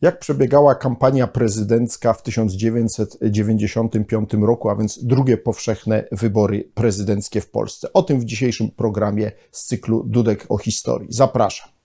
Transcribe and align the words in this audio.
Jak 0.00 0.18
przebiegała 0.18 0.74
kampania 0.74 1.26
prezydencka 1.26 2.12
w 2.12 2.22
1995 2.22 4.34
roku, 4.34 4.68
a 4.68 4.76
więc 4.76 5.04
drugie 5.04 5.36
powszechne 5.36 6.04
wybory 6.12 6.70
prezydenckie 6.74 7.40
w 7.40 7.50
Polsce? 7.50 7.92
O 7.92 8.02
tym 8.02 8.20
w 8.20 8.24
dzisiejszym 8.24 8.70
programie 8.70 9.32
z 9.52 9.64
cyklu 9.64 10.04
Dudek 10.06 10.46
o 10.48 10.58
historii. 10.58 11.08
Zapraszam. 11.10 11.75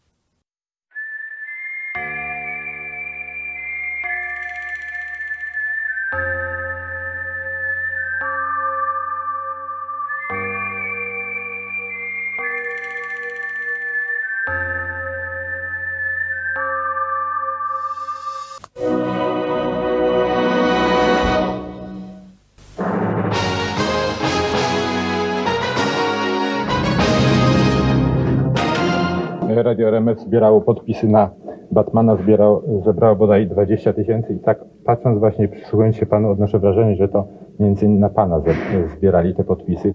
RMF 30.02 30.20
zbierało 30.20 30.62
podpisy 30.62 31.08
na 31.08 31.30
Batmana, 31.72 32.16
zbierał, 32.16 32.82
zebrało 32.86 33.16
bodaj 33.16 33.48
20 33.48 33.94
tysięcy 33.94 34.34
i 34.34 34.40
tak 34.40 34.60
patrząc 34.86 35.20
właśnie, 35.20 35.48
przysłuchując 35.48 35.96
się 35.96 36.06
Panu, 36.06 36.32
odnoszę 36.32 36.60
wrażenie, 36.60 36.96
że 36.96 37.08
to 37.08 37.28
między 37.60 37.86
innymi 37.86 38.00
na 38.00 38.10
Pana 38.10 38.42
zbierali 38.98 39.36
te 39.36 39.44
podpisy. 39.44 39.94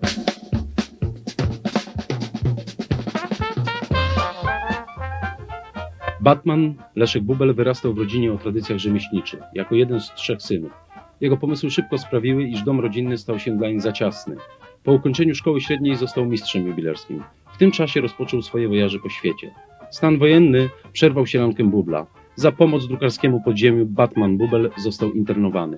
Batman 6.20 6.75
Leszek 6.97 7.23
Bubel 7.23 7.55
wyrastał 7.55 7.95
w 7.95 7.98
rodzinie 7.98 8.33
o 8.33 8.36
tradycjach 8.36 8.78
rzemieślniczych, 8.78 9.41
jako 9.55 9.75
jeden 9.75 10.00
z 10.00 10.14
trzech 10.14 10.42
synów. 10.42 10.73
Jego 11.20 11.36
pomysły 11.36 11.70
szybko 11.70 11.98
sprawiły, 11.98 12.42
iż 12.42 12.62
dom 12.62 12.80
rodzinny 12.80 13.19
stał 13.19 13.39
się 13.39 13.56
dla 13.56 13.69
nich 13.69 13.80
za 13.80 13.92
ciasny. 13.92 14.36
Po 14.84 14.92
ukończeniu 14.92 15.34
szkoły 15.34 15.61
średniej 15.61 15.97
został 15.97 16.25
mistrzem 16.25 16.67
jubilerskim. 16.67 17.23
W 17.52 17.58
tym 17.58 17.70
czasie 17.70 18.00
rozpoczął 18.00 18.42
swoje 18.42 18.69
wojaże 18.69 18.98
po 18.98 19.08
świecie. 19.08 19.50
Stan 19.91 20.19
wojenny 20.19 20.69
przerwał 20.92 21.27
się 21.27 21.39
rankiem 21.39 21.70
Bubla. 21.70 22.06
Za 22.34 22.53
pomoc 22.53 22.89
drukarskiemu 22.89 23.41
podziemiu 23.41 23.87
Batman 23.87 24.39
Bubel 24.39 24.70
został 24.77 25.12
internowany. 25.12 25.77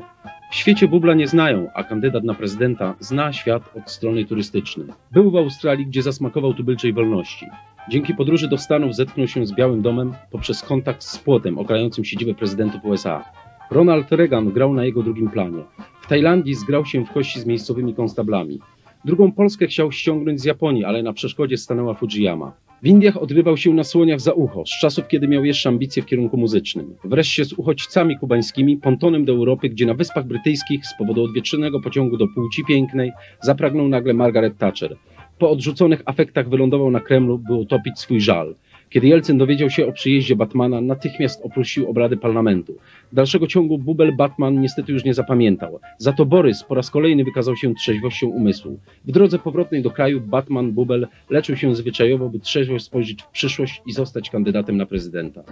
W 0.51 0.55
świecie 0.55 0.89
Bubla 0.89 1.15
nie 1.15 1.27
znają, 1.27 1.69
a 1.75 1.85
kandydat 1.85 2.25
na 2.25 2.35
prezydenta 2.35 2.95
zna 3.01 3.33
świat 3.33 3.77
od 3.77 3.91
strony 3.91 4.25
turystycznej. 4.25 4.87
Był 5.13 5.31
w 5.31 5.37
Australii, 5.37 5.87
gdzie 5.87 6.03
zasmakował 6.03 6.55
tubylczej 6.55 6.93
wolności. 6.93 7.47
Dzięki 7.91 8.15
podróży 8.15 8.49
do 8.49 8.59
Stanów 8.59 8.95
zetknął 8.95 9.27
się 9.27 9.47
z 9.47 9.55
Białym 9.55 9.83
Domem 9.83 10.15
poprzez 10.31 10.63
kontakt 10.63 11.03
z 11.03 11.19
płotem 11.19 11.59
okrającym 11.59 12.05
siedzibę 12.05 12.35
prezydentów 12.35 12.85
USA. 12.85 13.25
Ronald 13.71 14.13
Reagan 14.13 14.51
grał 14.53 14.75
na 14.75 14.85
jego 14.85 15.03
drugim 15.03 15.31
planie. 15.31 15.63
W 16.01 16.07
Tajlandii 16.07 16.55
zgrał 16.55 16.87
się 16.87 17.05
w 17.05 17.13
kości 17.13 17.41
z 17.41 17.47
miejscowymi 17.47 17.95
konstablami. 17.95 18.61
Drugą 19.05 19.33
Polskę 19.33 19.67
chciał 19.67 19.93
ściągnąć 19.93 20.41
z 20.41 20.45
Japonii, 20.45 20.85
ale 20.85 21.03
na 21.03 21.13
przeszkodzie 21.13 21.57
stanęła 21.57 21.95
Fujiyama. 21.95 22.53
W 22.83 22.87
Indiach 22.87 23.17
odrywał 23.17 23.57
się 23.57 23.75
na 23.75 23.85
słoniach 23.85 24.21
za 24.21 24.33
ucho, 24.33 24.67
z 24.67 24.81
czasów 24.81 25.09
kiedy 25.09 25.29
miał 25.29 25.45
jeszcze 25.45 25.69
ambicje 25.69 26.03
w 26.03 26.07
kierunku 26.07 26.37
muzycznym. 26.37 26.95
Wreszcie 27.05 27.45
z 27.45 27.53
uchodźcami 27.53 28.19
kubańskimi, 28.19 28.77
pontonem 28.77 29.25
do 29.25 29.33
Europy, 29.33 29.69
gdzie 29.69 29.87
na 29.87 29.95
Wyspach 29.95 30.27
Brytyjskich 30.27 30.87
z 30.87 30.99
powodu 30.99 31.25
odwietrzonego 31.25 31.81
pociągu 31.81 32.17
do 32.17 32.27
płci 32.35 32.65
pięknej 32.65 33.13
zapragnął 33.43 33.89
nagle 33.89 34.15
Margaret 34.15 34.59
Thatcher. 34.59 34.97
Po 35.39 35.51
odrzuconych 35.51 36.03
afektach 36.05 36.49
wylądował 36.49 36.91
na 36.91 37.01
Kremlu, 37.01 37.39
by 37.39 37.55
utopić 37.55 37.99
swój 37.99 38.21
żal. 38.21 38.55
Kiedy 38.91 39.07
Jelcyn 39.07 39.39
dowiedział 39.39 39.71
się 39.71 39.87
o 39.87 39.93
przyjeździe 39.93 40.37
Batmana, 40.37 40.81
natychmiast 40.81 41.45
opuścił 41.45 41.91
obrady 41.91 42.17
parlamentu. 42.17 42.75
Dalszego 43.13 43.47
ciągu 43.47 43.79
Bubel 43.79 44.17
Batman 44.17 44.61
niestety 44.61 44.93
już 44.93 45.05
nie 45.05 45.15
zapamiętał. 45.15 45.81
Za 45.99 46.13
to 46.13 46.27
Borys 46.27 46.65
po 46.65 46.75
raz 46.75 46.91
kolejny 46.91 47.25
wykazał 47.25 47.57
się 47.57 47.75
trzeźwością 47.75 48.27
umysłu. 48.27 48.79
W 49.05 49.13
drodze 49.13 49.39
powrotnej 49.39 49.83
do 49.83 49.91
kraju 49.91 50.21
Batman 50.21 50.73
Bubel 50.73 51.09
leczył 51.31 51.57
się 51.57 51.75
zwyczajowo, 51.75 52.29
by 52.29 52.39
trzeźwo 52.39 52.79
spojrzeć 52.79 53.23
w 53.23 53.29
przyszłość 53.29 53.83
i 53.87 53.93
zostać 53.93 54.31
kandydatem 54.31 54.77
na 54.77 54.87
prezydenta. 54.87 55.43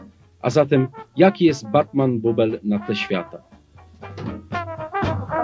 A 0.42 0.50
zatem, 0.50 0.88
jaki 1.16 1.44
jest 1.44 1.70
Batman 1.70 2.18
Bubel 2.18 2.60
na 2.62 2.78
tle 2.78 2.96
świata? 2.96 3.38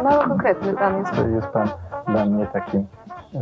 Mało 0.04 0.24
konkretny 0.24 0.74
pan 0.74 0.98
jest. 0.98 1.12
Jest 1.34 1.48
Pan 1.48 1.68
dla 2.06 2.26
mnie 2.26 2.46
takim 2.52 2.86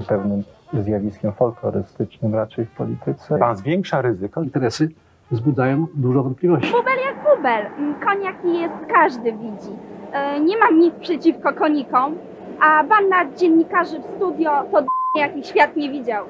pewnym 0.08 0.42
zjawiskiem 0.72 1.32
folklorystycznym 1.32 2.34
raczej 2.34 2.66
w 2.66 2.70
polityce. 2.70 3.38
Pan 3.38 3.56
zwiększa 3.56 4.02
ryzyko. 4.02 4.42
interesy 4.42 4.88
wzbudzają 5.30 5.86
dużo 5.94 6.22
wątpliwości. 6.22 6.72
Bubel 6.72 6.98
jak 7.06 7.36
bubel. 7.36 7.66
Koń 8.04 8.22
jaki 8.22 8.60
jest, 8.60 8.74
każdy 8.94 9.32
widzi. 9.32 9.76
E, 10.12 10.40
Nie 10.40 10.58
mam 10.58 10.78
nic 10.78 10.94
przeciwko 10.94 11.52
konikom, 11.52 12.14
a 12.60 12.84
banda 12.84 13.16
dziennikarzy 13.36 14.00
w 14.00 14.16
studio 14.16 14.50
to 14.72 14.82
d- 14.82 14.86
jaki 15.16 15.44
świat 15.44 15.76
nie 15.76 15.90
widział. 15.90 16.24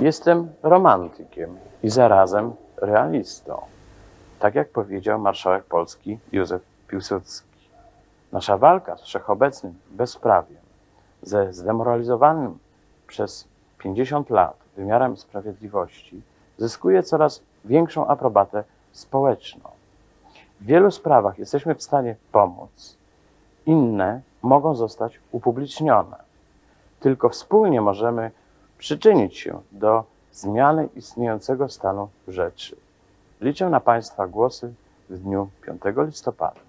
Jestem 0.00 0.48
romantykiem 0.62 1.50
i 1.82 1.90
zarazem 1.90 2.52
realistą. 2.82 3.60
Tak 4.40 4.54
jak 4.54 4.68
powiedział 4.68 5.18
marszałek 5.20 5.64
Polski 5.64 6.18
Józef 6.32 6.62
Piłsudski. 6.88 7.48
Nasza 8.32 8.58
walka 8.58 8.96
z 8.96 9.02
wszechobecnym 9.02 9.74
bezprawiem, 9.90 10.56
ze 11.22 11.52
zdemoralizowanym 11.52 12.58
przez 13.06 13.48
50 13.80 14.30
lat 14.30 14.56
wymiarem 14.76 15.16
sprawiedliwości, 15.16 16.22
zyskuje 16.58 17.02
coraz 17.02 17.42
większą 17.64 18.06
aprobatę 18.06 18.64
społeczną. 18.92 19.70
W 20.60 20.64
wielu 20.64 20.90
sprawach 20.90 21.38
jesteśmy 21.38 21.74
w 21.74 21.82
stanie 21.82 22.16
pomóc, 22.32 22.96
inne 23.66 24.20
mogą 24.42 24.74
zostać 24.74 25.20
upublicznione. 25.32 26.16
Tylko 27.00 27.28
wspólnie 27.28 27.80
możemy 27.80 28.30
przyczynić 28.78 29.38
się 29.38 29.60
do 29.72 30.04
zmiany 30.32 30.88
istniejącego 30.96 31.68
stanu 31.68 32.08
rzeczy. 32.28 32.76
Liczę 33.40 33.70
na 33.70 33.80
Państwa 33.80 34.26
głosy 34.26 34.74
w 35.10 35.18
dniu 35.18 35.50
5 35.66 35.80
listopada. 36.06 36.60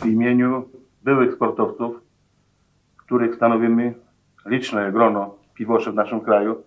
w 0.00 0.06
imieniu 0.06 0.68
byłych 1.02 1.34
sportowców, 1.34 2.00
których 2.96 3.34
stanowimy 3.34 3.94
liczne 4.46 4.92
grono 4.92 5.34
piwoszy 5.56 5.92
w 5.92 5.94
naszym 5.94 6.20
kraju, 6.20 6.62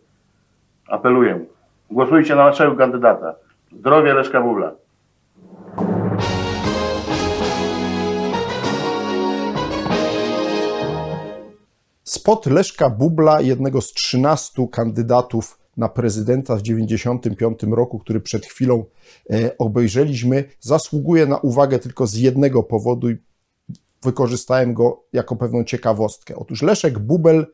apeluję. 0.88 1.46
Głosujcie 1.92 2.36
na 2.36 2.46
naszego 2.46 2.76
kandydata. 2.76 3.36
Zdrowie 3.80 4.14
Leszka 4.14 4.42
Bubla. 4.42 4.72
Spot 12.04 12.46
Leszka 12.46 12.90
Bubla, 12.90 13.42
jednego 13.42 13.82
z 13.82 13.94
13 13.94 14.68
kandydatów 14.72 15.60
na 15.78 15.90
prezydenta 15.90 16.56
w 16.56 16.62
1995 16.62 17.76
roku, 17.76 18.00
który 18.00 18.20
przed 18.20 18.46
chwilą 18.46 18.86
e, 19.30 19.58
obejrzeliśmy, 19.58 20.44
zasługuje 20.60 21.26
na 21.26 21.38
uwagę 21.38 21.80
tylko 21.80 22.08
z 22.08 22.16
jednego 22.16 22.64
powodu 22.64 23.10
i 23.10 23.18
wykorzystałem 24.04 24.74
go 24.74 25.04
jako 25.14 25.36
pewną 25.36 25.64
ciekawostkę. 25.64 26.36
Otóż 26.36 26.62
Leszek 26.62 27.00
Bubel 27.00 27.46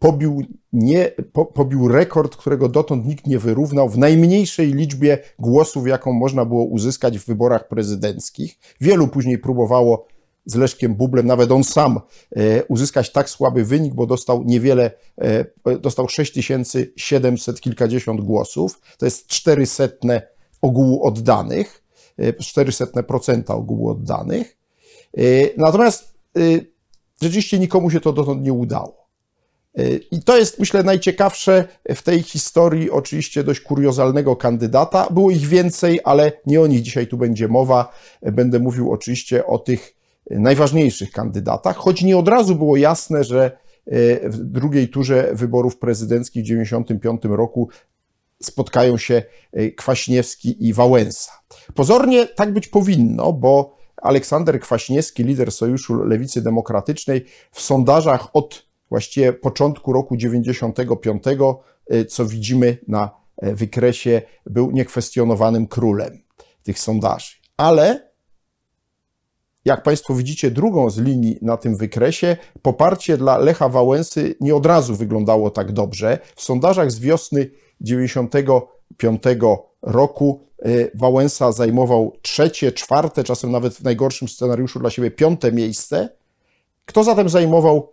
pobił, 0.00 0.42
nie, 0.72 1.12
po, 1.32 1.46
pobił 1.46 1.88
rekord, 1.88 2.36
którego 2.36 2.68
dotąd 2.68 3.06
nikt 3.06 3.26
nie 3.26 3.38
wyrównał 3.38 3.88
w 3.88 3.98
najmniejszej 3.98 4.74
liczbie 4.74 5.18
głosów, 5.38 5.86
jaką 5.86 6.12
można 6.12 6.44
było 6.44 6.64
uzyskać 6.64 7.18
w 7.18 7.26
wyborach 7.26 7.68
prezydenckich. 7.68 8.58
Wielu 8.80 9.08
później 9.08 9.38
próbowało 9.38 10.06
z 10.46 10.54
Leszkiem 10.54 10.94
Bublem, 10.94 11.26
nawet 11.26 11.52
on 11.52 11.64
sam, 11.64 12.00
e, 12.36 12.64
uzyskać 12.64 13.12
tak 13.12 13.30
słaby 13.30 13.64
wynik, 13.64 13.94
bo 13.94 14.06
dostał 14.06 14.44
niewiele, 14.44 14.90
e, 15.18 15.44
dostał 15.78 16.08
6700 16.08 17.60
kilkadziesiąt 17.60 18.20
głosów. 18.20 18.80
To 18.98 19.06
jest 19.06 19.26
400 19.26 20.22
ogółu 20.62 21.04
oddanych, 21.06 21.84
e, 22.18 22.32
400% 22.32 23.54
ogółu 23.54 23.90
oddanych. 23.90 24.56
E, 25.16 25.22
Natomiast 25.56 26.14
e, 26.36 26.40
rzeczywiście 27.22 27.58
nikomu 27.58 27.90
się 27.90 28.00
to 28.00 28.12
dotąd 28.12 28.42
nie 28.42 28.52
udało. 28.52 28.99
E, 29.78 29.96
I 29.96 30.22
to 30.22 30.38
jest, 30.38 30.58
myślę, 30.58 30.82
najciekawsze 30.82 31.64
w 31.94 32.02
tej 32.02 32.22
historii, 32.22 32.90
oczywiście 32.90 33.44
dość 33.44 33.60
kuriozalnego 33.60 34.36
kandydata. 34.36 35.08
Było 35.10 35.30
ich 35.30 35.46
więcej, 35.46 36.00
ale 36.04 36.32
nie 36.46 36.60
o 36.60 36.66
nich 36.66 36.82
dzisiaj 36.82 37.06
tu 37.06 37.16
będzie 37.16 37.48
mowa. 37.48 37.92
Będę 38.22 38.58
mówił 38.58 38.92
oczywiście 38.92 39.46
o 39.46 39.58
tych 39.58 40.00
najważniejszych 40.30 41.10
kandydatach, 41.10 41.76
choć 41.76 42.02
nie 42.02 42.18
od 42.18 42.28
razu 42.28 42.54
było 42.54 42.76
jasne, 42.76 43.24
że 43.24 43.44
e, 43.86 44.30
w 44.30 44.36
drugiej 44.36 44.88
turze 44.88 45.30
wyborów 45.32 45.78
prezydenckich 45.78 46.44
w 46.44 46.48
1995 46.48 47.36
roku 47.36 47.68
spotkają 48.42 48.98
się 48.98 49.22
e, 49.52 49.70
Kwaśniewski 49.70 50.66
i 50.66 50.72
Wałęsa. 50.72 51.32
Pozornie 51.74 52.26
tak 52.26 52.52
być 52.52 52.68
powinno, 52.68 53.32
bo 53.32 53.76
Aleksander 53.96 54.60
Kwaśniewski, 54.60 55.24
lider 55.24 55.52
Sojuszu 55.52 55.94
Lewicy 56.04 56.42
Demokratycznej, 56.42 57.24
w 57.52 57.60
sondażach 57.60 58.36
od 58.36 58.69
właściwie 58.90 59.32
początku 59.32 59.92
roku 59.92 60.16
95, 60.16 61.24
e, 61.86 62.04
co 62.04 62.26
widzimy 62.26 62.78
na 62.88 63.10
e, 63.36 63.54
wykresie, 63.54 64.22
był 64.46 64.70
niekwestionowanym 64.70 65.66
królem 65.66 66.22
tych 66.62 66.78
sondaży. 66.78 67.36
Ale 67.56 68.10
jak 69.64 69.82
Państwo 69.82 70.14
widzicie, 70.14 70.50
drugą 70.50 70.90
z 70.90 70.98
linii 70.98 71.38
na 71.42 71.56
tym 71.56 71.76
wykresie, 71.76 72.36
poparcie 72.62 73.16
dla 73.16 73.38
Lecha 73.38 73.68
Wałęsy 73.68 74.34
nie 74.40 74.54
od 74.54 74.66
razu 74.66 74.94
wyglądało 74.94 75.50
tak 75.50 75.72
dobrze. 75.72 76.18
W 76.36 76.42
sondażach 76.42 76.90
z 76.90 76.98
wiosny 76.98 77.50
95 77.80 79.22
roku 79.82 80.40
y, 80.66 80.90
Wałęsa 80.94 81.52
zajmował 81.52 82.16
trzecie, 82.22 82.72
czwarte, 82.72 83.24
czasem 83.24 83.50
nawet 83.50 83.74
w 83.74 83.82
najgorszym 83.82 84.28
scenariuszu 84.28 84.80
dla 84.80 84.90
siebie 84.90 85.10
piąte 85.10 85.52
miejsce. 85.52 86.08
Kto 86.84 87.04
zatem 87.04 87.28
zajmował 87.28 87.92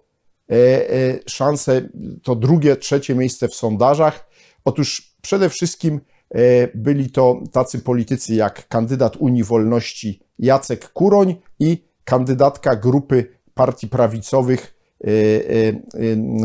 e, 0.51 0.55
e, 0.55 1.19
szansę, 1.27 1.89
to 2.23 2.35
drugie, 2.35 2.75
trzecie 2.75 3.15
miejsce 3.15 3.47
w 3.47 3.55
sondażach? 3.55 4.29
Otóż 4.65 5.15
przede 5.21 5.49
wszystkim 5.49 6.01
e, 6.29 6.67
byli 6.75 7.11
to 7.11 7.41
tacy 7.51 7.79
politycy 7.79 8.35
jak 8.35 8.67
kandydat 8.67 9.15
Unii 9.17 9.43
Wolności 9.43 10.21
Jacek 10.39 10.89
Kuroń 10.89 11.35
i 11.59 11.87
kandydatka 12.03 12.75
grupy 12.75 13.37
partii 13.53 13.87
prawicowych 13.87 14.73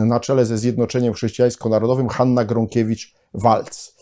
na 0.07 0.21
czele 0.21 0.47
ze 0.47 0.59
Zjednoczeniem 0.59 1.13
Chrześcijańsko-Narodowym 1.15 2.09
Hanna 2.09 2.45
Gronkiewicz-Walc. 2.45 3.93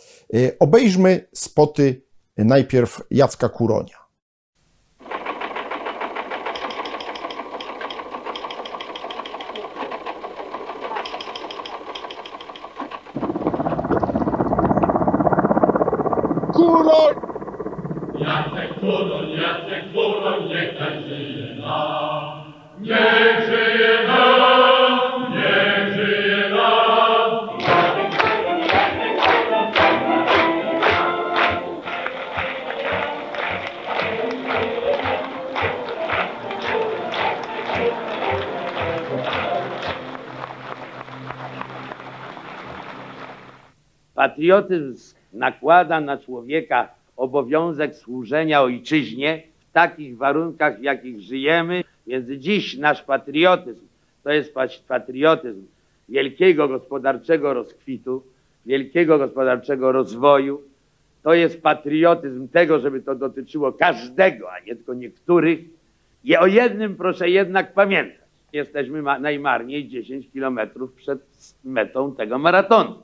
Obejrzmy 0.58 1.28
spoty 1.34 2.02
najpierw 2.36 3.00
Jacka 3.10 3.48
Kuronia. 3.48 4.00
Jacek 18.20 18.80
Kuroń, 18.80 19.30
Jacek 19.30 19.92
Kuroń, 19.92 20.48
niech 20.48 20.78
tak 20.78 20.92
żyje 20.92 20.99
nam. 20.99 20.99
Niech 20.99 20.99
żyje 20.99 20.99
nam, 20.99 20.99
niech 20.99 20.99
żyje 20.99 20.99
nam. 20.99 20.99
Patriotyzm 44.14 45.16
nakłada 45.32 46.00
na 46.00 46.18
człowieka 46.18 46.88
obowiązek 47.16 47.94
służenia 47.94 48.62
ojczyźnie 48.62 49.49
takich 49.72 50.16
warunkach, 50.16 50.78
w 50.78 50.82
jakich 50.82 51.20
żyjemy. 51.20 51.84
Więc 52.06 52.30
dziś 52.30 52.76
nasz 52.76 53.02
patriotyzm 53.02 53.80
to 54.24 54.30
jest 54.32 54.54
pat- 54.54 54.82
patriotyzm 54.88 55.62
wielkiego 56.08 56.68
gospodarczego 56.68 57.54
rozkwitu, 57.54 58.22
wielkiego 58.66 59.18
gospodarczego 59.18 59.92
rozwoju. 59.92 60.62
To 61.22 61.34
jest 61.34 61.62
patriotyzm 61.62 62.48
tego, 62.48 62.78
żeby 62.80 63.00
to 63.00 63.14
dotyczyło 63.14 63.72
każdego, 63.72 64.52
a 64.52 64.60
nie 64.60 64.76
tylko 64.76 64.94
niektórych. 64.94 65.58
I 66.24 66.36
o 66.36 66.46
jednym 66.46 66.96
proszę 66.96 67.30
jednak 67.30 67.72
pamiętać. 67.74 68.20
Jesteśmy 68.52 69.02
ma- 69.02 69.18
najmarniej 69.18 69.88
10 69.88 70.30
kilometrów 70.32 70.92
przed 70.92 71.20
metą 71.64 72.14
tego 72.14 72.38
maratonu. 72.38 73.02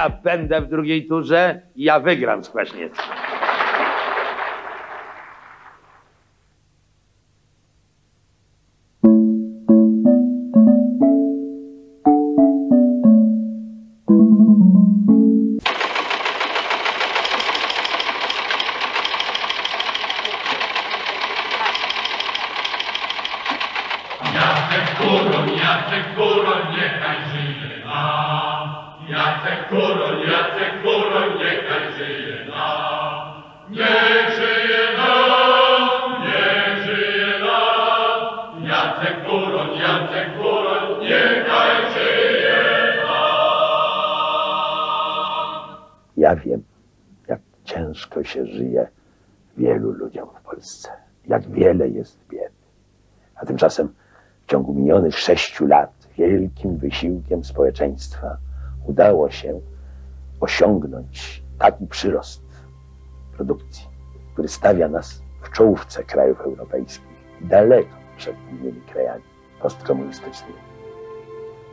Ja 0.00 0.10
będę 0.10 0.60
w 0.60 0.68
drugiej 0.68 1.06
turze 1.06 1.60
i 1.76 1.84
ja 1.84 2.00
wygram 2.00 2.44
z 2.44 2.48
Kwaśniewskim. 2.50 3.19
Tymczasem 53.60 53.94
w 54.46 54.50
ciągu 54.50 54.74
minionych 54.74 55.18
sześciu 55.18 55.66
lat 55.66 56.08
wielkim 56.18 56.76
wysiłkiem 56.76 57.44
społeczeństwa 57.44 58.36
udało 58.86 59.30
się 59.30 59.60
osiągnąć 60.40 61.44
taki 61.58 61.86
przyrost 61.86 62.42
produkcji, 63.32 63.88
który 64.32 64.48
stawia 64.48 64.88
nas 64.88 65.22
w 65.42 65.50
czołówce 65.50 66.04
krajów 66.04 66.40
europejskich, 66.40 67.06
daleko 67.40 67.96
przed 68.16 68.36
innymi 68.50 68.80
krajami 68.80 69.22
postkomunistycznymi. 69.62 70.58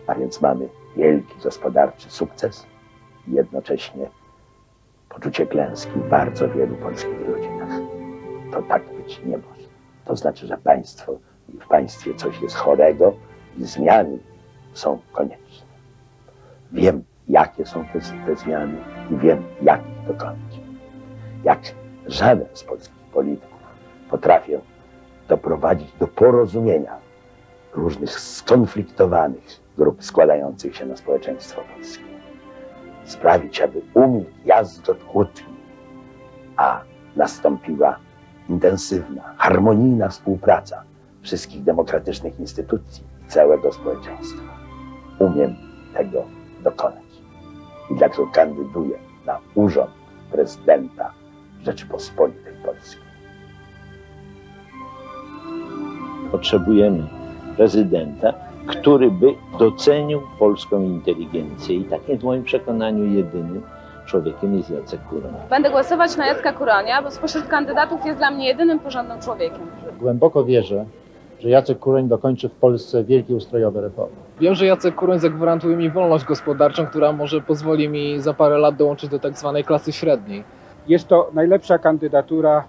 A 0.08 0.16
więc 0.16 0.42
mamy 0.42 0.70
wielki 0.98 1.34
gospodarczy 1.44 2.10
sukces 2.10 2.66
i 3.28 3.32
jednocześnie 3.32 4.10
poczucie 5.10 5.46
klęski 5.46 5.92
w 5.92 6.10
bardzo 6.10 6.50
wielu 6.50 6.76
polskich 6.76 7.28
rodzinach. 7.28 7.82
To 8.52 8.62
tak 8.62 8.84
być 8.98 9.22
nie 9.26 9.38
może. 9.38 9.68
To 10.06 10.16
znaczy, 10.16 10.48
że 10.48 10.58
państwo, 10.58 11.20
w 11.50 11.68
państwie 11.68 12.14
coś 12.14 12.42
jest 12.42 12.56
chorego 12.56 13.14
i 13.58 13.66
zmiany 13.66 14.20
są 14.74 15.00
konieczne. 15.12 15.68
Wiem, 16.72 17.04
jakie 17.28 17.66
są 17.66 17.86
te, 17.86 18.00
te 18.26 18.36
zmiany 18.36 18.78
i 19.12 19.18
wiem, 19.18 19.44
jak 19.62 19.82
ich 19.82 20.08
dokonać. 20.08 20.62
Jak 21.44 21.60
żaden 22.06 22.48
z 22.54 22.64
polskich 22.64 22.96
polityków 23.14 23.60
potrafię 24.10 24.60
doprowadzić 25.28 25.92
do 26.00 26.08
porozumienia 26.08 26.98
różnych 27.74 28.20
skonfliktowanych 28.20 29.44
grup 29.78 30.04
składających 30.04 30.76
się 30.76 30.86
na 30.86 30.98
społeczeństwo 30.98 31.62
polskie 31.76 32.18
sprawić, 33.08 33.62
aby 33.62 33.82
umilkł 33.94 34.32
jazgot 34.46 35.04
kłótni, 35.04 35.54
a 36.58 36.82
nastąpiła 37.16 38.00
intensywna, 38.50 39.34
harmonijna 39.38 40.10
współpraca 40.10 40.84
wszystkich 41.28 41.64
demokratycznych 41.64 42.40
instytucji 42.40 43.04
i 43.26 43.30
całego 43.32 43.72
społeczeństwa. 43.74 44.44
Umiem 45.20 45.56
tego 45.94 46.24
dokonać. 46.64 47.04
I 47.92 47.96
dlatego 47.96 48.28
kandyduję 48.28 48.98
na 49.26 49.40
urząd 49.56 49.92
prezydenta 50.32 51.12
Rzeczypospolitej 51.64 52.54
Polskiej. 52.66 53.02
Potrzebujemy 56.32 57.08
prezydenta, 57.56 58.34
który 58.68 59.12
by 59.12 59.28
docenił 59.60 60.22
polską 60.40 60.82
inteligencję 60.82 61.76
i 61.76 61.86
takim 61.86 62.18
w 62.18 62.24
moim 62.24 62.44
przekonaniu 62.44 63.06
jedynym 63.06 63.62
człowiekiem 64.06 64.58
jest 64.58 64.70
Jacek 64.70 65.04
Kuroń. 65.04 65.34
Będę 65.50 65.70
głosować 65.70 66.18
na 66.18 66.28
Jacka 66.28 66.54
Kuronia, 66.54 67.02
bo 67.02 67.12
spośród 67.12 67.48
kandydatów 67.48 68.06
jest 68.06 68.18
dla 68.18 68.32
mnie 68.32 68.48
jedynym 68.48 68.80
porządnym 68.80 69.22
człowiekiem. 69.22 69.68
Głęboko 70.00 70.46
wierzę, 70.46 70.86
że 71.40 71.50
Jacek 71.50 71.80
Kuroń 71.80 72.08
dokończy 72.08 72.50
w 72.50 72.52
Polsce 72.52 73.04
wielkie 73.04 73.36
ustrojowe 73.36 73.82
reformy. 73.82 74.16
Wiem, 74.40 74.56
że 74.56 74.66
Jacek 74.66 74.96
Kuroń 74.96 75.20
zagwarantuje 75.20 75.76
mi 75.78 75.90
wolność 75.90 76.26
gospodarczą, 76.26 76.86
która 76.86 77.14
może 77.14 77.42
pozwoli 77.42 77.90
mi 77.90 78.20
za 78.20 78.34
parę 78.34 78.58
lat 78.58 78.76
dołączyć 78.76 79.10
do 79.10 79.20
tak 79.20 79.38
zwanej 79.38 79.64
klasy 79.64 79.92
średniej. 79.92 80.44
Jest 80.88 81.08
to 81.08 81.30
najlepsza 81.34 81.78
kandydatura 81.78 82.64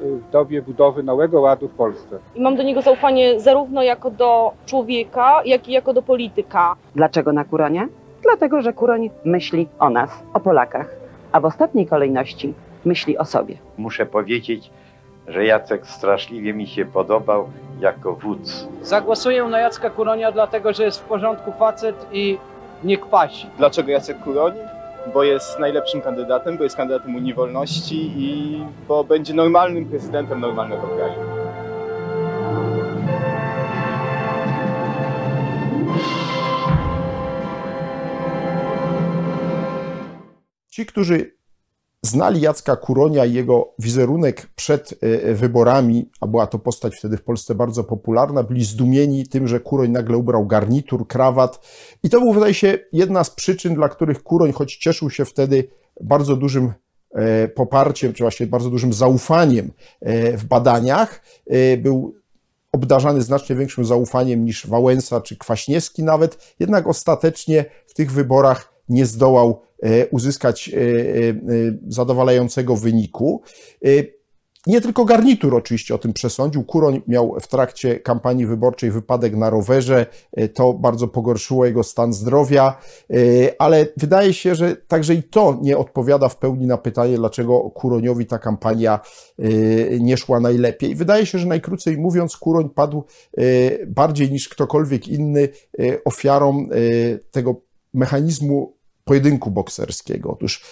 w 0.00 0.30
dobie 0.30 0.62
budowy 0.62 1.02
nowego 1.02 1.40
ładu 1.40 1.68
w 1.68 1.74
Polsce. 1.74 2.18
I 2.34 2.40
mam 2.40 2.56
do 2.56 2.62
niego 2.62 2.82
zaufanie 2.82 3.40
zarówno 3.40 3.82
jako 3.82 4.10
do 4.10 4.52
człowieka, 4.66 5.42
jak 5.44 5.68
i 5.68 5.72
jako 5.72 5.92
do 5.92 6.02
polityka. 6.02 6.76
Dlaczego 6.94 7.32
na 7.32 7.44
Kuronie? 7.44 7.88
Dlatego, 8.22 8.62
że 8.62 8.72
Kuroń 8.72 9.10
myśli 9.24 9.68
o 9.78 9.90
nas, 9.90 10.10
o 10.34 10.40
Polakach, 10.40 10.94
a 11.32 11.40
w 11.40 11.44
ostatniej 11.44 11.86
kolejności 11.86 12.54
myśli 12.84 13.18
o 13.18 13.24
sobie. 13.24 13.54
Muszę 13.78 14.06
powiedzieć, 14.06 14.70
że 15.30 15.44
Jacek 15.44 15.86
straszliwie 15.86 16.54
mi 16.54 16.66
się 16.66 16.84
podobał 16.84 17.50
jako 17.80 18.14
wódz. 18.14 18.68
Zagłosuję 18.82 19.44
na 19.44 19.60
Jacka 19.60 19.90
Kuronia, 19.90 20.32
dlatego 20.32 20.72
że 20.72 20.84
jest 20.84 21.00
w 21.00 21.04
porządku 21.04 21.52
facet 21.52 22.06
i 22.12 22.38
nie 22.84 22.98
kwasi. 22.98 23.46
Dlaczego 23.58 23.90
Jacek 23.90 24.18
Kuroń? 24.18 24.52
Bo 25.14 25.24
jest 25.24 25.58
najlepszym 25.58 26.02
kandydatem, 26.02 26.56
bo 26.56 26.64
jest 26.64 26.76
kandydatem 26.76 27.16
Unii 27.16 27.34
Wolności 27.34 28.12
i 28.16 28.60
bo 28.88 29.04
będzie 29.04 29.34
normalnym 29.34 29.86
prezydentem 29.86 30.40
normalnego 30.40 30.82
kraju. 30.82 31.14
Ci, 40.70 40.86
którzy 40.86 41.39
znali 42.02 42.40
Jacka 42.40 42.76
Kuronia 42.76 43.24
i 43.24 43.32
jego 43.32 43.74
wizerunek 43.78 44.46
przed 44.56 44.94
e, 45.00 45.34
wyborami, 45.34 46.10
a 46.20 46.26
była 46.26 46.46
to 46.46 46.58
postać 46.58 46.96
wtedy 46.96 47.16
w 47.16 47.22
Polsce 47.22 47.54
bardzo 47.54 47.84
popularna, 47.84 48.42
byli 48.42 48.64
zdumieni 48.64 49.26
tym, 49.26 49.48
że 49.48 49.60
Kuroń 49.60 49.90
nagle 49.90 50.16
ubrał 50.16 50.46
garnitur, 50.46 51.06
krawat. 51.08 51.66
I 52.02 52.10
to 52.10 52.20
był, 52.20 52.32
wydaje 52.32 52.54
się, 52.54 52.78
jedna 52.92 53.24
z 53.24 53.30
przyczyn, 53.30 53.74
dla 53.74 53.88
których 53.88 54.22
Kuroń, 54.22 54.52
choć 54.52 54.76
cieszył 54.76 55.10
się 55.10 55.24
wtedy 55.24 55.68
bardzo 56.00 56.36
dużym 56.36 56.72
e, 57.14 57.48
poparciem, 57.48 58.12
czy 58.12 58.24
właśnie 58.24 58.46
bardzo 58.46 58.70
dużym 58.70 58.92
zaufaniem 58.92 59.72
e, 60.00 60.36
w 60.36 60.44
badaniach, 60.44 61.22
był 61.78 62.14
obdarzany 62.72 63.22
znacznie 63.22 63.56
większym 63.56 63.84
zaufaniem 63.84 64.44
niż 64.44 64.66
Wałęsa 64.66 65.20
czy 65.20 65.36
Kwaśniewski 65.36 66.02
nawet, 66.02 66.54
jednak 66.60 66.86
ostatecznie 66.86 67.64
w 67.86 67.94
tych 67.94 68.12
wyborach 68.12 68.79
nie 68.90 69.06
zdołał 69.06 69.62
uzyskać 70.10 70.70
zadowalającego 71.88 72.76
wyniku. 72.76 73.42
Nie 74.66 74.80
tylko 74.80 75.04
garnitur 75.04 75.54
oczywiście 75.54 75.94
o 75.94 75.98
tym 75.98 76.12
przesądził. 76.12 76.64
Kuroń 76.64 77.02
miał 77.08 77.36
w 77.40 77.46
trakcie 77.48 78.00
kampanii 78.00 78.46
wyborczej 78.46 78.90
wypadek 78.90 79.36
na 79.36 79.50
rowerze. 79.50 80.06
To 80.54 80.72
bardzo 80.72 81.08
pogorszyło 81.08 81.66
jego 81.66 81.82
stan 81.82 82.12
zdrowia, 82.12 82.78
ale 83.58 83.86
wydaje 83.96 84.32
się, 84.32 84.54
że 84.54 84.76
także 84.76 85.14
i 85.14 85.22
to 85.22 85.58
nie 85.62 85.78
odpowiada 85.78 86.28
w 86.28 86.36
pełni 86.36 86.66
na 86.66 86.78
pytanie, 86.78 87.16
dlaczego 87.16 87.60
Kuroniowi 87.60 88.26
ta 88.26 88.38
kampania 88.38 89.00
nie 90.00 90.16
szła 90.16 90.40
najlepiej. 90.40 90.94
Wydaje 90.94 91.26
się, 91.26 91.38
że 91.38 91.46
najkrócej 91.46 91.98
mówiąc, 91.98 92.36
Kuroń 92.36 92.70
padł 92.70 93.04
bardziej 93.86 94.32
niż 94.32 94.48
ktokolwiek 94.48 95.08
inny 95.08 95.48
ofiarą 96.04 96.68
tego 97.30 97.62
mechanizmu 97.94 98.79
pojedynku 99.10 99.50
bokserskiego. 99.50 100.30
Otóż 100.30 100.64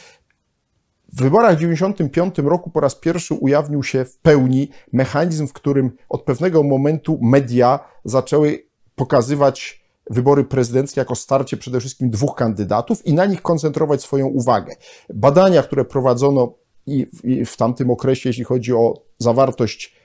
w 1.13 1.23
wyborach 1.23 1.53
w 1.53 1.59
1995 1.59 2.49
roku 2.51 2.71
po 2.71 2.81
raz 2.81 2.95
pierwszy 2.95 3.35
ujawnił 3.35 3.83
się 3.83 4.05
w 4.05 4.19
pełni 4.19 4.69
mechanizm, 4.93 5.47
w 5.47 5.53
którym 5.53 5.91
od 6.09 6.23
pewnego 6.23 6.63
momentu 6.63 7.19
media 7.23 7.81
zaczęły 8.05 8.67
pokazywać 8.95 9.85
wybory 10.11 10.45
prezydenckie 10.45 11.01
jako 11.01 11.15
starcie 11.15 11.57
przede 11.57 11.81
wszystkim 11.81 12.11
dwóch 12.11 12.35
kandydatów 12.35 13.07
i 13.07 13.15
na 13.15 13.27
nich 13.27 13.43
koncentrować 13.43 14.03
swoją 14.03 14.27
uwagę. 14.27 14.75
Badania, 15.15 15.63
które 15.63 15.85
prowadzono 15.85 16.55
i 16.87 17.07
w, 17.07 17.25
i 17.25 17.45
w 17.45 17.57
tamtym 17.57 17.91
okresie, 17.91 18.29
jeśli 18.29 18.45
chodzi 18.45 18.73
o 18.73 18.95
zawartość 19.19 19.98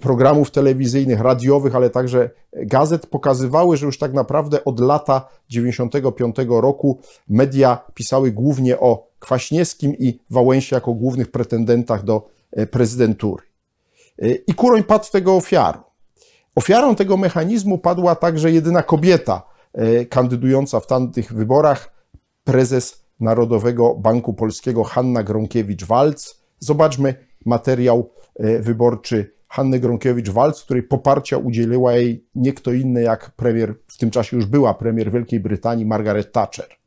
programów 0.00 0.50
telewizyjnych, 0.50 1.20
radiowych, 1.20 1.74
ale 1.74 1.90
także 1.90 2.30
gazet 2.52 3.06
pokazywały, 3.06 3.76
że 3.76 3.86
już 3.86 3.98
tak 3.98 4.12
naprawdę 4.12 4.64
od 4.64 4.80
lata 4.80 5.28
95 5.48 6.36
roku 6.48 7.00
media 7.28 7.84
pisały 7.94 8.32
głównie 8.32 8.80
o 8.80 9.08
Kwaśniewskim 9.18 9.94
i 9.98 10.20
Wałęsie 10.30 10.76
jako 10.76 10.94
głównych 10.94 11.30
pretendentach 11.30 12.04
do 12.04 12.28
prezydentury. 12.70 13.42
I 14.46 14.54
Kuroń 14.54 14.84
padł 14.84 15.06
tego 15.12 15.36
ofiarą. 15.36 15.80
Ofiarą 16.54 16.94
tego 16.94 17.16
mechanizmu 17.16 17.78
padła 17.78 18.14
także 18.14 18.52
jedyna 18.52 18.82
kobieta 18.82 19.42
kandydująca 20.08 20.80
w 20.80 20.86
tamtych 20.86 21.32
wyborach, 21.32 21.92
prezes 22.44 23.04
Narodowego 23.20 23.94
Banku 23.94 24.34
Polskiego 24.34 24.84
Hanna 24.84 25.24
Gronkiewicz-Walc. 25.24 26.34
Zobaczmy 26.58 27.14
materiał 27.46 28.10
wyborczy 28.60 29.37
Hanny 29.48 29.80
Gronkiewicz-Walc, 29.80 30.64
której 30.64 30.82
poparcia 30.82 31.38
udzieliła 31.38 31.92
jej 31.92 32.26
nie 32.34 32.52
kto 32.52 32.72
inny 32.72 33.02
jak 33.02 33.30
premier, 33.30 33.74
w 33.86 33.98
tym 33.98 34.10
czasie 34.10 34.36
już 34.36 34.46
była 34.46 34.74
premier 34.74 35.12
Wielkiej 35.12 35.40
Brytanii, 35.40 35.86
Margaret 35.86 36.32
Thatcher. 36.32 36.77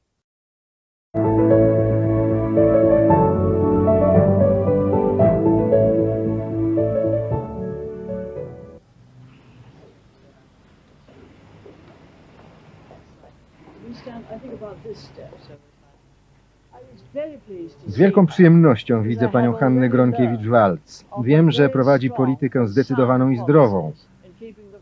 Z 17.87 17.97
wielką 17.97 18.25
przyjemnością 18.25 19.03
widzę 19.03 19.29
panią 19.29 19.53
Hannę 19.53 19.89
Gronkiewicz-Walc. 19.89 21.03
Wiem, 21.23 21.51
że 21.51 21.69
prowadzi 21.69 22.09
politykę 22.09 22.67
zdecydowaną 22.67 23.29
i 23.29 23.37
zdrową. 23.37 23.91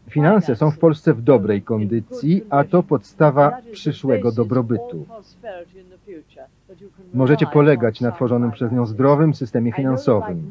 Finanse 0.10 0.56
są 0.56 0.72
w 0.72 0.80
Polsce 0.80 1.14
w 1.14 1.22
dobrej 1.22 1.62
kondycji, 1.62 2.44
a 2.50 2.64
to 2.64 2.84
podstawa 2.84 3.58
przyszłego 3.72 4.32
dobrobytu. 4.32 5.06
Możecie 7.14 7.48
polegać 7.48 8.02
na 8.02 8.12
tworzonym 8.12 8.52
przez 8.52 8.72
nią 8.72 8.86
zdrowym 8.86 9.34
systemie 9.34 9.72
finansowym. 9.72 10.50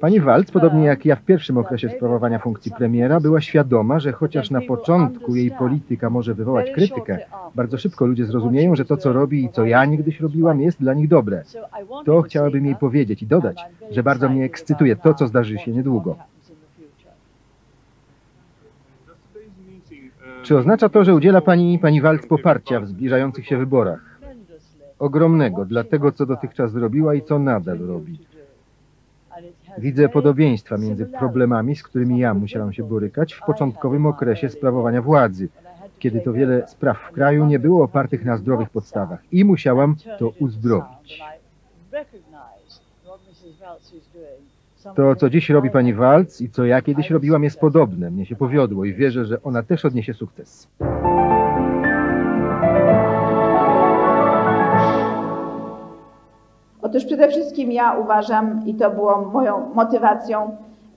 Pani 0.00 0.20
Walc, 0.20 0.50
podobnie 0.50 0.84
jak 0.84 1.04
ja 1.04 1.16
w 1.16 1.22
pierwszym 1.22 1.58
okresie 1.58 1.88
sprawowania 1.88 2.38
funkcji 2.38 2.72
premiera, 2.72 3.20
była 3.20 3.40
świadoma, 3.40 4.00
że 4.00 4.12
chociaż 4.12 4.50
na 4.50 4.60
początku 4.60 5.36
jej 5.36 5.50
polityka 5.50 6.10
może 6.10 6.34
wywołać 6.34 6.70
krytykę, 6.70 7.18
bardzo 7.54 7.78
szybko 7.78 8.06
ludzie 8.06 8.26
zrozumieją, 8.26 8.76
że 8.76 8.84
to, 8.84 8.96
co 8.96 9.12
robi 9.12 9.44
i 9.44 9.48
co 9.48 9.64
ja 9.64 9.84
niegdyś 9.84 10.20
robiłam, 10.20 10.60
jest 10.60 10.80
dla 10.80 10.94
nich 10.94 11.08
dobre. 11.08 11.42
To 12.04 12.22
chciałabym 12.22 12.66
jej 12.66 12.76
powiedzieć 12.76 13.22
i 13.22 13.26
dodać, 13.26 13.60
że 13.90 14.02
bardzo 14.02 14.28
mnie 14.28 14.44
ekscytuje 14.44 14.96
to, 14.96 15.14
co 15.14 15.26
zdarzy 15.26 15.58
się 15.58 15.72
niedługo. 15.72 16.16
Czy 20.42 20.58
oznacza 20.58 20.88
to, 20.88 21.04
że 21.04 21.14
udziela 21.14 21.40
Pani, 21.40 21.78
Pani 21.78 22.00
Walc 22.00 22.26
poparcia 22.26 22.80
w 22.80 22.86
zbliżających 22.86 23.46
się 23.46 23.56
wyborach? 23.56 24.13
Ogromnego 24.98 25.64
dla 25.64 25.84
tego, 25.84 26.12
co 26.12 26.26
dotychczas 26.26 26.72
zrobiła 26.72 27.14
i 27.14 27.22
co 27.22 27.38
nadal 27.38 27.78
robi. 27.78 28.18
Widzę 29.78 30.08
podobieństwa 30.08 30.76
między 30.76 31.06
problemami, 31.06 31.76
z 31.76 31.82
którymi 31.82 32.18
ja 32.18 32.34
musiałam 32.34 32.72
się 32.72 32.84
borykać 32.84 33.32
w 33.32 33.40
początkowym 33.46 34.06
okresie 34.06 34.48
sprawowania 34.48 35.02
władzy, 35.02 35.48
kiedy 35.98 36.20
to 36.20 36.32
wiele 36.32 36.68
spraw 36.68 36.98
w 36.98 37.12
kraju 37.12 37.46
nie 37.46 37.58
było 37.58 37.84
opartych 37.84 38.24
na 38.24 38.36
zdrowych 38.36 38.70
podstawach 38.70 39.20
i 39.32 39.44
musiałam 39.44 39.96
to 40.18 40.28
uzdrowić. 40.28 41.22
To, 44.96 45.16
co 45.16 45.30
dziś 45.30 45.50
robi 45.50 45.70
pani 45.70 45.94
Walc 45.94 46.40
i 46.40 46.50
co 46.50 46.64
ja 46.64 46.82
kiedyś 46.82 47.10
robiłam, 47.10 47.44
jest 47.44 47.60
podobne. 47.60 48.10
Mnie 48.10 48.26
się 48.26 48.36
powiodło 48.36 48.84
i 48.84 48.94
wierzę, 48.94 49.24
że 49.24 49.42
ona 49.42 49.62
też 49.62 49.84
odniesie 49.84 50.14
sukces. 50.14 50.68
Otóż 56.84 57.04
przede 57.04 57.28
wszystkim 57.28 57.72
ja 57.72 57.96
uważam, 57.98 58.62
i 58.66 58.74
to 58.74 58.90
było 58.90 59.30
moją 59.32 59.70
motywacją, 59.74 60.56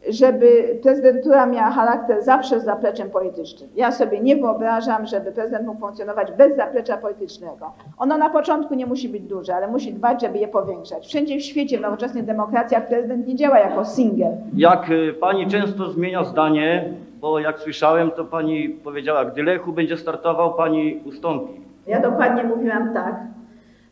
żeby 0.09 0.79
prezydentura 0.83 1.45
miała 1.45 1.71
charakter 1.71 2.23
zawsze 2.23 2.59
z 2.59 2.65
zapleczem 2.65 3.09
politycznym. 3.09 3.69
Ja 3.75 3.91
sobie 3.91 4.19
nie 4.19 4.35
wyobrażam, 4.35 5.05
żeby 5.07 5.31
prezydent 5.31 5.67
mógł 5.67 5.79
funkcjonować 5.79 6.31
bez 6.31 6.55
zaplecza 6.55 6.97
politycznego. 6.97 7.71
Ono 7.97 8.17
na 8.17 8.29
początku 8.29 8.75
nie 8.75 8.85
musi 8.85 9.09
być 9.09 9.21
duże, 9.21 9.55
ale 9.55 9.67
musi 9.67 9.93
dbać, 9.93 10.21
żeby 10.21 10.37
je 10.37 10.47
powiększać. 10.47 11.07
Wszędzie 11.07 11.37
w 11.37 11.41
świecie, 11.41 11.77
w 11.77 11.81
nowoczesnych 11.81 12.25
demokracjach 12.25 12.87
prezydent 12.87 13.27
nie 13.27 13.35
działa 13.35 13.59
jako 13.59 13.85
single. 13.85 14.37
Jak 14.55 14.89
y, 14.89 15.13
pani 15.13 15.47
często 15.47 15.89
zmienia 15.91 16.23
zdanie, 16.23 16.93
bo 17.21 17.39
jak 17.39 17.59
słyszałem, 17.59 18.11
to 18.11 18.25
pani 18.25 18.69
powiedziała, 18.69 19.25
gdy 19.25 19.43
Lechu 19.43 19.73
będzie 19.73 19.97
startował, 19.97 20.53
pani 20.53 20.99
ustąpi. 21.05 21.53
Ja 21.87 22.01
dokładnie 22.01 22.43
mówiłam 22.43 22.93
tak, 22.93 23.15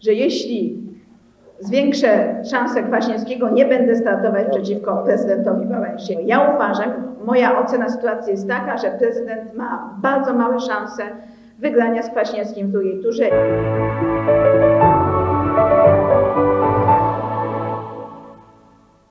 że 0.01 0.13
jeśli 0.13 0.84
zwiększę 1.59 2.41
szanse 2.51 2.83
Kwaśniewskiego, 2.83 3.49
nie 3.49 3.65
będę 3.65 3.95
startować 3.95 4.47
przeciwko 4.51 4.97
prezydentowi 4.97 5.67
Wałęsie. 5.67 6.13
Ja 6.13 6.55
uważam, 6.55 7.15
moja 7.25 7.59
ocena 7.59 7.89
sytuacji 7.89 8.31
jest 8.31 8.47
taka, 8.47 8.77
że 8.77 8.91
prezydent 8.91 9.53
ma 9.53 9.97
bardzo 10.01 10.33
małe 10.33 10.59
szanse 10.59 11.03
wygrania 11.59 12.03
z 12.03 12.09
Kwaśniewskim 12.09 12.67
w 12.67 12.71
drugiej 12.71 13.01
turze. 13.03 13.29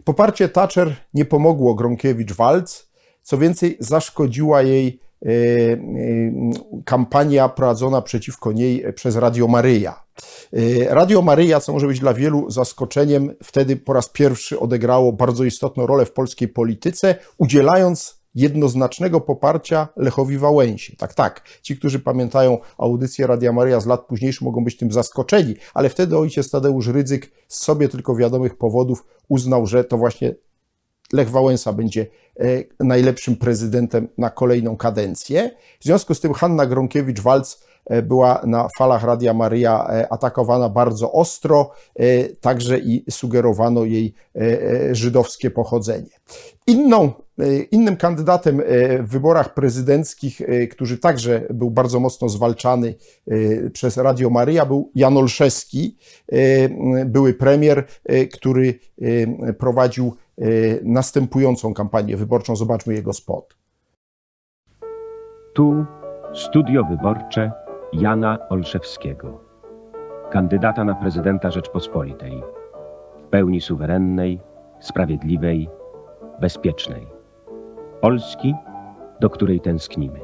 Poparcie 0.05 0.49
Thatcher 0.49 0.89
nie 1.15 1.25
pomogło 1.25 1.75
Gronkiewicz-Waltz, 1.75 2.91
co 3.23 3.39
więcej 3.39 3.77
zaszkodziła 3.81 4.63
jej 4.63 5.01
e, 5.23 5.29
e, 5.29 5.79
kampania 6.85 7.49
prowadzona 7.49 8.03
przeciwko 8.03 8.53
niej 8.53 8.93
przez 8.93 9.17
Radio 9.17 9.49
Maryja. 9.49 10.04
E, 10.53 10.95
Radio 10.95 11.23
Maryja, 11.23 11.61
co 11.61 11.73
może 11.73 11.87
być 11.87 12.01
dla 12.01 12.15
wielu 12.15 12.51
zaskoczeniem, 12.51 13.35
wtedy 13.43 13.77
po 13.77 13.93
raz 13.93 14.09
pierwszy 14.09 14.61
odegrało 14.61 15.13
bardzo 15.13 15.45
istotną 15.45 15.87
rolę 15.87 16.07
w 16.07 16.13
polskiej 16.13 16.49
polityce, 16.49 17.15
udzielając 17.39 18.25
jednoznacznego 18.35 19.21
poparcia 19.21 19.89
Lechowi 19.97 20.39
Wałęsi. 20.39 20.97
Tak, 20.97 21.15
tak. 21.15 21.43
Ci, 21.63 21.77
którzy 21.77 22.01
pamiętają 22.01 22.59
audycję 22.79 23.27
Radia 23.27 23.53
Maryja 23.53 23.81
z 23.81 23.87
lat 23.87 24.07
późniejszych, 24.07 24.43
mogą 24.43 24.65
być 24.65 24.77
tym 24.77 24.93
zaskoczeni, 24.93 25.55
ale 25.75 25.89
wtedy 25.89 26.19
ojciec 26.19 26.51
Tadeusz 26.51 26.87
Rydzyk 26.87 27.31
z 27.49 27.65
sobie 27.65 27.89
tylko 27.89 28.17
wiadomych 28.17 28.59
powodów 28.59 29.05
uznał, 29.29 29.67
że 29.67 29.85
to 29.85 29.99
właśnie 29.99 30.35
Lech 31.13 31.31
Wałęsa 31.31 31.73
będzie 31.73 32.07
e, 32.41 32.45
najlepszym 32.81 33.37
prezydentem 33.37 34.09
na 34.19 34.31
kolejną 34.31 34.77
kadencję. 34.77 35.51
W 35.81 35.85
związku 35.85 36.15
z 36.15 36.21
tym 36.21 36.33
Hanna 36.33 36.67
Gronkiewicz-Waltz 36.67 37.59
e, 37.65 37.74
była 38.03 38.41
na 38.47 38.69
falach 38.79 39.05
Radia 39.05 39.35
Maryja 39.35 39.87
e, 39.89 40.13
atakowana 40.13 40.69
bardzo 40.69 41.13
ostro, 41.13 41.71
także 42.41 42.79
i 42.79 43.05
sugerowano 43.11 43.85
jej 43.85 44.15
żydowskie 44.93 45.51
pochodzenie. 45.51 46.11
Inną, 46.67 47.13
innym 47.71 47.97
kandydatem 47.97 48.63
w 49.01 49.09
wyborach 49.09 49.55
prezydenckich, 49.55 50.43
który 50.71 50.99
także 50.99 51.47
był 51.51 51.71
bardzo 51.71 52.01
mocno 52.01 52.29
zwalczany 52.29 52.95
przez 53.73 53.97
Radio 53.97 54.31
Maryja, 54.31 54.67
był 54.67 54.91
Jan 54.95 55.17
Olszewski, 55.17 55.97
były 57.07 57.35
premier, 57.35 57.87
który 58.33 58.79
prowadził 59.59 60.17
następującą 60.83 61.75
kampanię 61.75 62.17
wyborczą. 62.17 62.57
Zobaczmy 62.57 62.95
jego 62.95 63.13
spot. 63.13 63.57
Tu 65.55 65.85
studio 66.35 66.85
wyborcze 66.91 67.64
Jana 68.01 68.49
Olszewskiego, 68.49 69.41
kandydata 70.31 70.85
na 70.85 70.95
prezydenta 70.95 71.51
Rzeczpospolitej, 71.51 72.43
w 73.19 73.29
pełni 73.31 73.61
suwerennej, 73.61 74.41
sprawiedliwej, 74.81 75.69
bezpiecznej. 76.41 77.07
Polski, 78.01 78.55
do 79.21 79.31
której 79.31 79.61
tęsknimy. 79.61 80.21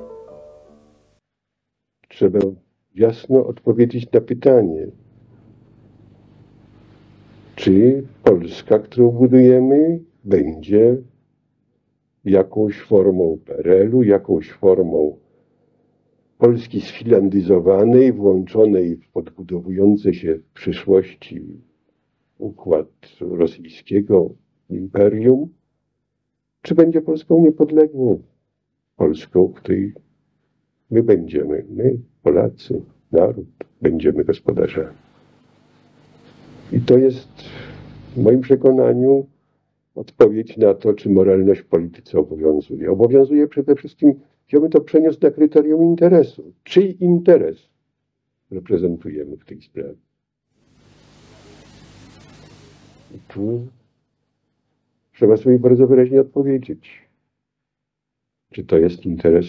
Trzeba 2.09 2.39
jasno 2.95 3.47
odpowiedzieć 3.47 4.13
na 4.13 4.21
pytanie, 4.21 4.87
czy 7.57 8.03
Polska, 8.25 8.79
którą 8.79 9.11
budujemy, 9.11 10.01
będzie 10.25 10.97
jakąś 12.25 12.81
formą 12.81 13.39
PRL-u, 13.45 14.03
jakąś 14.03 14.53
formą 14.53 15.17
Polski 16.41 16.81
sfilandyzowanej, 16.81 18.13
włączonej 18.13 18.97
w 18.97 19.09
podbudowujący 19.09 20.15
się 20.15 20.35
w 20.35 20.53
przyszłości 20.53 21.61
układ 22.39 22.89
rosyjskiego 23.21 24.31
imperium, 24.71 25.49
czy 26.63 26.75
będzie 26.75 27.01
Polską 27.01 27.43
niepodległą, 27.43 28.23
Polską, 28.97 29.49
której 29.49 29.93
my 30.91 31.03
będziemy, 31.03 31.65
my, 31.71 31.99
Polacy, 32.23 32.83
naród, 33.13 33.49
będziemy 33.83 34.25
gospodarzami. 34.25 34.97
I 36.73 36.81
to 36.81 36.99
jest 36.99 37.29
w 38.17 38.23
moim 38.23 38.41
przekonaniu 38.41 39.27
odpowiedź 39.95 40.57
na 40.57 40.75
to, 40.75 40.95
czy 40.95 41.11
moralność 41.11 41.61
w 41.61 41.67
polityce 41.67 42.19
obowiązuje. 42.19 42.91
Obowiązuje 42.91 43.49
przede 43.49 43.75
wszystkim, 43.75 44.15
ja 44.53 44.61
bym 44.61 44.71
to 44.71 44.81
przeniósł 44.81 45.19
na 45.23 45.31
kryterium 45.31 45.83
interesu. 45.83 46.53
Czyj 46.65 46.97
interes 47.01 47.69
reprezentujemy 48.51 49.37
w 49.37 49.45
tej 49.45 49.63
sprawie? 49.63 49.95
I 53.15 53.19
tu 53.29 53.67
trzeba 55.13 55.37
sobie 55.37 55.59
bardzo 55.59 55.87
wyraźnie 55.87 56.21
odpowiedzieć, 56.21 57.09
czy 58.53 58.65
to 58.65 58.79
jest 58.79 59.07
interes, 59.07 59.47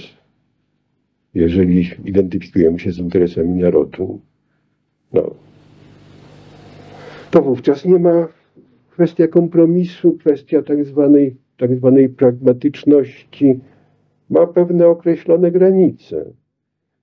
jeżeli 1.34 1.90
identyfikujemy 2.06 2.80
się 2.80 2.92
z 2.92 2.98
interesami 2.98 3.62
narodu, 3.62 4.20
no, 5.14 5.36
to 7.32 7.42
wówczas 7.42 7.86
nie 7.86 8.00
ma 8.00 8.28
kwestia 8.90 9.28
kompromisu, 9.28 10.18
kwestia 10.18 10.62
tak 10.62 10.86
zwanej, 10.86 11.36
tak 11.58 11.76
zwanej 11.76 12.10
pragmatyczności 12.10 13.60
ma 14.32 14.48
pewne 14.48 14.88
określone 14.88 15.52
granice. 15.52 16.34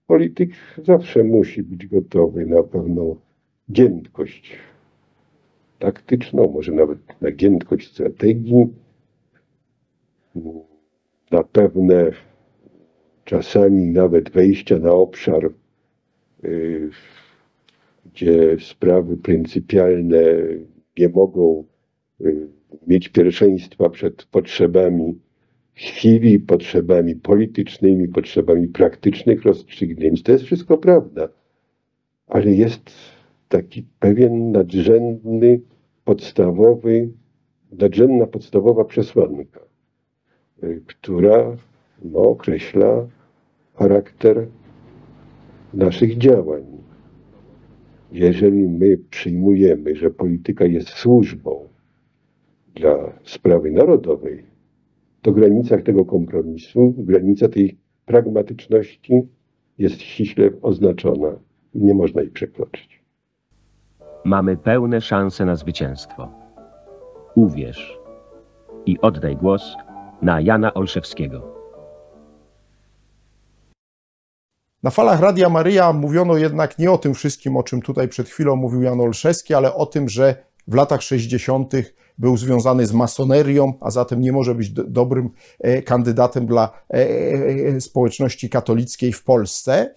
Polityk 0.07 0.51
zawsze 0.85 1.25
musi 1.25 1.63
być 1.63 1.87
gotowy 1.87 2.47
na 2.47 2.63
pewną 2.63 3.17
giętkość 3.73 4.59
taktyczną, 5.79 6.53
może 6.53 6.73
nawet 6.73 6.99
na 7.21 7.31
giętkość 7.31 7.93
strategii, 7.93 8.67
na 11.31 11.43
pewne 11.43 12.11
czasami 13.25 13.87
nawet 13.87 14.31
wejścia 14.31 14.79
na 14.79 14.93
obszar, 14.93 15.51
y, 16.45 16.91
gdzie 18.07 18.57
sprawy 18.61 19.17
pryncypialne 19.17 20.23
nie 20.99 21.09
mogą 21.09 21.65
y, 22.21 22.49
mieć 22.87 23.09
pierwszeństwa 23.09 23.89
przed 23.89 24.25
potrzebami 24.25 25.19
chwili, 25.79 26.41
potrzebami 26.41 27.17
politycznymi, 27.17 28.09
potrzebami 28.09 28.69
praktycznych 28.69 29.43
rozstrzygnięć. 29.43 30.23
To 30.23 30.33
jest 30.33 30.45
wszystko 30.45 30.79
prawda, 30.79 31.29
ale 32.27 32.51
jest 32.51 32.91
taki 33.49 33.87
pewien 34.01 34.53
nadrzędny, 34.53 35.61
podstawowy, 36.05 37.09
nadrzędna 37.73 38.27
podstawowa 38.27 38.85
przesłanka, 38.85 39.61
y, 40.63 40.83
która 40.87 41.57
no, 42.05 42.19
określa 42.19 43.07
charakter 43.75 44.47
naszych 45.75 46.19
działań. 46.19 46.65
Jeżeli 48.13 48.69
my 48.69 48.99
przyjmujemy, 49.11 49.97
że 49.97 50.11
polityka 50.11 50.65
jest 50.65 50.89
służbą 50.89 51.69
dla 52.75 53.13
sprawy 53.25 53.71
narodowej, 53.71 54.48
to 55.29 55.33
w 55.33 55.35
granicach 55.35 55.83
tego 55.83 56.05
kompromisu, 56.05 56.95
granica 56.99 57.49
tej 57.49 57.79
pragmatyczności 58.07 59.29
jest 59.79 60.01
ściśle 60.01 60.51
oznaczona 60.63 61.39
i 61.75 61.79
nie 61.79 61.95
można 61.95 62.21
jej 62.21 62.31
przekroczyć. 62.31 63.03
Mamy 64.25 64.57
pełne 64.57 65.01
szanse 65.01 65.45
na 65.45 65.57
zwycięstwo. 65.57 66.29
Uwierz 67.35 67.99
i 68.87 68.99
oddaj 69.01 69.37
głos 69.37 69.77
na 70.23 70.41
Jana 70.41 70.75
Olszewskiego. 70.75 71.55
Na 74.83 74.91
falach 74.91 75.21
Radia 75.21 75.49
Maryja 75.49 75.93
mówiono 75.93 76.37
jednak 76.37 76.79
nie 76.79 76.91
o 76.91 76.99
tym 76.99 77.15
wszystkim, 77.15 77.57
o 77.57 77.63
czym 77.63 77.83
tutaj 77.83 78.09
przed 78.09 78.29
chwilą 78.29 78.57
mówił 78.57 78.83
Jan 78.83 79.01
Olszewski, 79.01 79.55
ale 79.55 79.75
o 79.75 79.87
tym, 79.87 80.09
że 80.09 80.35
w 80.69 80.75
latach 80.75 81.03
60. 81.03 81.75
był 82.19 82.37
związany 82.37 82.87
z 82.87 82.93
masonerią, 82.93 83.73
a 83.81 83.91
zatem 83.91 84.21
nie 84.21 84.33
może 84.33 84.55
być 84.55 84.71
do, 84.71 84.85
dobrym 84.85 85.31
e, 85.61 85.83
kandydatem 85.83 86.47
dla 86.47 86.71
e, 86.91 86.97
e, 86.97 87.81
społeczności 87.81 88.51
katolickiej 88.51 89.13
w 89.13 89.25
Polsce. 89.25 89.95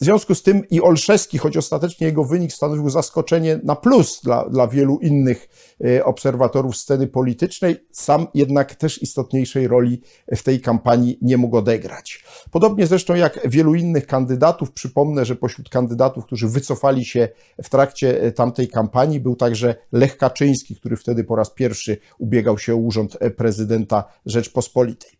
W 0.00 0.04
związku 0.04 0.34
z 0.34 0.42
tym 0.42 0.68
i 0.70 0.80
Olszewski, 0.80 1.38
choć 1.38 1.56
ostatecznie 1.56 2.06
jego 2.06 2.24
wynik 2.24 2.52
stanowił 2.52 2.90
zaskoczenie 2.90 3.60
na 3.64 3.76
plus 3.76 4.20
dla, 4.24 4.48
dla 4.48 4.68
wielu 4.68 4.98
innych 4.98 5.48
e, 5.84 6.04
obserwatorów 6.04 6.76
sceny 6.76 7.06
politycznej, 7.06 7.76
sam 7.92 8.26
jednak 8.34 8.74
też 8.74 9.02
istotniejszej 9.02 9.68
roli 9.68 10.00
w 10.36 10.42
tej 10.42 10.60
kampanii 10.60 11.18
nie 11.22 11.36
mógł 11.36 11.56
odegrać. 11.56 12.24
Podobnie 12.50 12.86
zresztą 12.86 13.14
jak 13.14 13.40
wielu 13.44 13.74
innych 13.74 14.06
kandydatów, 14.06 14.72
przypomnę, 14.72 15.24
że 15.24 15.36
pośród 15.36 15.68
kandydatów, 15.68 16.26
którzy 16.26 16.48
wycofali 16.48 17.04
się 17.04 17.28
w 17.62 17.68
trakcie 17.68 18.22
e, 18.22 18.32
tamtej 18.32 18.68
kampanii, 18.68 19.20
był 19.20 19.36
także 19.36 19.74
Lech 19.92 20.16
Kaczyński, 20.16 20.76
który 20.76 20.96
wtedy 20.96 21.24
po 21.24 21.36
raz 21.36 21.50
pierwszy 21.50 21.98
ubiegał 22.18 22.58
się 22.58 22.74
o 22.74 22.76
urząd 22.76 23.16
e, 23.20 23.30
prezydenta 23.30 24.04
Rzeczpospolitej. 24.26 25.10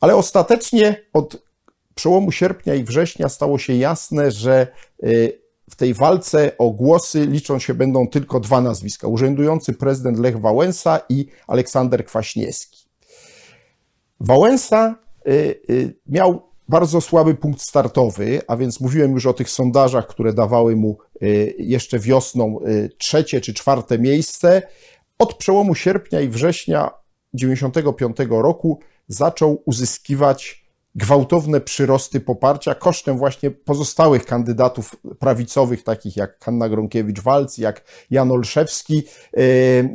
Ale 0.00 0.16
ostatecznie 0.16 1.04
od 1.12 1.53
przełomu 1.94 2.32
sierpnia 2.32 2.74
i 2.74 2.84
września 2.84 3.28
stało 3.28 3.58
się 3.58 3.74
jasne, 3.74 4.30
że 4.30 4.66
y, 5.04 5.40
w 5.70 5.76
tej 5.76 5.94
walce 5.94 6.58
o 6.58 6.70
głosy 6.70 7.26
liczą 7.26 7.58
się 7.58 7.74
będą 7.74 8.08
tylko 8.08 8.40
dwa 8.40 8.60
nazwiska: 8.60 9.08
urzędujący 9.08 9.72
prezydent 9.72 10.18
Lech 10.18 10.40
Wałęsa 10.40 11.00
i 11.08 11.26
Aleksander 11.46 12.04
Kwaśniewski. 12.04 12.88
Wałęsa 14.20 14.96
y, 15.28 15.30
y, 15.70 15.94
miał 16.06 16.54
bardzo 16.68 17.00
słaby 17.00 17.34
punkt 17.34 17.62
startowy, 17.62 18.40
a 18.48 18.56
więc 18.56 18.80
mówiłem 18.80 19.12
już 19.12 19.26
o 19.26 19.32
tych 19.32 19.50
sondażach, 19.50 20.06
które 20.06 20.32
dawały 20.32 20.76
mu 20.76 20.98
jeszcze 21.58 21.98
wiosną 21.98 22.58
trzecie 22.98 23.40
czy 23.40 23.54
czwarte 23.54 23.98
miejsce. 23.98 24.62
Od 25.18 25.34
przełomu 25.34 25.74
sierpnia 25.74 26.20
i 26.20 26.28
września 26.28 26.90
1995 27.32 28.16
roku 28.42 28.80
zaczął 29.08 29.62
uzyskiwać 29.66 30.63
gwałtowne 30.94 31.60
przyrosty 31.60 32.20
poparcia 32.20 32.74
kosztem 32.74 33.18
właśnie 33.18 33.50
pozostałych 33.50 34.26
kandydatów 34.26 34.96
prawicowych, 35.18 35.82
takich 35.82 36.16
jak 36.16 36.44
Hanna 36.44 36.68
Gronkiewicz-Walc, 36.68 37.58
jak 37.58 37.84
Jan 38.10 38.32
Olszewski. 38.32 39.02
E, 39.36 39.40
e, 39.40 39.86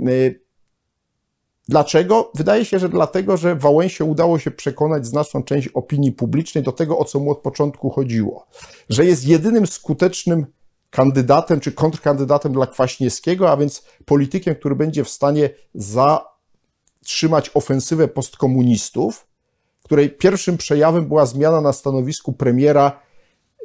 dlaczego? 1.67 2.31
Wydaje 2.35 2.65
się, 2.65 2.79
że 2.79 2.89
dlatego, 2.89 3.38
że 3.38 3.55
Wałęsie 3.55 4.05
udało 4.05 4.39
się 4.39 4.51
przekonać 4.51 5.05
znaczną 5.05 5.43
część 5.43 5.67
opinii 5.67 6.12
publicznej 6.12 6.63
do 6.63 6.71
tego, 6.71 6.97
o 6.97 7.05
co 7.05 7.19
mu 7.19 7.31
od 7.31 7.39
początku 7.39 7.89
chodziło. 7.89 8.47
Że 8.89 9.05
jest 9.05 9.27
jedynym 9.27 9.67
skutecznym 9.67 10.45
kandydatem 10.89 11.59
czy 11.59 11.71
kontrkandydatem 11.71 12.53
dla 12.53 12.67
Kwaśniewskiego, 12.67 13.51
a 13.51 13.57
więc 13.57 13.83
politykiem, 14.05 14.55
który 14.55 14.75
będzie 14.75 15.03
w 15.03 15.09
stanie 15.09 15.49
zatrzymać 15.73 17.51
ofensywę 17.53 18.07
postkomunistów, 18.07 19.28
której 19.89 20.10
pierwszym 20.10 20.58
przejawem 20.58 21.08
była 21.08 21.25
zmiana 21.25 21.62
na 21.62 21.73
stanowisku 21.73 22.34
premiera, 22.34 22.99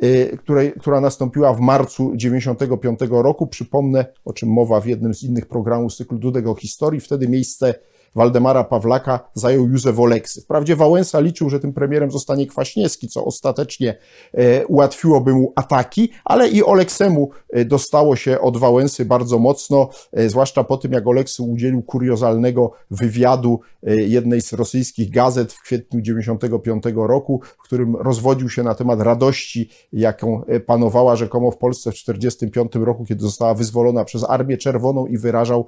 y, 0.04 0.38
której, 0.42 0.72
która 0.72 1.00
nastąpiła 1.00 1.54
w 1.54 1.60
marcu 1.60 2.12
1995 2.16 3.00
roku. 3.10 3.46
Przypomnę, 3.46 4.06
o 4.24 4.32
czym 4.32 4.48
mowa 4.48 4.80
w 4.80 4.86
jednym 4.86 5.14
z 5.14 5.22
innych 5.22 5.46
programów 5.46 5.92
z 5.94 5.96
cyklu 5.96 6.18
Dudek 6.18 6.46
o 6.46 6.54
historii. 6.54 7.00
Wtedy 7.00 7.28
miejsce 7.28 7.74
Waldemara 8.14 8.64
Pawlaka 8.64 9.30
zajął 9.34 9.68
Józef 9.68 9.98
Oleksy. 9.98 10.40
Wprawdzie 10.40 10.76
Wałęsa 10.76 11.20
liczył, 11.20 11.50
że 11.50 11.60
tym 11.60 11.72
premierem 11.72 12.10
zostanie 12.10 12.46
Kwaśniewski, 12.46 13.08
co 13.08 13.24
ostatecznie 13.24 13.98
e, 14.32 14.66
ułatwiłoby 14.66 15.32
mu 15.32 15.52
ataki, 15.56 16.10
ale 16.24 16.48
i 16.48 16.62
Oleksemu 16.62 17.30
e, 17.50 17.64
dostało 17.64 18.16
się 18.16 18.40
od 18.40 18.56
Wałęsy 18.56 19.04
bardzo 19.04 19.38
mocno, 19.38 19.88
e, 20.12 20.28
zwłaszcza 20.28 20.64
po 20.64 20.76
tym, 20.76 20.92
jak 20.92 21.06
Oleksy 21.06 21.42
udzielił 21.42 21.82
kuriozalnego 21.82 22.72
wywiadu 22.90 23.60
jednej 24.06 24.42
z 24.42 24.52
rosyjskich 24.52 25.10
gazet 25.10 25.52
w 25.52 25.62
kwietniu 25.62 26.00
1995 26.00 27.08
roku, 27.08 27.40
w 27.58 27.62
którym 27.62 27.96
rozwodził 27.96 28.48
się 28.48 28.62
na 28.62 28.74
temat 28.74 29.00
radości, 29.00 29.68
jaką 29.92 30.42
panowała 30.66 31.16
rzekomo 31.16 31.50
w 31.50 31.58
Polsce 31.58 31.90
w 31.90 31.94
1945 31.94 32.86
roku, 32.86 33.04
kiedy 33.04 33.22
została 33.22 33.54
wyzwolona 33.54 34.04
przez 34.04 34.24
Armię 34.24 34.56
Czerwoną 34.56 35.06
i 35.06 35.18
wyrażał 35.18 35.66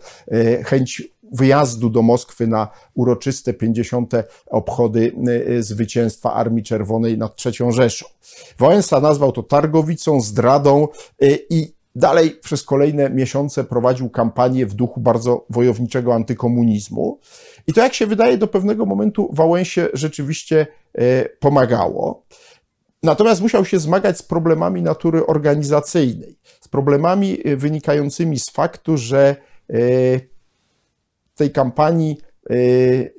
chęć 0.64 1.02
wyjazdu 1.32 1.90
do 1.90 2.02
Moskwy 2.02 2.46
na 2.46 2.68
uroczyste 2.94 3.54
50. 3.54 4.12
obchody 4.46 5.12
y, 5.48 5.62
zwycięstwa 5.62 6.34
Armii 6.34 6.62
Czerwonej 6.62 7.18
nad 7.18 7.46
III 7.46 7.72
Rzeszą. 7.72 8.06
Wałęsa 8.58 9.00
nazwał 9.00 9.32
to 9.32 9.42
targowicą, 9.42 10.20
zdradą 10.20 10.88
y, 11.22 11.38
i 11.50 11.76
Dalej 11.96 12.30
przez 12.30 12.62
kolejne 12.62 13.10
miesiące 13.10 13.64
prowadził 13.64 14.10
kampanię 14.10 14.66
w 14.66 14.74
duchu 14.74 15.00
bardzo 15.00 15.46
wojowniczego 15.50 16.14
antykomunizmu. 16.14 17.20
I 17.66 17.72
to, 17.72 17.80
jak 17.80 17.94
się 17.94 18.06
wydaje, 18.06 18.38
do 18.38 18.46
pewnego 18.46 18.86
momentu 18.86 19.30
Wałęsie 19.32 19.88
rzeczywiście 19.92 20.66
y, 20.98 21.28
pomagało. 21.40 22.26
Natomiast 23.02 23.40
musiał 23.40 23.64
się 23.64 23.78
zmagać 23.78 24.18
z 24.18 24.22
problemami 24.22 24.82
natury 24.82 25.26
organizacyjnej, 25.26 26.38
z 26.60 26.68
problemami 26.68 27.38
wynikającymi 27.56 28.38
z 28.38 28.50
faktu, 28.50 28.96
że 28.96 29.36
tej 31.36 31.50
kampanii 31.50 32.18
y, 32.50 33.14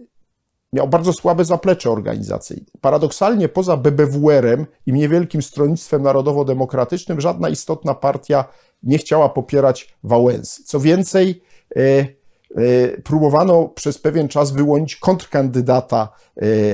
miał 0.73 0.87
bardzo 0.87 1.13
słabe 1.13 1.45
zaplecze 1.45 1.91
organizacyjne. 1.91 2.65
Paradoksalnie 2.81 3.49
poza 3.49 3.77
BBWR-em 3.77 4.65
i 4.85 4.93
niewielkim 4.93 5.41
stronnictwem 5.41 6.01
narodowo-demokratycznym 6.01 7.21
żadna 7.21 7.49
istotna 7.49 7.93
partia 7.93 8.45
nie 8.83 8.97
chciała 8.97 9.29
popierać 9.29 9.97
Wałęsy. 10.03 10.63
Co 10.63 10.79
więcej, 10.79 11.41
y, 11.77 12.15
y, 12.57 13.01
próbowano 13.03 13.67
przez 13.67 13.97
pewien 13.97 14.27
czas 14.27 14.51
wyłonić 14.51 14.95
kontrkandydata 14.95 16.09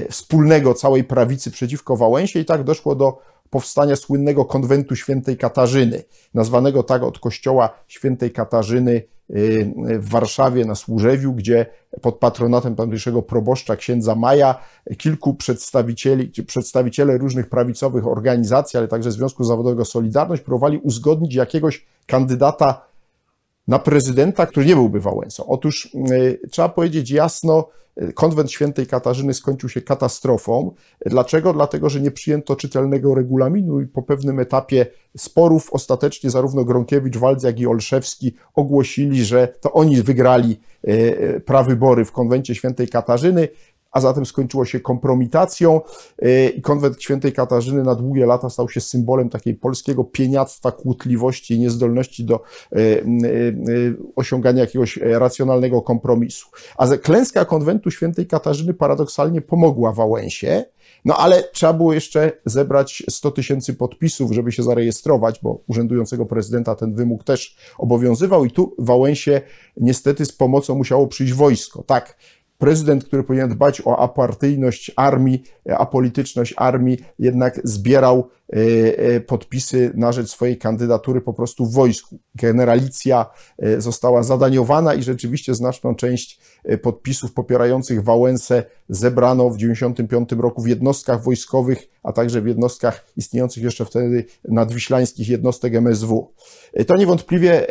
wspólnego 0.09 0.73
całej 0.73 1.03
prawicy 1.03 1.51
przeciwko 1.51 1.97
Wałęsie 1.97 2.39
i 2.39 2.45
tak 2.45 2.63
doszło 2.63 2.95
do 2.95 3.19
powstania 3.49 3.95
słynnego 3.95 4.45
konwentu 4.45 4.95
świętej 4.95 5.37
Katarzyny, 5.37 6.03
nazwanego 6.33 6.83
tak 6.83 7.03
od 7.03 7.19
kościoła 7.19 7.69
świętej 7.87 8.31
Katarzyny 8.31 9.03
w 9.99 10.09
Warszawie 10.09 10.65
na 10.65 10.75
Służewiu, 10.75 11.33
gdzie 11.33 11.65
pod 12.01 12.15
patronatem 12.15 12.75
tamtejszego 12.75 13.21
proboszcza 13.21 13.75
księdza 13.75 14.15
Maja 14.15 14.59
kilku 14.97 15.33
przedstawicieli, 15.33 16.31
przedstawiciele 16.47 17.17
różnych 17.17 17.49
prawicowych 17.49 18.07
organizacji, 18.07 18.77
ale 18.77 18.87
także 18.87 19.11
Związku 19.11 19.43
Zawodowego 19.43 19.85
Solidarność 19.85 20.43
próbowali 20.43 20.77
uzgodnić 20.77 21.35
jakiegoś 21.35 21.85
kandydata 22.07 22.85
na 23.67 23.79
prezydenta, 23.79 24.45
który 24.45 24.65
nie 24.65 24.75
byłby 24.75 24.99
Wałęsą. 24.99 25.45
Otóż 25.45 25.85
y, 26.11 26.39
trzeba 26.51 26.69
powiedzieć 26.69 27.11
jasno, 27.11 27.67
y, 27.69 27.82
konwent 28.15 28.51
świętej 28.51 28.87
Katarzyny 28.87 29.33
skończył 29.33 29.69
się 29.69 29.81
katastrofą. 29.81 30.71
Dlaczego? 31.05 31.53
Dlatego, 31.53 31.89
że 31.89 32.01
nie 32.01 32.11
przyjęto 32.11 32.55
czytelnego 32.55 33.15
regulaminu 33.15 33.81
i 33.81 33.87
po 33.87 34.03
pewnym 34.03 34.39
etapie 34.39 34.85
sporów 35.17 35.69
ostatecznie 35.71 36.29
zarówno 36.29 36.65
Gronkiewicz, 36.65 37.17
Walc, 37.17 37.43
jak 37.43 37.59
i 37.59 37.67
Olszewski 37.67 38.35
ogłosili, 38.53 39.25
że 39.25 39.47
to 39.61 39.73
oni 39.73 40.01
wygrali 40.01 40.59
y, 40.87 41.41
prawybory 41.45 42.05
w 42.05 42.11
konwencie 42.11 42.55
świętej 42.55 42.87
Katarzyny 42.87 43.47
a 43.93 44.01
zatem 44.01 44.25
skończyło 44.25 44.65
się 44.65 44.79
kompromitacją 44.79 45.81
y, 46.25 46.49
i 46.49 46.61
konwent 46.61 47.03
świętej 47.03 47.33
Katarzyny 47.33 47.83
na 47.83 47.95
długie 47.95 48.25
lata 48.25 48.49
stał 48.49 48.69
się 48.69 48.81
symbolem 48.81 49.29
takiej 49.29 49.55
polskiego 49.55 50.03
pieniactwa, 50.03 50.71
kłótliwości 50.71 51.53
i 51.53 51.59
niezdolności 51.59 52.25
do 52.25 52.43
y, 52.75 52.79
y, 52.79 53.97
osiągania 54.15 54.61
jakiegoś 54.61 54.97
racjonalnego 54.97 55.81
kompromisu. 55.81 56.47
A 56.77 56.87
klęska 56.87 57.45
konwentu 57.45 57.91
świętej 57.91 58.27
Katarzyny 58.27 58.73
paradoksalnie 58.73 59.41
pomogła 59.41 59.91
Wałęsie, 59.91 60.65
no 61.05 61.17
ale 61.17 61.43
trzeba 61.43 61.73
było 61.73 61.93
jeszcze 61.93 62.31
zebrać 62.45 63.03
100 63.09 63.31
tysięcy 63.31 63.73
podpisów, 63.73 64.31
żeby 64.31 64.51
się 64.51 64.63
zarejestrować, 64.63 65.39
bo 65.43 65.61
urzędującego 65.67 66.25
prezydenta 66.25 66.75
ten 66.75 66.93
wymóg 66.95 67.23
też 67.23 67.57
obowiązywał 67.77 68.45
i 68.45 68.51
tu 68.51 68.75
Wałęsie 68.79 69.41
niestety 69.77 70.25
z 70.25 70.31
pomocą 70.31 70.75
musiało 70.75 71.07
przyjść 71.07 71.33
wojsko. 71.33 71.83
Tak, 71.83 72.17
prezydent, 72.63 73.03
który 73.05 73.23
powinien 73.23 73.49
dbać 73.49 73.81
o 73.85 73.99
apartyjność 73.99 74.91
armii, 74.95 75.43
apolityczność 75.77 76.53
armii, 76.57 76.97
jednak 77.19 77.61
zbierał 77.63 78.17
e, 78.19 78.23
e, 78.23 78.42
podpisy 79.27 79.91
na 79.95 80.11
rzecz 80.11 80.29
swojej 80.29 80.57
kandydatury 80.57 81.21
po 81.21 81.33
prostu 81.33 81.65
w 81.65 81.73
wojsku. 81.73 82.19
Generalicja 82.35 83.25
e, 83.59 83.81
została 83.81 84.23
zadaniowana 84.23 84.93
i 84.93 85.03
rzeczywiście 85.03 85.55
znaczną 85.55 85.95
część 85.95 86.39
podpisów 86.81 87.33
popierających 87.33 88.03
Wałęsę 88.03 88.63
zebrano 88.89 89.49
w 89.49 89.57
1995 89.57 90.41
roku 90.41 90.61
w 90.61 90.67
jednostkach 90.67 91.23
wojskowych, 91.23 91.89
a 92.03 92.11
także 92.11 92.41
w 92.41 92.47
jednostkach 92.47 93.05
istniejących 93.17 93.63
jeszcze 93.63 93.85
wtedy 93.85 94.25
nadwiślańskich 94.47 95.29
jednostek 95.29 95.75
MSW. 95.75 96.33
To 96.87 96.95
niewątpliwie 96.95 97.67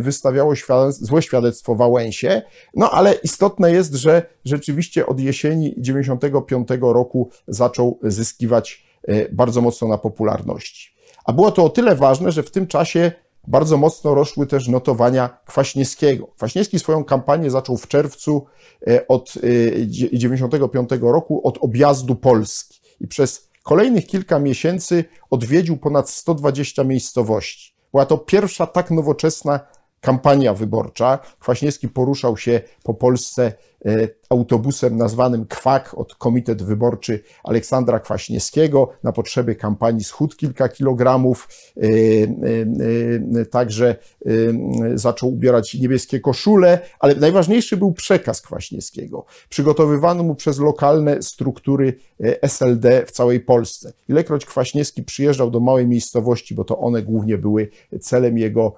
wystawiało 0.00 0.54
złe 0.90 1.22
świadectwo 1.22 1.74
Wałęsie, 1.74 2.42
no 2.74 2.90
ale 2.90 3.12
istotne 3.12 3.72
jest, 3.72 3.94
że 3.94 4.22
rzeczywiście 4.44 5.06
od 5.06 5.20
jesieni 5.20 5.74
95 5.78 6.68
roku 6.80 7.30
zaczął 7.48 7.98
zyskiwać 8.02 8.82
e, 8.82 8.85
bardzo 9.32 9.60
mocno 9.60 9.88
na 9.88 9.98
popularności. 9.98 10.96
A 11.24 11.32
było 11.32 11.50
to 11.50 11.64
o 11.64 11.68
tyle 11.68 11.96
ważne, 11.96 12.32
że 12.32 12.42
w 12.42 12.50
tym 12.50 12.66
czasie 12.66 13.12
bardzo 13.46 13.76
mocno 13.76 14.14
rosły 14.14 14.46
też 14.46 14.68
notowania 14.68 15.38
Kwaśniewskiego. 15.46 16.26
Kwaśniewski 16.26 16.78
swoją 16.78 17.04
kampanię 17.04 17.50
zaczął 17.50 17.76
w 17.76 17.88
czerwcu 17.88 18.46
e, 18.88 19.08
od 19.08 19.34
95 20.12 20.92
e, 20.92 20.96
roku, 21.00 21.40
od 21.48 21.58
objazdu 21.58 22.16
Polski 22.16 22.80
i 23.00 23.08
przez 23.08 23.46
Kolejnych 23.66 24.06
kilka 24.06 24.38
miesięcy 24.38 25.04
odwiedził 25.30 25.76
ponad 25.76 26.10
120 26.10 26.84
miejscowości. 26.84 27.74
Była 27.90 28.06
to 28.06 28.18
pierwsza 28.18 28.66
tak 28.66 28.90
nowoczesna 28.90 29.60
kampania 30.00 30.54
wyborcza. 30.54 31.18
Kwaśniewski 31.38 31.88
poruszał 31.88 32.36
się 32.36 32.60
po 32.82 32.94
Polsce 32.94 33.46
e, 33.46 33.52
autobusem 34.30 34.96
nazwanym 34.96 35.46
Kwak 35.46 35.94
od 35.98 36.14
Komitet 36.14 36.62
Wyborczy 36.62 37.20
Aleksandra 37.44 38.00
Kwaśniewskiego. 38.00 38.88
Na 39.02 39.12
potrzeby 39.12 39.54
kampanii 39.54 40.04
schudł 40.04 40.36
kilka 40.36 40.68
kilogramów. 40.68 41.48
E, 41.76 41.80
e, 43.40 43.46
Także 43.46 43.96
zaczął 44.94 45.28
ubierać 45.28 45.74
niebieskie 45.74 46.20
koszule, 46.20 46.80
ale 47.00 47.14
najważniejszy 47.14 47.76
był 47.76 47.92
przekaz 47.92 48.42
Kwaśniewskiego, 48.42 49.24
przygotowywany 49.48 50.22
mu 50.22 50.34
przez 50.34 50.58
lokalne 50.58 51.22
struktury 51.22 51.94
SLD 52.42 53.06
w 53.06 53.10
całej 53.10 53.40
Polsce. 53.40 53.92
Ilekroć 54.08 54.46
Kwaśniewski 54.46 55.02
przyjeżdżał 55.02 55.50
do 55.50 55.60
małej 55.60 55.86
miejscowości, 55.86 56.54
bo 56.54 56.64
to 56.64 56.78
one 56.78 57.02
głównie 57.02 57.38
były 57.38 57.68
celem 58.00 58.38
jego 58.38 58.74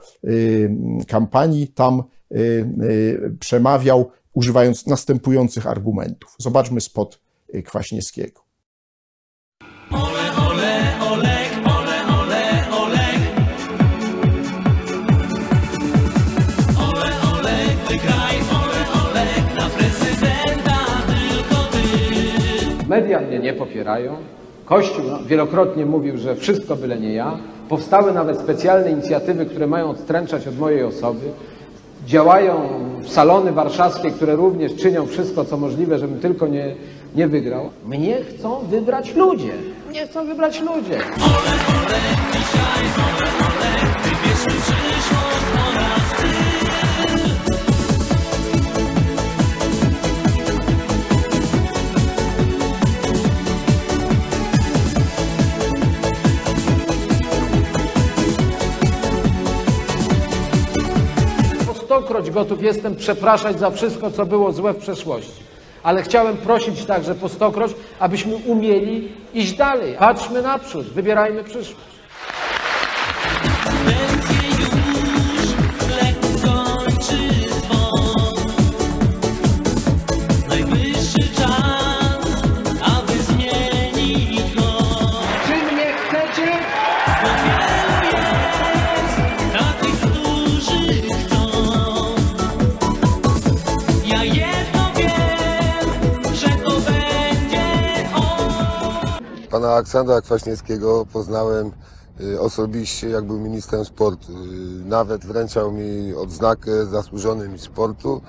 kampanii, 1.07 1.69
tam 1.69 2.03
przemawiał 3.41 4.11
używając 4.39 4.87
następujących 4.87 5.67
argumentów. 5.67 6.35
Zobaczmy 6.39 6.81
spot 6.81 7.21
Kwaśniewskiego. 7.65 8.41
Ole, 9.91 10.37
ole, 10.49 11.01
Olek, 11.11 11.51
ole, 11.65 11.97
ole, 12.21 12.41
Olek. 12.83 13.21
Ole, 16.89 17.11
Olek, 17.33 17.77
wygraj, 17.89 18.37
ole, 18.61 18.81
Olek, 19.05 19.45
na 19.59 19.71
prezydenta 19.71 20.79
tylko 21.07 21.57
ty. 21.73 22.89
Media 22.89 23.21
mnie 23.21 23.39
nie 23.39 23.53
popierają. 23.53 24.17
Kościół 24.65 25.05
wielokrotnie 25.27 25.87
mówił, 25.87 26.19
że 26.19 26.37
wszystko 26.37 26.77
byle 26.77 27.01
nie 27.01 27.13
ja. 27.13 27.39
Powstały 27.69 28.13
nawet 28.13 28.39
specjalne 28.39 28.91
inicjatywy, 28.91 29.47
które 29.47 29.67
mają 29.67 29.91
odstręczać 29.91 30.47
od 30.47 30.59
mojej 30.59 30.83
osoby. 30.85 31.31
Działają 32.09 32.69
salony 33.07 33.53
warszawskie, 33.53 34.11
które 34.11 34.37
również 34.37 34.75
czynią 34.75 35.07
wszystko, 35.07 35.45
co 35.45 35.57
możliwe, 35.57 35.99
żebym 35.99 36.21
tylko 36.21 36.47
nie, 36.47 36.75
nie 37.15 37.29
wygrał. 37.29 37.71
Mnie 37.87 38.17
chcą 38.23 38.59
wybrać 38.67 39.15
ludzie. 39.15 39.53
Mnie 39.89 40.07
chcą 40.07 40.27
wybrać 40.27 40.61
ludzie. 40.61 40.99
Przyszłość 44.35 45.45
po 45.53 45.79
raz 45.79 46.17
ty. 46.17 46.29
Po 46.45 46.48
stokroć 62.09 62.31
gotów 62.31 62.63
jestem 62.63 62.97
przepraszać 62.97 63.59
za 63.59 63.71
wszystko, 63.71 64.11
co 64.11 64.27
było 64.27 64.53
złe 64.53 64.73
w 64.73 64.77
przeszłości. 64.77 65.43
Ale 65.83 66.03
chciałem 66.03 66.37
prosić 66.37 66.85
także 66.85 67.15
po 67.15 67.29
stokroć, 67.29 67.73
abyśmy 67.99 68.37
umieli 68.37 69.13
iść 69.35 69.53
dalej. 69.53 69.97
Patrzmy 69.99 70.43
naprzód, 70.43 70.87
wybierajmy 70.87 71.45
przyszłość. 71.45 71.98
Pana 99.59 99.73
Aleksandra 99.73 100.21
Kwaśniewskiego 100.21 101.07
poznałem 101.13 101.73
y, 102.21 102.41
osobiście, 102.41 103.09
jak 103.09 103.25
był 103.25 103.41
ministrem 103.41 103.85
sportu. 103.85 104.33
Y, 104.33 104.85
Nawet 104.85 105.27
wręczał 105.27 105.73
mi 105.73 106.15
odznakę 106.15 106.87
zasłużony 106.87 107.49
mi 107.49 107.59
sportu. 107.59 108.21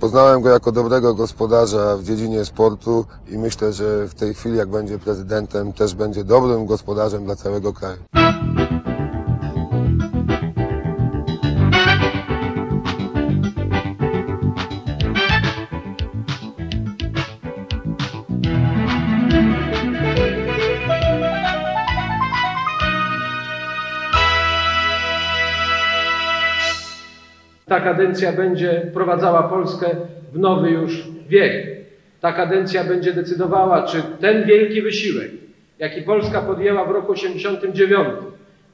Poznałem 0.00 0.42
go 0.42 0.48
jako 0.48 0.72
dobrego 0.72 1.14
gospodarza 1.14 1.96
w 1.96 2.04
dziedzinie 2.04 2.44
sportu 2.44 3.06
i 3.28 3.38
myślę, 3.38 3.72
że 3.72 4.08
w 4.08 4.14
tej 4.14 4.34
chwili, 4.34 4.56
jak 4.56 4.68
będzie 4.68 4.98
prezydentem, 4.98 5.72
też 5.72 5.94
będzie 5.94 6.24
dobrym 6.24 6.66
gospodarzem 6.66 7.24
dla 7.24 7.36
całego 7.36 7.72
kraju. 7.72 7.98
Kadencja 27.82 28.32
będzie 28.32 28.86
wprowadzała 28.90 29.42
Polskę 29.42 29.86
w 30.32 30.38
nowy 30.38 30.70
już 30.70 31.02
wiek. 31.28 31.66
Ta 32.20 32.32
kadencja 32.32 32.84
będzie 32.84 33.12
decydowała, 33.12 33.82
czy 33.82 34.02
ten 34.20 34.44
wielki 34.44 34.82
wysiłek, 34.82 35.30
jaki 35.78 36.02
Polska 36.02 36.40
podjęła 36.42 36.84
w 36.84 36.90
roku 36.90 37.12
89, 37.12 38.08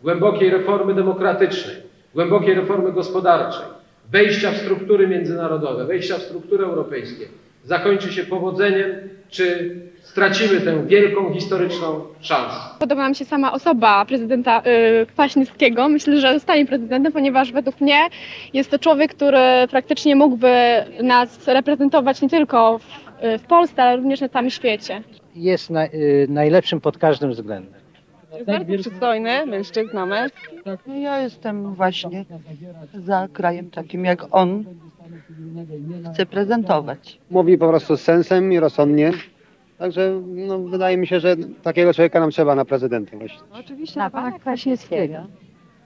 głębokiej 0.03 0.51
reformy 0.51 0.94
demokratycznej, 0.94 1.77
głębokiej 2.14 2.55
reformy 2.55 2.92
gospodarczej, 2.92 3.64
wejścia 4.11 4.51
w 4.51 4.57
struktury 4.57 5.09
międzynarodowe, 5.09 5.85
wejścia 5.85 6.18
w 6.18 6.23
struktury 6.23 6.64
europejskie, 6.64 7.27
zakończy 7.64 8.12
się 8.12 8.25
powodzeniem, 8.25 8.90
czy 9.29 9.71
stracimy 10.18 10.61
tę 10.61 10.87
wielką 10.87 11.33
historyczną 11.33 12.00
szansę. 12.20 12.57
Podoba 12.78 13.09
mi 13.09 13.14
się 13.14 13.24
sama 13.24 13.52
osoba 13.52 14.04
prezydenta 14.04 14.62
y, 15.02 15.07
Kwaśniewskiego. 15.07 15.88
Myślę, 15.88 16.20
że 16.20 16.35
zostanie 16.35 16.66
prezydentem, 16.66 17.12
ponieważ 17.12 17.52
według 17.52 17.81
mnie 17.81 17.98
jest 18.52 18.70
to 18.70 18.78
człowiek, 18.78 19.14
który 19.14 19.38
praktycznie 19.70 20.16
mógłby 20.16 20.54
nas 21.02 21.48
reprezentować 21.48 22.22
nie 22.22 22.28
tylko 22.28 22.78
w, 22.78 22.85
y, 23.24 23.38
w 23.38 23.42
Polsce, 23.42 23.83
ale 23.83 23.96
również 23.96 24.20
na 24.20 24.28
całym 24.28 24.50
świecie. 24.50 25.02
Jest 25.35 25.70
na, 25.70 25.87
y, 25.87 26.26
najlepszym 26.28 26.81
pod 26.81 26.98
każdym 26.98 27.31
względem. 27.31 27.74
Jest 28.33 28.46
bardzo 28.46 28.78
przystojny 28.78 29.46
mężczyzna, 29.46 30.07
męż. 30.07 30.33
Ja 31.00 31.20
jestem 31.20 31.74
właśnie 31.74 32.24
za 32.94 33.28
krajem 33.33 33.70
takim 33.70 34.04
jak 34.04 34.26
on 34.31 34.64
chce 36.12 36.26
prezentować. 36.26 37.18
Mówi 37.31 37.59
po 37.59 37.68
prostu 37.68 37.96
z 37.96 38.00
sensem 38.00 38.52
i 38.52 38.61
rozsądnie. 38.61 39.12
Także 39.78 40.22
no, 40.26 40.58
wydaje 40.58 40.96
mi 40.96 41.06
się, 41.06 41.20
że 41.20 41.36
takiego 41.62 41.94
człowieka 41.94 42.20
nam 42.20 42.30
trzeba 42.30 42.54
na 42.54 42.64
prezydenta 42.64 43.16
właśnie. 43.16 43.38
Oczywiście 43.52 44.00
na 44.00 44.10
pana 44.10 44.38
Kwaśniewskiego. 44.38 45.26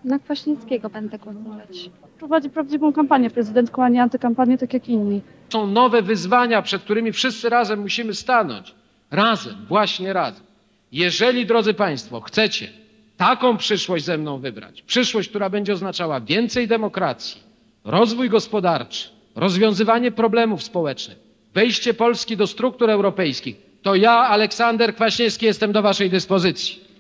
Na 0.05 0.19
Kwaśniewskiego 0.19 0.91
będę 0.91 1.19
głosować. 1.19 1.91
Prowadzi 2.19 2.51
prawdziwą 2.51 2.93
kampanię 2.93 3.31
prezydencką, 3.31 3.85
a 3.85 3.89
nie 3.89 4.03
antykampanię, 4.03 4.59
tak 4.59 4.75
jak 4.75 4.89
inni. 4.89 5.21
Są 5.53 5.67
nowe 5.67 6.03
wyzwania, 6.03 6.63
przed 6.63 6.83
którymi 6.83 7.13
wszyscy 7.13 7.49
razem 7.49 7.81
musimy 7.81 8.15
stanąć. 8.15 8.75
Razem, 9.11 9.55
właśnie 9.69 10.13
razem. 10.13 10.45
Jeżeli, 10.93 11.47
drodzy 11.47 11.75
Państwo, 11.75 12.21
chcecie 12.21 12.69
taką 13.17 13.57
przyszłość 13.57 14.05
ze 14.05 14.19
mną 14.19 14.39
wybrać, 14.39 14.83
przyszłość, 14.83 15.29
która 15.29 15.51
będzie 15.51 15.73
oznaczała 15.73 16.21
więcej 16.21 16.69
demokracji, 16.69 17.41
rozwój 17.85 18.29
gospodarczy, 18.29 19.09
rozwiązywanie 19.35 20.11
problemów 20.13 20.63
społecznych, 20.63 21.19
wejście 21.55 21.95
Polski 21.95 22.37
do 22.37 22.47
struktur 22.47 22.91
europejskich, 22.91 23.72
to 23.83 23.95
ja, 23.95 24.13
Aleksander 24.13 24.95
Kwaśniewski, 24.95 25.47
jestem 25.47 25.73
do 25.73 25.83
Waszej 25.83 26.11
dyspozycji. 26.11 26.93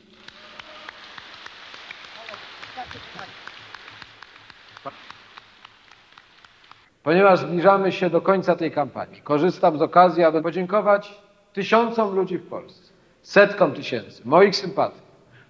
Ponieważ 7.02 7.38
zbliżamy 7.38 7.92
się 7.92 8.10
do 8.10 8.20
końca 8.20 8.56
tej 8.56 8.70
kampanii, 8.70 9.20
korzystam 9.20 9.78
z 9.78 9.82
okazji, 9.82 10.24
aby 10.24 10.42
podziękować 10.42 11.14
tysiącom 11.52 12.14
ludzi 12.14 12.38
w 12.38 12.48
Polsce, 12.48 12.92
setkom 13.22 13.72
tysięcy 13.72 14.22
moich 14.24 14.56
sympatyków, 14.56 15.02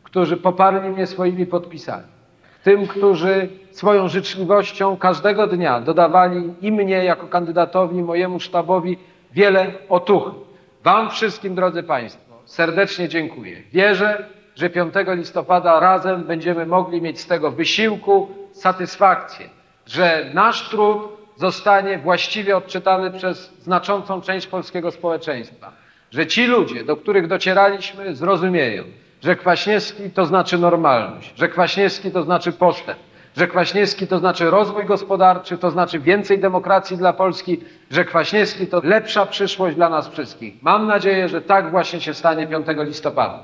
którzy 0.03 0.37
poparli 0.37 0.90
mnie 0.90 1.07
swoimi 1.07 1.47
podpisami, 1.47 2.07
tym, 2.64 2.87
którzy 2.87 3.49
swoją 3.71 4.09
życzliwością 4.09 4.97
każdego 4.97 5.47
dnia 5.47 5.81
dodawali 5.81 6.55
i 6.61 6.73
mnie 6.73 7.05
jako 7.05 7.27
kandydatowi, 7.27 7.97
i 7.97 8.03
mojemu 8.03 8.40
sztabowi 8.40 8.99
wiele 9.33 9.73
otuchy. 9.88 10.31
Wam 10.85 11.11
wszystkim, 11.11 11.55
drodzy 11.55 11.83
Państwo, 11.83 12.35
serdecznie 12.45 13.09
dziękuję. 13.09 13.62
Wierzę, 13.73 14.25
że 14.57 14.71
5 14.71 14.95
listopada 15.07 15.81
razem 15.81 16.25
będziemy 16.25 16.66
mogli 16.66 17.03
mieć 17.03 17.21
z 17.21 17.27
tego 17.27 17.51
wysiłku 17.51 18.29
satysfakcję, 18.53 19.49
że 19.87 20.31
nasz 20.35 20.68
trud 20.68 21.03
zostanie 21.37 21.99
właściwie 21.99 22.57
odczytany 22.57 23.11
przez 23.11 23.53
znaczącą 23.61 24.21
część 24.21 24.47
polskiego 24.47 24.90
społeczeństwa, 24.90 25.73
że 26.11 26.27
ci 26.27 26.47
ludzie, 26.47 26.85
do 26.85 26.97
których 26.97 27.27
docieraliśmy, 27.27 28.16
zrozumieją, 28.16 28.85
że 29.23 29.37
Kwaśniewski 29.37 30.11
to 30.11 30.27
znaczy 30.27 30.59
normalność, 30.59 31.33
że 31.37 31.49
Kwaśniewski 31.49 32.11
to 32.11 32.23
znaczy 32.23 32.53
postęp, 32.53 32.99
że 33.37 33.47
Kwaśniewski 33.49 34.07
to 34.07 34.18
znaczy 34.18 34.51
rozwój 34.51 34.85
gospodarczy, 34.85 35.59
to 35.59 35.71
znaczy 35.71 35.99
więcej 35.99 36.38
demokracji 36.38 36.97
dla 36.97 37.12
Polski, 37.12 37.64
że 37.90 38.05
Kwaśniewski 38.05 38.66
to 38.66 38.81
lepsza 38.85 39.27
przyszłość 39.27 39.77
dla 39.77 39.88
nas 39.88 40.09
wszystkich. 40.09 40.55
Mam 40.62 40.87
nadzieję, 40.87 41.29
że 41.29 41.40
tak 41.40 41.71
właśnie 41.71 42.01
się 42.01 42.14
stanie 42.14 42.47
5 42.47 42.66
listopada. 42.77 43.38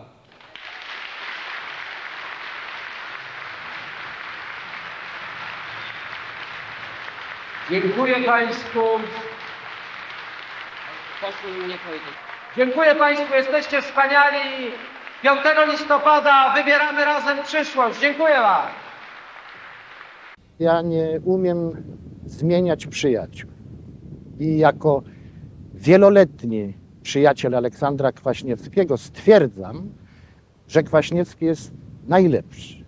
Dziękuję 7.70 8.16
Państwu. 8.16 8.80
Dziękuję 12.56 12.94
Państwu, 12.94 13.34
jesteście 13.34 13.82
wspaniali. 13.82 14.72
5 15.22 15.40
listopada 15.70 16.52
wybieramy 16.56 17.04
razem 17.04 17.42
przyszłość. 17.42 18.00
Dziękuję 18.00 18.40
Wam. 18.40 18.87
Ja 20.58 20.82
nie 20.82 21.20
umiem 21.24 21.70
zmieniać 22.26 22.86
przyjaciół. 22.86 23.50
I 24.40 24.58
jako 24.58 25.02
wieloletni 25.74 26.74
przyjaciel 27.02 27.54
Aleksandra 27.54 28.12
Kwaśniewskiego 28.12 28.98
stwierdzam, 28.98 29.88
że 30.68 30.82
Kwaśniewski 30.82 31.44
jest 31.44 31.72
najlepszy. 32.08 32.84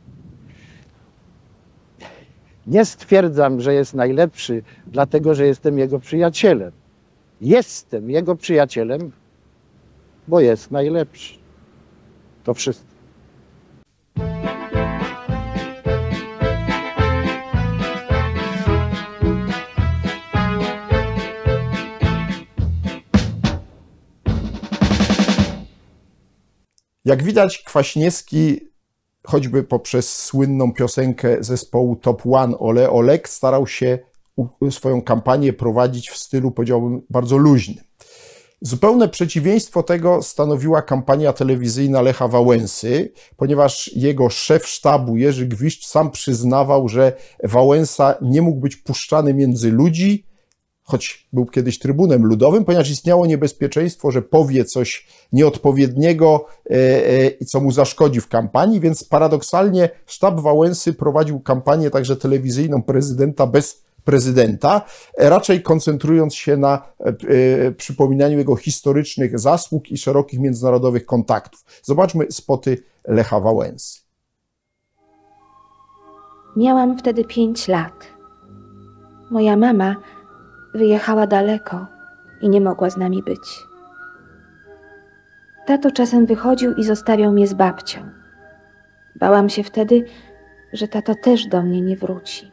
Nie 2.66 2.84
stwierdzam, 2.84 3.60
że 3.60 3.74
jest 3.74 3.94
najlepszy, 3.94 4.62
dlatego 4.86 5.34
że 5.34 5.46
jestem 5.46 5.78
jego 5.78 5.98
przyjacielem. 5.98 6.72
Jestem 7.40 8.10
jego 8.10 8.36
przyjacielem, 8.36 9.12
bo 10.28 10.40
jest 10.40 10.70
najlepszy. 10.70 11.38
To 12.44 12.54
wszystko. 12.54 12.89
Jak 27.04 27.22
widać, 27.22 27.58
Kwaśniewski, 27.58 28.60
choćby 29.26 29.62
poprzez 29.62 30.18
słynną 30.18 30.72
piosenkę 30.72 31.36
zespołu 31.40 31.96
Top 31.96 32.22
One 32.32 32.58
Ole 32.58 32.90
Olek, 32.90 33.28
starał 33.28 33.66
się 33.66 33.98
swoją 34.70 35.02
kampanię 35.02 35.52
prowadzić 35.52 36.10
w 36.10 36.18
stylu, 36.18 36.50
powiedziałbym, 36.50 37.02
bardzo 37.10 37.36
luźnym. 37.36 37.84
Zupełne 38.62 39.08
przeciwieństwo 39.08 39.82
tego 39.82 40.22
stanowiła 40.22 40.82
kampania 40.82 41.32
telewizyjna 41.32 42.02
Lecha 42.02 42.28
Wałęsy, 42.28 43.12
ponieważ 43.36 43.90
jego 43.96 44.30
szef 44.30 44.66
sztabu 44.66 45.16
Jerzy 45.16 45.46
Gwiszcz 45.46 45.86
sam 45.86 46.10
przyznawał, 46.10 46.88
że 46.88 47.12
Wałęsa 47.44 48.14
nie 48.22 48.42
mógł 48.42 48.60
być 48.60 48.76
puszczany 48.76 49.34
między 49.34 49.70
ludzi, 49.70 50.29
choć 50.90 51.28
był 51.32 51.46
kiedyś 51.46 51.78
trybunem 51.78 52.26
ludowym, 52.26 52.64
ponieważ 52.64 52.90
istniało 52.90 53.26
niebezpieczeństwo, 53.26 54.10
że 54.10 54.22
powie 54.22 54.64
coś 54.64 55.06
nieodpowiedniego, 55.32 56.46
e, 56.70 56.74
e, 57.40 57.44
co 57.44 57.60
mu 57.60 57.72
zaszkodzi 57.72 58.20
w 58.20 58.28
kampanii, 58.28 58.80
więc 58.80 59.04
paradoksalnie 59.04 59.88
sztab 60.06 60.40
Wałęsy 60.40 60.94
prowadził 60.94 61.40
kampanię 61.40 61.90
także 61.90 62.16
telewizyjną 62.16 62.82
prezydenta 62.82 63.46
bez 63.46 63.82
prezydenta, 64.04 64.82
raczej 65.18 65.62
koncentrując 65.62 66.34
się 66.34 66.56
na 66.56 66.82
e, 66.98 67.72
przypominaniu 67.72 68.38
jego 68.38 68.56
historycznych 68.56 69.38
zasług 69.38 69.90
i 69.90 69.98
szerokich 69.98 70.40
międzynarodowych 70.40 71.06
kontaktów. 71.06 71.64
Zobaczmy 71.82 72.26
spoty 72.30 72.82
Lecha 73.08 73.40
Wałęsy. 73.40 74.00
Miałam 76.56 76.98
wtedy 76.98 77.24
pięć 77.24 77.68
lat. 77.68 78.06
Moja 79.30 79.56
mama 79.56 79.96
wyjechała 80.74 81.26
daleko 81.26 81.86
i 82.40 82.48
nie 82.48 82.60
mogła 82.60 82.90
z 82.90 82.96
nami 82.96 83.22
być. 83.22 83.66
Tato 85.66 85.90
czasem 85.90 86.26
wychodził 86.26 86.74
i 86.74 86.84
zostawiał 86.84 87.32
mnie 87.32 87.46
z 87.46 87.54
babcią. 87.54 88.00
Bałam 89.16 89.48
się 89.48 89.62
wtedy, 89.62 90.04
że 90.72 90.88
tato 90.88 91.14
też 91.14 91.46
do 91.46 91.62
mnie 91.62 91.80
nie 91.80 91.96
wróci. 91.96 92.50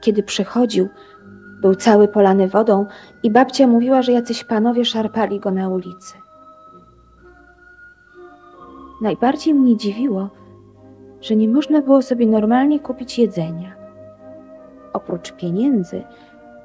Kiedy 0.00 0.22
przychodził, 0.22 0.88
był 1.60 1.74
cały 1.74 2.08
polany 2.08 2.48
wodą 2.48 2.86
i 3.22 3.30
babcia 3.30 3.66
mówiła, 3.66 4.02
że 4.02 4.12
jacyś 4.12 4.44
panowie 4.44 4.84
szarpali 4.84 5.40
go 5.40 5.50
na 5.50 5.68
ulicy. 5.68 6.14
Najbardziej 9.00 9.54
mnie 9.54 9.76
dziwiło, 9.76 10.30
że 11.20 11.36
nie 11.36 11.48
można 11.48 11.82
było 11.82 12.02
sobie 12.02 12.26
normalnie 12.26 12.80
kupić 12.80 13.18
jedzenia. 13.18 13.76
Oprócz 14.92 15.32
pieniędzy, 15.32 16.04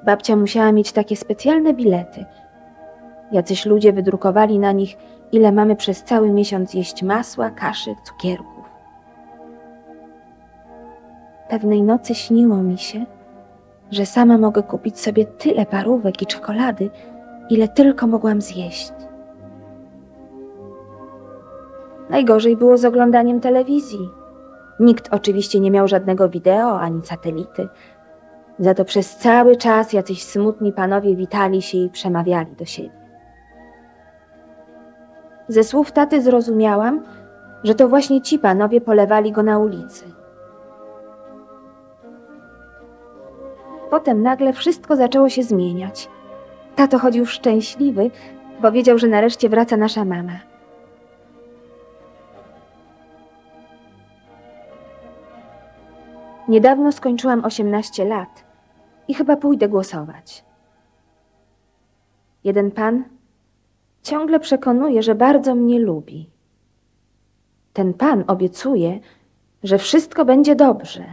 babcia 0.06 0.36
musiała 0.36 0.72
mieć 0.72 0.92
takie 0.92 1.16
specjalne 1.16 1.74
bilety. 1.74 2.26
Jacyś 3.32 3.66
ludzie 3.66 3.94
wydrukowali 3.94 4.60
na 4.60 4.72
nich, 4.72 4.98
ile 5.32 5.52
mamy 5.52 5.76
przez 5.76 6.04
cały 6.04 6.30
miesiąc 6.32 6.74
jeść 6.74 7.04
masła, 7.04 7.50
kaszy, 7.50 7.96
cukierków. 8.04 8.66
Pewnej 11.50 11.84
nocy 11.84 12.16
śniło 12.16 12.58
mi 12.58 12.78
się, 12.78 13.06
że 13.92 14.06
sama 14.06 14.38
mogę 14.38 14.64
kupić 14.64 15.00
sobie 15.00 15.26
tyle 15.26 15.66
parówek 15.66 16.22
i 16.22 16.26
czekolady, 16.26 16.90
ile 17.50 17.68
tylko 17.68 18.08
mogłam 18.08 18.42
zjeść. 18.42 18.94
Najgorzej 22.10 22.58
było 22.58 22.78
z 22.78 22.86
oglądaniem 22.86 23.42
telewizji. 23.42 24.10
Nikt 24.80 25.14
oczywiście 25.14 25.60
nie 25.60 25.72
miał 25.72 25.88
żadnego 25.88 26.30
wideo 26.30 26.80
ani 26.80 27.06
satelity. 27.06 27.68
Za 28.60 28.74
to 28.74 28.86
przez 28.86 29.16
cały 29.16 29.56
czas 29.56 29.94
jacyś 29.94 30.24
smutni 30.24 30.74
panowie 30.74 31.16
witali 31.16 31.62
się 31.62 31.78
i 31.78 31.90
przemawiali 31.90 32.56
do 32.56 32.66
siebie. 32.66 33.06
Ze 35.48 35.64
słów 35.64 35.92
taty 35.92 36.22
zrozumiałam, 36.22 37.04
że 37.64 37.76
to 37.76 37.88
właśnie 37.88 38.22
ci 38.22 38.40
panowie 38.40 38.82
polewali 38.82 39.32
go 39.32 39.44
na 39.44 39.60
ulicy. 39.60 40.06
Potem 43.90 44.22
nagle 44.22 44.54
wszystko 44.54 44.96
zaczęło 44.96 45.30
się 45.30 45.44
zmieniać. 45.44 46.10
Tato 46.76 47.00
chodził 47.00 47.26
szczęśliwy, 47.26 48.12
bo 48.62 48.72
wiedział, 48.72 48.98
że 48.98 49.08
nareszcie 49.08 49.50
wraca 49.50 49.78
nasza 49.78 50.06
mama. 50.06 50.40
Niedawno 56.48 56.92
skończyłam 56.92 57.46
18 57.46 58.06
lat 58.06 58.45
i 59.08 59.14
chyba 59.14 59.38
pójdę 59.38 59.70
głosować. 59.70 60.46
Jeden 62.44 62.72
pan 62.72 63.04
ciągle 64.02 64.40
przekonuje, 64.40 65.04
że 65.04 65.16
bardzo 65.16 65.56
mnie 65.56 65.80
lubi. 65.80 66.30
Ten 67.74 67.94
pan 67.94 68.24
obiecuje, 68.28 69.00
że 69.64 69.78
wszystko 69.78 70.26
będzie 70.26 70.56
dobrze. 70.56 71.06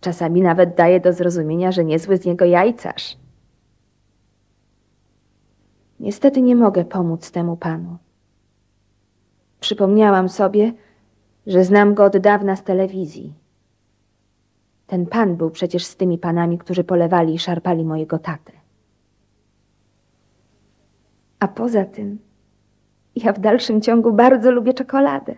Czasami 0.00 0.42
nawet 0.42 0.74
daje 0.74 1.00
do 1.00 1.12
zrozumienia, 1.12 1.72
że 1.72 1.84
niezły 1.84 2.16
z 2.16 2.24
niego 2.24 2.44
jajcarz. 2.44 3.16
Niestety 6.00 6.42
nie 6.42 6.56
mogę 6.56 6.84
pomóc 6.84 7.30
temu 7.30 7.56
panu. 7.56 7.98
Przypomniałam 9.60 10.28
sobie, 10.28 10.72
że 11.46 11.64
znam 11.64 11.94
go 11.94 12.04
od 12.04 12.18
dawna 12.18 12.56
z 12.56 12.62
telewizji. 12.62 13.34
Ten 14.92 15.06
pan 15.06 15.36
był 15.36 15.50
przecież 15.50 15.84
z 15.84 15.96
tymi 15.96 16.18
panami, 16.18 16.58
którzy 16.58 16.84
polewali 16.84 17.34
i 17.34 17.38
szarpali 17.38 17.84
mojego 17.84 18.18
tatę. 18.18 18.52
A 21.40 21.48
poza 21.48 21.84
tym, 21.84 22.18
ja 23.16 23.32
w 23.32 23.40
dalszym 23.40 23.80
ciągu 23.80 24.12
bardzo 24.12 24.50
lubię 24.50 24.74
czekoladę. 24.74 25.34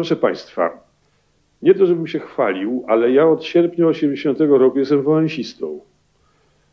Proszę 0.00 0.16
Państwa, 0.16 0.84
nie 1.62 1.74
to, 1.74 1.86
żebym 1.86 2.06
się 2.06 2.18
chwalił, 2.18 2.84
ale 2.86 3.12
ja 3.12 3.28
od 3.28 3.44
sierpnia 3.44 3.86
80 3.86 4.38
roku 4.40 4.78
jestem 4.78 5.02
wałęsistą. 5.02 5.80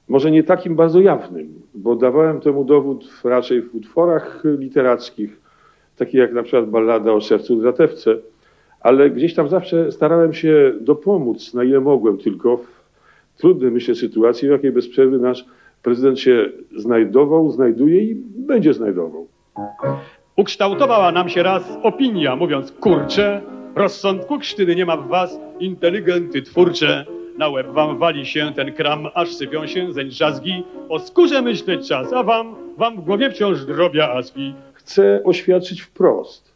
Może 0.08 0.32
nie 0.32 0.44
takim 0.44 0.76
bardzo 0.76 1.02
jawnym, 1.02 1.62
bo 1.74 1.96
dawałem 1.96 2.42
temu 2.42 2.66
dowód 2.66 3.22
raczej 3.24 3.62
w 3.62 3.76
utworach 3.76 4.44
literackich, 4.44 5.42
takich 5.98 6.14
jak 6.14 6.34
na 6.34 6.44
przykład 6.44 6.70
ballada 6.70 7.12
o 7.12 7.22
sercu 7.22 7.56
dratewce, 7.56 8.16
ale 8.80 9.10
gdzieś 9.10 9.34
tam 9.34 9.48
zawsze 9.48 9.92
starałem 9.92 10.34
się 10.34 10.74
dopomóc, 10.82 11.54
na 11.54 11.64
ile 11.64 11.80
mogłem, 11.80 12.18
tylko 12.18 12.58
w 12.58 12.84
trudnej, 13.38 13.72
myślę, 13.72 13.96
sytuacji, 13.96 14.48
w 14.48 14.52
jakiej 14.52 14.72
bez 14.72 14.90
przerwy 14.90 15.20
nasz 15.20 15.46
prezydent 15.84 16.20
się 16.20 16.50
znajdował, 16.78 17.52
znajduje 17.52 18.04
i 18.04 18.16
będzie 18.38 18.74
znajdował. 18.74 19.28
Ukształtowała 20.38 21.12
nam 21.12 21.30
się 21.30 21.44
raz 21.44 21.78
opinia, 21.84 22.36
mówiąc 22.36 22.72
kurcze, 22.72 23.42
rozsądku 23.76 24.40
krztyny 24.40 24.76
nie 24.76 24.86
ma 24.86 24.98
w 24.98 25.08
was, 25.08 25.40
inteligenty 25.60 26.42
twórcze. 26.42 27.06
Na 27.38 27.50
łeb 27.50 27.68
wam 27.68 27.98
wali 27.98 28.26
się 28.26 28.52
ten 28.56 28.74
kram, 28.74 29.08
aż 29.14 29.36
sypią 29.36 29.68
się 29.68 29.94
zeń 29.94 30.10
drzazgi. 30.10 30.64
O 30.90 31.00
skórze 31.00 31.42
myśleć 31.42 31.88
czas, 31.88 32.14
a 32.14 32.24
wam, 32.24 32.56
wam 32.78 33.02
w 33.02 33.06
głowie 33.06 33.30
wciąż 33.32 33.66
drobia. 33.66 34.22
Chcę 34.74 35.22
oświadczyć 35.24 35.82
wprost, 35.82 36.54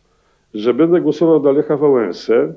że 0.54 0.74
będę 0.74 1.02
głosował 1.02 1.40
dla 1.40 1.52
Lecha 1.52 1.78
Wałęsę. 1.78 2.54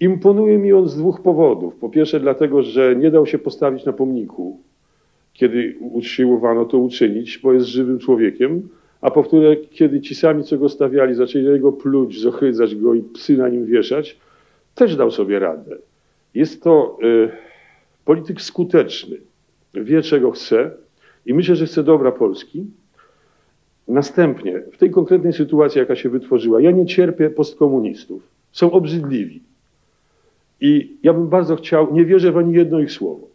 Imponuje 0.00 0.58
mi 0.58 0.72
on 0.72 0.88
z 0.88 0.96
dwóch 0.96 1.22
powodów. 1.22 1.76
Po 1.76 1.88
pierwsze 1.88 2.20
dlatego, 2.20 2.62
że 2.62 2.96
nie 2.96 3.10
dał 3.10 3.26
się 3.26 3.38
postawić 3.38 3.84
na 3.84 3.92
pomniku, 3.92 4.58
kiedy 5.32 5.76
usiłowano 5.80 6.64
to 6.64 6.78
uczynić, 6.78 7.38
bo 7.38 7.52
jest 7.52 7.66
żywym 7.66 7.98
człowiekiem. 7.98 8.68
A 9.04 9.10
po 9.10 9.22
wtóre, 9.22 9.56
kiedy 9.56 10.00
ci 10.00 10.14
sami, 10.14 10.44
co 10.44 10.58
go 10.58 10.68
stawiali, 10.68 11.14
zaczęli 11.14 11.44
jego 11.44 11.72
pluć, 11.72 12.20
zohydzać 12.20 12.76
go 12.76 12.94
i 12.94 13.02
psy 13.02 13.36
na 13.36 13.48
nim 13.48 13.66
wieszać, 13.66 14.18
też 14.74 14.96
dał 14.96 15.10
sobie 15.10 15.38
radę. 15.38 15.76
Jest 16.34 16.62
to 16.62 16.98
y, 17.02 17.30
polityk 18.04 18.42
skuteczny, 18.42 19.16
wie 19.74 20.02
czego 20.02 20.30
chce 20.30 20.70
i 21.26 21.34
myślę, 21.34 21.56
że 21.56 21.66
chce 21.66 21.82
dobra 21.82 22.12
Polski. 22.12 22.66
Następnie, 23.88 24.62
w 24.72 24.78
tej 24.78 24.90
konkretnej 24.90 25.32
sytuacji, 25.32 25.78
jaka 25.78 25.96
się 25.96 26.08
wytworzyła, 26.08 26.60
ja 26.60 26.70
nie 26.70 26.86
cierpię 26.86 27.30
postkomunistów. 27.30 28.22
Są 28.52 28.72
obrzydliwi. 28.72 29.42
I 30.60 30.96
ja 31.02 31.12
bym 31.12 31.28
bardzo 31.28 31.56
chciał, 31.56 31.94
nie 31.94 32.04
wierzę 32.04 32.32
w 32.32 32.36
ani 32.36 32.54
jedno 32.54 32.80
ich 32.80 32.92
słowo. 32.92 33.33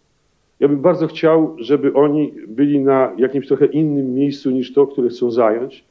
Ja 0.60 0.68
bym 0.68 0.82
bardzo 0.82 1.08
chciał, 1.08 1.56
żeby 1.60 1.94
oni 1.94 2.34
byli 2.48 2.80
na 2.80 3.14
jakimś 3.18 3.48
trochę 3.48 3.66
innym 3.66 4.14
miejscu 4.14 4.52
niż 4.52 4.74
to, 4.74 4.88
które 4.88 5.10
chcą 5.10 5.32
zająć. 5.32 5.84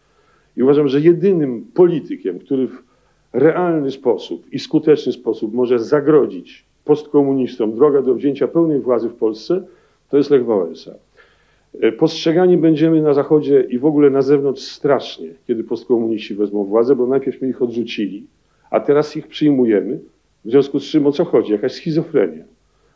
I 0.57 0.62
uważam, 0.62 0.89
że 0.89 1.01
jedynym 1.01 1.66
politykiem, 1.75 2.39
który 2.39 2.66
w 2.66 2.83
realny 3.33 3.91
sposób 3.91 4.47
i 4.53 4.59
skuteczny 4.59 5.12
sposób 5.12 5.55
może 5.55 5.79
zagrodzić 5.79 6.64
postkomunistom 6.85 7.75
drogę 7.75 8.03
do 8.03 8.14
wzięcia 8.14 8.49
pełnej 8.49 8.81
władzy 8.81 9.09
w 9.09 9.14
Polsce, 9.14 9.62
to 10.11 10.16
jest 10.16 10.31
Lech 10.31 10.45
Wałęsa. 10.45 10.95
E, 11.81 11.93
Postrzegani 11.93 12.57
będziemy 12.57 13.03
na 13.03 13.14
Zachodzie 13.14 13.61
i 13.61 13.79
w 13.79 13.85
ogóle 13.85 14.11
na 14.11 14.23
zewnątrz 14.23 14.62
strasznie, 14.62 15.29
kiedy 15.47 15.64
postkomuniści 15.64 16.35
wezmą 16.35 16.64
władzę, 16.64 16.97
bo 16.97 17.07
najpierwśmy 17.07 17.49
ich 17.49 17.62
odrzucili, 17.62 18.27
a 18.71 18.81
teraz 18.81 19.16
ich 19.16 19.27
przyjmujemy. 19.27 20.01
W 20.45 20.51
związku 20.51 20.81
z 20.81 20.85
czym 20.85 21.07
o 21.07 21.12
co 21.12 21.25
chodzi? 21.25 21.53
Jakaś 21.53 21.73
schizofrenia. 21.73 22.45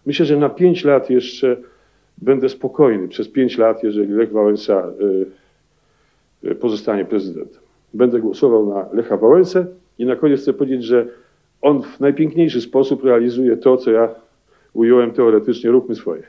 Myślę, 0.07 0.27
że 0.27 0.37
na 0.37 0.49
pięć 0.49 0.85
lat 0.85 1.11
jeszcze 1.11 1.57
będę 2.19 2.49
spokojny. 2.49 3.09
Przez 3.09 3.29
pięć 3.29 3.59
lat, 3.59 3.83
jeżeli 3.83 4.13
Lech 4.13 4.33
Wałęsa 4.33 4.93
y, 6.45 6.49
y, 6.49 6.55
pozostanie 6.55 7.05
prezydentem. 7.05 7.61
Będę 7.95 8.21
głosował 8.21 8.67
na 8.67 8.87
Lecha 8.93 9.17
Wałęsę 9.17 9.67
i 9.99 10.07
na 10.07 10.17
koniec 10.17 10.41
chcę 10.41 10.53
powiedzieć, 10.53 10.85
że 10.85 11.07
on 11.63 11.83
w 11.83 12.01
najpiękniejszy 12.01 12.61
sposób 12.61 13.05
realizuje 13.05 13.57
to, 13.57 13.77
co 13.77 13.91
ja 13.91 14.09
ująłem 14.73 15.11
teoretycznie, 15.11 15.71
róbmy 15.71 15.95
swoje. 15.95 16.23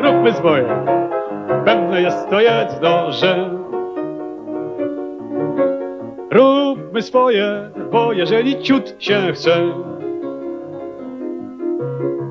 Róbmy 0.00 0.32
swoje, 0.32 0.84
pewne 1.64 2.02
jest 2.02 2.30
to 2.30 2.40
jedno, 2.40 3.12
że 3.12 3.50
Róbmy 6.36 7.02
swoje, 7.02 7.70
bo 7.92 8.12
jeżeli 8.12 8.62
ciut 8.62 8.94
się 8.98 9.32
chce. 9.34 9.56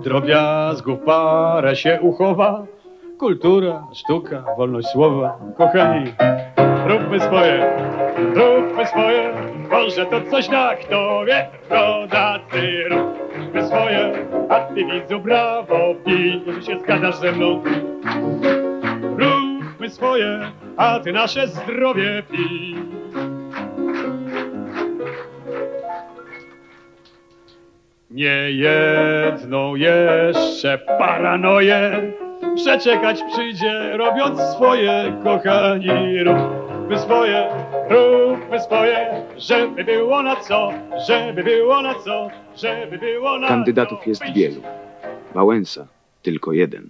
Drobiazgów 0.03 0.99
parę 0.99 1.75
się 1.75 1.99
uchowa 2.01 2.65
Kultura, 3.19 3.87
sztuka, 3.93 4.43
wolność 4.57 4.87
słowa 4.87 5.37
Kochani, 5.57 6.13
róbmy 6.87 7.19
swoje, 7.19 7.77
róbmy 8.33 8.85
swoje 8.85 9.33
Może 9.71 10.05
to 10.05 10.21
coś 10.31 10.49
na 10.49 10.75
kto 10.75 11.25
wie, 11.25 11.47
rodacy 11.69 12.89
Róbmy 12.89 13.67
swoje, 13.67 14.27
a 14.49 14.59
ty 14.59 14.85
widzu 14.85 15.19
brawo 15.19 15.95
pij 16.05 16.41
się 16.65 16.79
zgadzasz 16.79 17.15
ze 17.15 17.31
mną. 17.31 17.63
Róbmy 19.17 19.89
swoje, 19.89 20.51
a 20.77 20.99
ty 20.99 21.11
nasze 21.11 21.47
zdrowie 21.47 22.23
pij 22.31 23.04
Nie 28.11 28.51
jedną 28.51 29.75
jeszcze 29.75 30.77
paranoję 30.77 32.11
przeczekać 32.55 33.23
przyjdzie, 33.33 33.97
robiąc 33.97 34.39
swoje, 34.41 35.21
kochani, 35.23 36.23
róbmy 36.23 36.99
swoje, 36.99 37.49
róbmy 37.89 38.59
swoje, 38.59 39.23
żeby 39.37 39.83
było 39.83 40.23
na 40.23 40.35
co, 40.35 40.71
żeby 41.07 41.43
było 41.43 41.81
na 41.81 41.93
co, 41.95 42.27
żeby 42.55 42.97
było 42.97 43.39
na 43.39 43.47
Kandydatów 43.47 44.07
jest 44.07 44.23
wielu. 44.33 44.61
Wałęsa 45.33 45.87
tylko 46.21 46.53
jeden. 46.53 46.89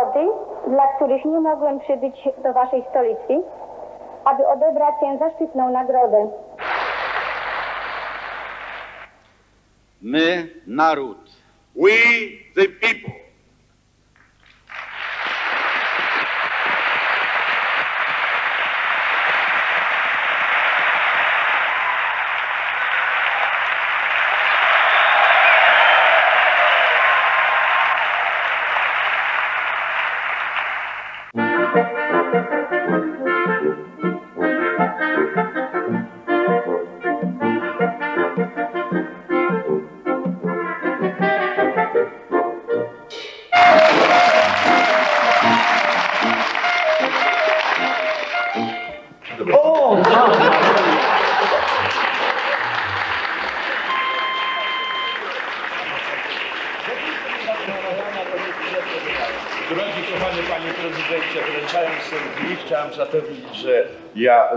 Powody, 0.00 0.28
dla 0.66 0.86
których 0.96 1.24
nie 1.24 1.40
mogłem 1.40 1.80
przybyć 1.80 2.28
do 2.42 2.52
Waszej 2.52 2.84
stolicy, 2.90 3.46
aby 4.24 4.46
odebrać 4.48 4.94
tę 5.00 5.18
zaszczytną 5.18 5.72
nagrodę. 5.72 6.30
My, 10.02 10.48
naród. 10.66 11.18
We, 11.76 11.90
the 12.54 12.68
people. 12.80 13.19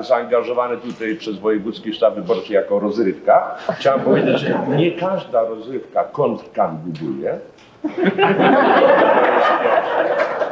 Zaangażowany 0.03 0.77
tutaj 0.77 1.15
przez 1.15 1.39
wojewódzki 1.39 1.93
sztab 1.93 2.15
wyborczy 2.15 2.53
jako 2.53 2.79
rozrywka, 2.79 3.55
chciałem 3.79 4.01
powiedzieć, 4.01 4.39
że 4.39 4.59
nie 4.77 4.91
każda 4.91 5.43
rozrywka 5.43 6.03
kontrkandyduje. 6.03 7.39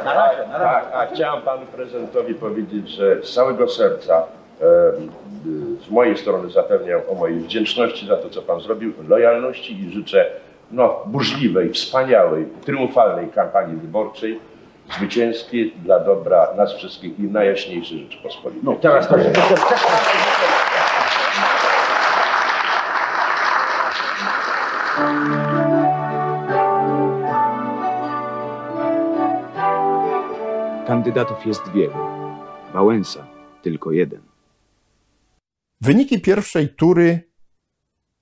Na 0.04 0.14
razie, 0.14 0.48
na 0.48 0.58
razie. 0.58 0.86
Tak, 0.86 0.90
a 0.94 1.06
chciałem 1.14 1.42
panu 1.42 1.66
prezydentowi 1.66 2.34
powiedzieć, 2.34 2.88
że 2.88 3.22
z 3.22 3.34
całego 3.34 3.68
serca 3.68 4.22
z 5.86 5.90
mojej 5.90 6.18
strony 6.18 6.50
zapewniam 6.50 7.00
o 7.08 7.14
mojej 7.14 7.40
wdzięczności 7.40 8.06
za 8.06 8.16
to, 8.16 8.30
co 8.30 8.42
pan 8.42 8.60
zrobił, 8.60 8.92
lojalności 9.08 9.80
i 9.80 9.92
życzę 9.92 10.26
no, 10.70 11.02
burzliwej, 11.06 11.72
wspaniałej, 11.72 12.46
triumfalnej 12.64 13.28
kampanii 13.28 13.76
wyborczej, 13.76 14.40
zwycięskiej 14.90 15.74
dla 15.84 16.00
dobra 16.00 16.54
nas 16.56 16.74
wszystkich 16.74 17.20
i 17.20 17.22
najjaśniejszej 17.22 17.98
Rzeczypospolitej. 17.98 18.62
No 18.64 18.74
teraz 18.74 19.08
to 19.08 19.16
Kandydatów 30.86 31.46
jest 31.46 31.72
wielu. 31.72 31.94
Wałęsa 32.72 33.26
tylko 33.62 33.92
jeden. 33.92 34.20
Wyniki 35.80 36.20
pierwszej 36.20 36.68
tury 36.68 37.31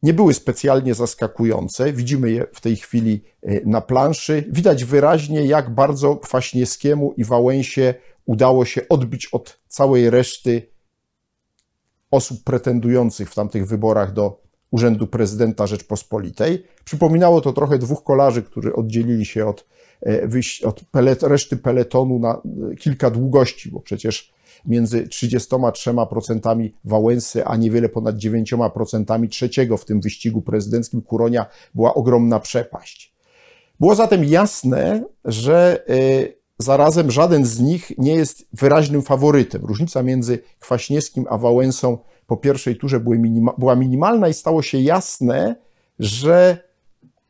nie 0.02 0.14
były 0.14 0.34
specjalnie 0.34 0.94
zaskakujące. 0.94 1.92
Widzimy 1.92 2.30
je 2.30 2.46
w 2.52 2.60
tej 2.60 2.76
chwili 2.76 3.24
e, 3.42 3.60
na 3.64 3.80
planszy. 3.80 4.44
Widać 4.50 4.84
wyraźnie, 4.84 5.46
jak 5.46 5.74
bardzo 5.74 6.16
Kwaśniewskiemu 6.16 7.14
i 7.16 7.24
Wałęsie 7.24 7.94
udało 8.26 8.64
się 8.64 8.88
odbić 8.88 9.26
od 9.26 9.60
całej 9.68 10.10
reszty 10.10 10.70
osób 12.10 12.44
pretendujących 12.44 13.30
w 13.30 13.34
tamtych 13.34 13.66
wyborach 13.66 14.12
do 14.12 14.42
Urzędu 14.70 15.06
Prezydenta 15.06 15.66
Rzeczpospolitej. 15.66 16.64
Przypominało 16.84 17.40
to 17.40 17.52
trochę 17.52 17.78
dwóch 17.78 18.04
kolarzy, 18.04 18.42
którzy 18.42 18.74
oddzielili 18.74 19.24
się 19.24 19.46
od, 19.46 19.66
e, 20.06 20.28
od 20.64 20.84
pelet, 20.84 21.22
reszty 21.22 21.56
peletonu 21.56 22.18
na 22.18 22.42
e, 22.72 22.76
kilka 22.76 23.10
długości, 23.10 23.70
bo 23.70 23.80
przecież 23.80 24.32
między 24.66 25.06
33% 25.06 26.70
Wałęsy, 26.84 27.44
a 27.44 27.56
niewiele 27.56 27.88
ponad 27.88 28.16
9% 28.16 29.28
trzeciego 29.28 29.76
w 29.76 29.84
tym 29.84 30.00
wyścigu 30.00 30.42
prezydenckim 30.42 31.02
Kuronia 31.02 31.46
była 31.74 31.94
ogromna 31.94 32.40
przepaść. 32.40 33.14
Było 33.80 33.94
zatem 33.94 34.24
jasne, 34.24 35.04
że 35.24 35.84
e, 35.88 35.94
zarazem 36.58 37.10
żaden 37.10 37.44
z 37.44 37.60
nich 37.60 37.92
nie 37.98 38.14
jest 38.14 38.46
wyraźnym 38.52 39.02
faworytem. 39.02 39.64
Różnica 39.64 40.02
między 40.02 40.38
Kwaśniewskim 40.58 41.24
a 41.30 41.38
Wałęsą 41.38 41.98
po 42.26 42.36
pierwszej 42.36 42.76
turze 42.76 43.00
była 43.58 43.76
minimalna 43.76 44.28
i 44.28 44.34
stało 44.34 44.62
się 44.62 44.78
jasne, 44.78 45.56
że 45.98 46.58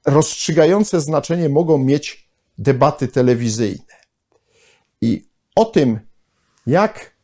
rozstrzygające 0.07 1.01
znaczenie 1.01 1.49
mogą 1.49 1.79
mieć 1.79 2.31
debaty 2.59 3.09
telewizyjne. 3.09 3.95
I 5.01 5.29
o 5.57 5.65
tym, 5.65 6.01
jak 6.67 7.20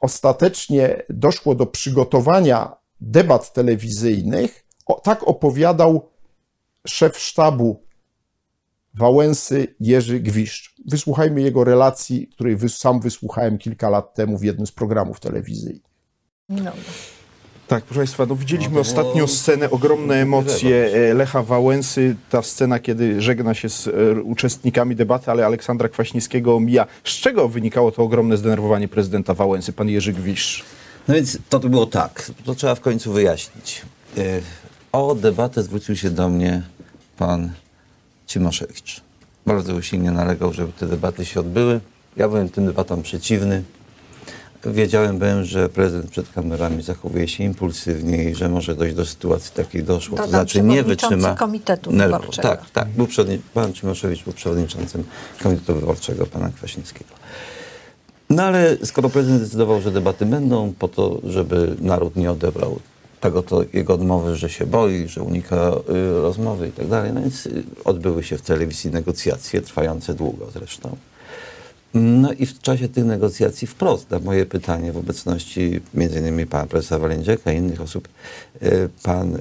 ostatecznie 0.00 1.02
doszło 1.10 1.54
do 1.54 1.66
przygotowania 1.66 2.76
debat 3.00 3.52
telewizyjnych, 3.52 4.66
o, 4.86 5.00
tak 5.00 5.28
opowiadał 5.28 6.10
szef 6.86 7.18
sztabu 7.18 7.86
Wałęsy 8.94 9.74
Jerzy 9.80 10.20
Gwiszcz. 10.20 10.74
Wysłuchajmy 10.86 11.40
jego 11.40 11.64
relacji, 11.64 12.28
której 12.28 12.56
sam 12.68 13.00
wysłuchałem 13.00 13.58
kilka 13.58 13.90
lat 13.90 14.14
temu 14.14 14.38
w 14.38 14.42
jednym 14.42 14.66
z 14.66 14.72
programów 14.72 15.20
telewizyjnych. 15.20 15.82
No. 16.48 16.72
Tak, 17.68 17.84
proszę 17.84 18.00
Państwa, 18.00 18.26
no 18.26 18.36
widzieliśmy 18.36 18.74
No 18.74 18.82
było- 18.82 19.00
ostatnio 19.00 19.26
scenę, 19.28 19.70
ogromne 19.70 20.14
emocje 20.14 20.90
e, 21.10 21.14
Lecha 21.14 21.42
Wałęsy, 21.42 22.16
ta 22.30 22.42
scena, 22.42 22.78
kiedy 22.78 23.20
żegna 23.22 23.54
się 23.54 23.68
z 23.68 23.88
e, 23.88 24.22
uczestnikami 24.22 24.96
debaty, 24.96 25.30
ale 25.30 25.46
Aleksandra 25.46 25.88
Kwaśniewskiego 25.88 26.56
omija. 26.56 26.86
Z 27.04 27.10
czego 27.10 27.48
wynikało 27.48 27.92
to 27.92 28.02
ogromne 28.02 28.36
zdenerwowanie 28.36 28.88
prezydenta 28.88 29.34
Wałęsy, 29.34 29.72
pan 29.72 29.88
Jerzy 29.88 30.12
Gwiszcz? 30.12 30.64
No 31.08 31.14
więc 31.14 31.38
to 31.48 31.58
było 31.60 31.86
tak, 31.86 32.30
to 32.44 32.54
trzeba 32.54 32.74
w 32.74 32.80
końcu 32.80 33.12
wyjaśnić. 33.12 33.82
E, 34.18 34.22
O 34.92 35.14
debatę 35.14 35.62
zwrócił 35.62 35.96
się 35.96 36.10
do 36.10 36.28
mnie 36.28 36.62
pan 37.18 37.50
Cimoszewicz. 38.26 39.00
Bardzo 39.46 39.74
usilnie 39.74 40.10
nalegał, 40.10 40.52
żeby 40.52 40.72
te 40.72 40.86
debaty 40.86 41.24
się 41.24 41.40
odbyły. 41.40 41.80
Ja 42.16 42.28
byłem 42.28 42.48
tym 42.48 42.66
debatom 42.66 43.02
przeciwny. 43.02 43.62
Wiedziałem 44.72 45.18
bym, 45.18 45.44
że 45.44 45.68
prezydent 45.68 46.10
przed 46.10 46.32
kamerami 46.32 46.82
zachowuje 46.82 47.28
się 47.28 47.44
impulsywnie 47.44 48.24
i 48.24 48.34
że 48.34 48.48
może 48.48 48.74
dojść 48.74 48.94
do 48.94 49.06
sytuacji 49.06 49.52
takiej 49.54 49.82
doszło. 49.82 50.16
To 50.18 50.26
znaczy 50.28 50.62
nie 50.62 50.82
wytrzyma 50.82 51.34
Komitetu. 51.34 51.90
Wyborczego. 51.90 52.48
Tak, 52.48 52.70
tak. 52.70 52.88
Był 52.88 53.06
przewodni- 53.06 53.38
pan 53.54 53.72
Cimoszewicz 53.72 54.24
był 54.24 54.32
przewodniczącym 54.32 55.04
Komitetu 55.42 55.74
Wyborczego 55.74 56.26
pana 56.26 56.50
Kwaśniewskiego. 56.50 57.10
No 58.30 58.42
ale 58.42 58.76
skoro 58.84 59.08
prezydent 59.08 59.40
zdecydował, 59.42 59.80
że 59.80 59.90
debaty 59.90 60.26
będą 60.26 60.72
po 60.78 60.88
to, 60.88 61.20
żeby 61.24 61.76
naród 61.80 62.16
nie 62.16 62.30
odebrał 62.30 62.78
tego 63.20 63.42
to 63.42 63.64
jego 63.72 63.94
odmowy, 63.94 64.36
że 64.36 64.48
się 64.50 64.66
boi, 64.66 65.08
że 65.08 65.22
unika 65.22 65.56
y, 65.90 66.20
rozmowy 66.22 66.68
i 66.68 66.72
tak 66.72 66.88
dalej, 66.88 67.12
no 67.12 67.20
więc 67.20 67.46
y, 67.46 67.64
odbyły 67.84 68.22
się 68.22 68.38
w 68.38 68.42
telewizji 68.42 68.90
negocjacje, 68.90 69.60
trwające 69.62 70.14
długo 70.14 70.46
zresztą. 70.54 70.96
No 72.00 72.32
i 72.32 72.46
w 72.46 72.60
czasie 72.60 72.88
tych 72.88 73.04
negocjacji 73.04 73.66
wprost 73.66 74.10
na 74.10 74.18
moje 74.18 74.46
pytanie 74.46 74.92
w 74.92 74.96
obecności 74.96 75.80
m.in. 75.94 76.46
pana 76.46 76.66
profesora 76.66 76.98
Walędziaka 76.98 77.52
i 77.52 77.56
innych 77.56 77.80
osób, 77.80 78.08
y, 78.62 78.88
pan 79.02 79.34
y, 79.34 79.40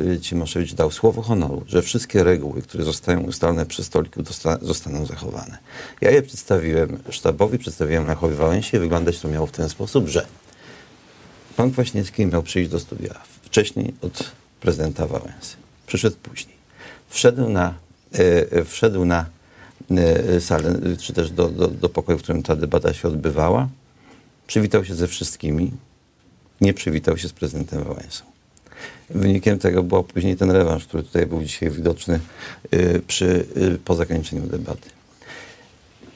y, 0.00 0.20
Cimoszewicz 0.20 0.74
dał 0.74 0.90
słowo 0.90 1.22
honoru, 1.22 1.62
że 1.66 1.82
wszystkie 1.82 2.24
reguły, 2.24 2.62
które 2.62 2.84
zostają 2.84 3.20
ustalone 3.20 3.66
przy 3.66 3.84
stoliku, 3.84 4.22
zostaną 4.62 5.06
zachowane. 5.06 5.58
Ja 6.00 6.10
je 6.10 6.22
przedstawiłem 6.22 6.98
sztabowi, 7.10 7.58
przedstawiłem 7.58 8.06
Lechowi 8.06 8.34
Wałęsie. 8.34 8.78
Wyglądać 8.78 9.20
to 9.20 9.28
miało 9.28 9.46
w 9.46 9.52
ten 9.52 9.68
sposób, 9.68 10.08
że 10.08 10.26
pan 11.56 11.70
Kwaśniewski 11.70 12.26
miał 12.26 12.42
przyjść 12.42 12.70
do 12.70 12.80
studia 12.80 13.14
wcześniej 13.42 13.94
od 14.02 14.32
prezydenta 14.60 15.06
Wałęsy. 15.06 15.56
Przyszedł 15.86 16.16
później. 16.22 16.56
Wszedł 17.08 17.48
na, 17.48 17.74
e, 18.14 18.52
e, 18.52 18.64
wszedł 18.64 19.04
na 19.04 19.20
e, 19.20 19.37
salę, 20.40 20.68
e, 20.68 20.96
czy 20.96 21.12
też 21.12 21.30
do, 21.30 21.48
do, 21.48 21.68
do 21.68 21.88
pokoju, 21.88 22.18
w 22.18 22.22
którym 22.22 22.42
ta 22.42 22.56
debata 22.56 22.94
się 22.94 23.08
odbywała. 23.08 23.68
Przywitał 24.46 24.84
się 24.84 24.94
ze 24.94 25.08
wszystkimi. 25.08 25.72
Nie 26.60 26.74
przywitał 26.74 27.18
się 27.18 27.28
z 27.28 27.32
prezydentem 27.32 27.84
Wałęsą. 27.84 28.24
Wynikiem 29.10 29.58
tego 29.58 29.82
był 29.82 30.04
później 30.04 30.36
ten 30.36 30.50
rewanż, 30.50 30.86
który 30.86 31.02
tutaj 31.02 31.26
był 31.26 31.42
dzisiaj 31.42 31.70
widoczny 31.70 32.20
przy, 33.06 33.46
po 33.84 33.94
zakończeniu 33.94 34.42
debaty. 34.46 34.90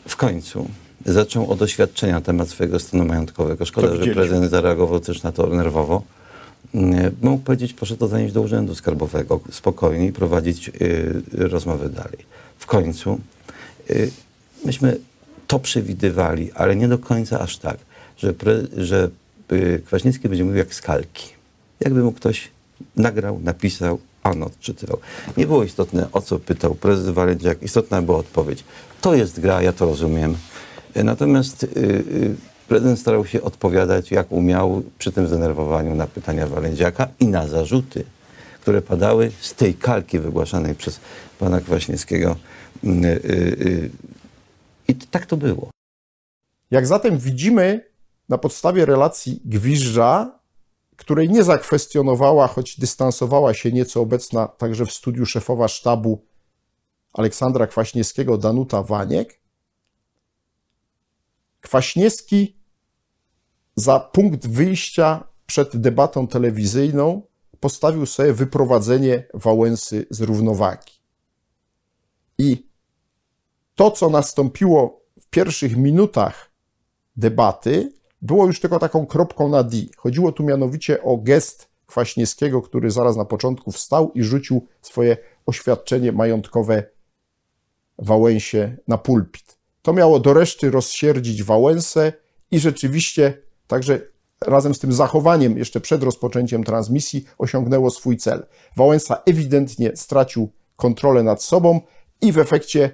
W 0.08 0.16
końcu 0.16 0.68
zaczął 1.06 1.50
od 1.50 1.62
oświadczenia 1.62 2.12
na 2.12 2.20
temat 2.20 2.48
swojego 2.48 2.78
stanu 2.78 3.04
majątkowego. 3.04 3.66
Szkoda, 3.66 3.96
że 3.96 4.14
prezydent 4.14 4.50
zareagował 4.50 5.00
też 5.00 5.22
na 5.22 5.32
to 5.32 5.46
nerwowo. 5.46 6.02
Mógł 7.22 7.42
powiedzieć, 7.42 7.72
proszę 7.72 7.96
to 7.96 8.08
zanieść 8.08 8.34
do 8.34 8.40
Urzędu 8.40 8.74
Skarbowego 8.74 9.40
spokojnie 9.50 10.06
i 10.06 10.12
prowadzić 10.12 10.68
y, 10.68 11.22
rozmowy 11.32 11.88
dalej. 11.88 12.18
W 12.58 12.66
końcu 12.66 13.12
y, 13.12 13.18
myśmy 14.64 14.96
to 15.46 15.58
przewidywali, 15.58 16.52
ale 16.52 16.76
nie 16.76 16.88
do 16.88 16.98
końca 16.98 17.40
aż 17.40 17.58
tak, 17.58 17.76
że, 18.16 18.32
pre, 18.32 18.54
że 18.76 19.10
y, 19.52 19.82
Kwaśniewski 19.86 20.28
będzie 20.28 20.44
mówił 20.44 20.58
jak 20.58 20.74
z 20.74 20.80
kalki. 20.80 21.28
Jakby 21.80 22.02
mu 22.02 22.12
ktoś 22.12 22.48
nagrał, 22.96 23.40
napisał, 23.44 23.98
on 24.24 24.42
odczytywał. 24.42 24.98
Nie 25.36 25.46
było 25.46 25.64
istotne, 25.64 26.08
o 26.12 26.20
co 26.20 26.38
pytał 26.38 26.74
prezydent 26.74 27.16
Walędziak. 27.16 27.62
Istotna 27.62 28.02
była 28.02 28.18
odpowiedź. 28.18 28.64
To 29.00 29.14
jest 29.14 29.40
gra, 29.40 29.62
ja 29.62 29.72
to 29.72 29.86
rozumiem. 29.86 30.36
Y, 30.96 31.04
Natomiast 31.04 31.64
y, 31.64 31.66
y, 31.66 32.34
prezydent 32.68 32.98
starał 32.98 33.26
się 33.26 33.42
odpowiadać 33.42 34.10
jak 34.10 34.32
umiał 34.32 34.82
przy 34.98 35.12
tym 35.12 35.26
zdenerwowaniu 35.28 35.94
na 35.94 36.06
pytania 36.06 36.46
Walędziaka 36.46 37.08
i 37.20 37.26
na 37.26 37.48
zarzuty, 37.48 38.04
które 38.60 38.82
padały 38.82 39.30
z 39.40 39.54
tej 39.54 39.74
kalki 39.74 40.18
wygłaszanej 40.18 40.74
przez 40.74 41.00
pana 41.38 41.60
Kwaśniewskiego. 41.60 42.36
Y, 42.84 42.88
y, 42.88 43.30
y, 43.66 43.90
I 44.88 44.94
tak 44.94 45.26
to 45.26 45.36
było. 45.36 45.70
Jak 46.70 46.86
zatem 46.86 47.18
widzimy 47.18 47.90
na 48.28 48.38
podstawie 48.38 48.86
relacji 48.86 49.40
Gwiżdża, 49.44 50.38
której 50.96 51.28
nie 51.28 51.44
zakwestionowała, 51.44 52.46
choć 52.46 52.80
dystansowała 52.80 53.54
się 53.54 53.72
nieco 53.72 54.00
obecna 54.00 54.48
także 54.48 54.86
w 54.86 54.92
studiu 54.92 55.26
szefowa 55.26 55.68
sztabu 55.68 56.24
Aleksandra 57.12 57.66
Kwaśniewskiego, 57.66 58.38
Danuta 58.38 58.82
Waniek, 58.82 59.40
Kwaśniewski 61.60 62.56
za 63.76 64.00
punkt 64.00 64.46
wyjścia 64.46 65.28
przed 65.46 65.76
debatą 65.76 66.28
telewizyjną 66.28 67.22
postawił 67.60 68.06
sobie 68.06 68.32
wyprowadzenie 68.32 69.26
Wałęsy 69.34 70.06
z 70.10 70.20
równowagi. 70.20 71.01
I 72.42 72.66
to, 73.74 73.90
co 73.90 74.10
nastąpiło 74.10 75.02
w 75.20 75.26
pierwszych 75.26 75.76
minutach 75.76 76.50
debaty, 77.16 77.92
było 78.22 78.46
już 78.46 78.60
tylko 78.60 78.78
taką 78.78 79.06
kropką 79.06 79.48
na 79.48 79.62
D. 79.62 79.76
Chodziło 79.96 80.32
tu 80.32 80.44
mianowicie 80.44 81.02
o 81.02 81.16
gest 81.16 81.68
Kwaśniewskiego, 81.86 82.62
który 82.62 82.90
zaraz 82.90 83.16
na 83.16 83.24
początku 83.24 83.72
wstał 83.72 84.12
i 84.14 84.22
rzucił 84.22 84.66
swoje 84.82 85.16
oświadczenie 85.46 86.12
majątkowe 86.12 86.84
Wałęsie 87.98 88.76
na 88.88 88.98
pulpit. 88.98 89.58
To 89.82 89.92
miało 89.92 90.20
do 90.20 90.32
reszty 90.32 90.70
rozsierdzić 90.70 91.42
Wałęsę 91.42 92.12
i 92.50 92.58
rzeczywiście 92.58 93.38
także 93.66 94.00
razem 94.40 94.74
z 94.74 94.78
tym 94.78 94.92
zachowaniem 94.92 95.58
jeszcze 95.58 95.80
przed 95.80 96.02
rozpoczęciem 96.02 96.64
transmisji 96.64 97.24
osiągnęło 97.38 97.90
swój 97.90 98.16
cel. 98.16 98.46
Wałęsa 98.76 99.22
ewidentnie 99.26 99.96
stracił 99.96 100.52
kontrolę 100.76 101.22
nad 101.22 101.42
sobą 101.42 101.80
i 102.22 102.32
w 102.32 102.38
efekcie 102.38 102.90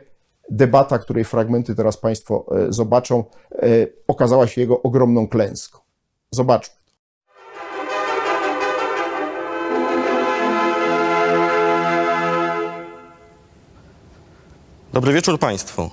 debata, 0.50 0.98
której 0.98 1.24
fragmenty 1.24 1.74
teraz 1.74 1.96
Państwo 1.96 2.46
e, 2.56 2.72
zobaczą, 2.72 3.24
e, 3.52 3.66
okazała 4.08 4.46
się 4.46 4.60
jego 4.60 4.82
ogromną 4.82 5.28
klęską. 5.28 5.78
Zobaczmy. 6.30 6.74
Dobry 14.92 15.12
wieczór 15.12 15.38
Państwu. 15.38 15.90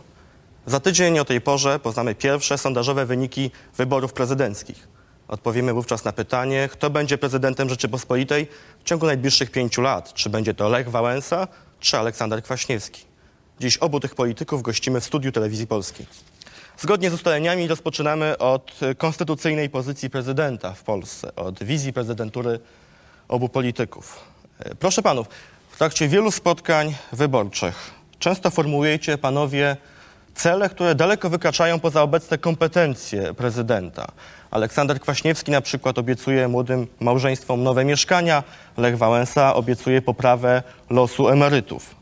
Za 0.65 0.79
tydzień 0.79 1.19
o 1.19 1.25
tej 1.25 1.41
porze 1.41 1.79
poznamy 1.79 2.15
pierwsze 2.15 2.57
sondażowe 2.57 3.05
wyniki 3.05 3.51
wyborów 3.77 4.13
prezydenckich. 4.13 4.87
Odpowiemy 5.27 5.73
wówczas 5.73 6.05
na 6.05 6.11
pytanie, 6.11 6.69
kto 6.71 6.89
będzie 6.89 7.17
prezydentem 7.17 7.69
Rzeczypospolitej 7.69 8.47
w 8.79 8.83
ciągu 8.83 9.05
najbliższych 9.05 9.51
pięciu 9.51 9.81
lat. 9.81 10.13
Czy 10.13 10.29
będzie 10.29 10.53
to 10.53 10.69
Lech 10.69 10.89
Wałęsa, 10.89 11.47
czy 11.79 11.97
Aleksander 11.97 12.43
Kwaśniewski. 12.43 13.14
Dziś 13.59 13.77
obu 13.77 13.99
tych 13.99 14.15
polityków 14.15 14.61
gościmy 14.61 15.01
w 15.01 15.05
studiu 15.05 15.31
Telewizji 15.31 15.67
Polskiej. 15.67 16.05
Zgodnie 16.77 17.09
z 17.09 17.13
ustaleniami 17.13 17.67
rozpoczynamy 17.67 18.37
od 18.37 18.79
konstytucyjnej 18.97 19.69
pozycji 19.69 20.09
prezydenta 20.09 20.73
w 20.73 20.83
Polsce, 20.83 21.35
od 21.35 21.63
wizji 21.63 21.93
prezydentury 21.93 22.59
obu 23.27 23.49
polityków. 23.49 24.19
E, 24.59 24.75
Proszę 24.75 25.01
panów, 25.01 25.27
w 25.69 25.77
trakcie 25.77 26.07
wielu 26.07 26.31
spotkań 26.31 26.95
wyborczych 27.11 27.95
często 28.19 28.49
formułujecie 28.49 29.17
panowie 29.17 29.77
cele, 30.35 30.69
które 30.69 30.95
daleko 30.95 31.29
wykraczają 31.29 31.79
poza 31.79 32.01
obecne 32.01 32.37
kompetencje 32.37 33.33
prezydenta. 33.33 34.07
Aleksander 34.51 34.99
Kwaśniewski 34.99 35.51
na 35.51 35.61
przykład 35.61 35.97
obiecuje 35.97 36.47
młodym 36.47 36.87
małżeństwom 36.99 37.63
nowe 37.63 37.85
mieszkania, 37.85 38.43
Lech 38.77 38.97
Wałęsa 38.97 39.55
obiecuje 39.55 40.01
poprawę 40.01 40.63
losu 40.89 41.29
emerytów. 41.29 41.95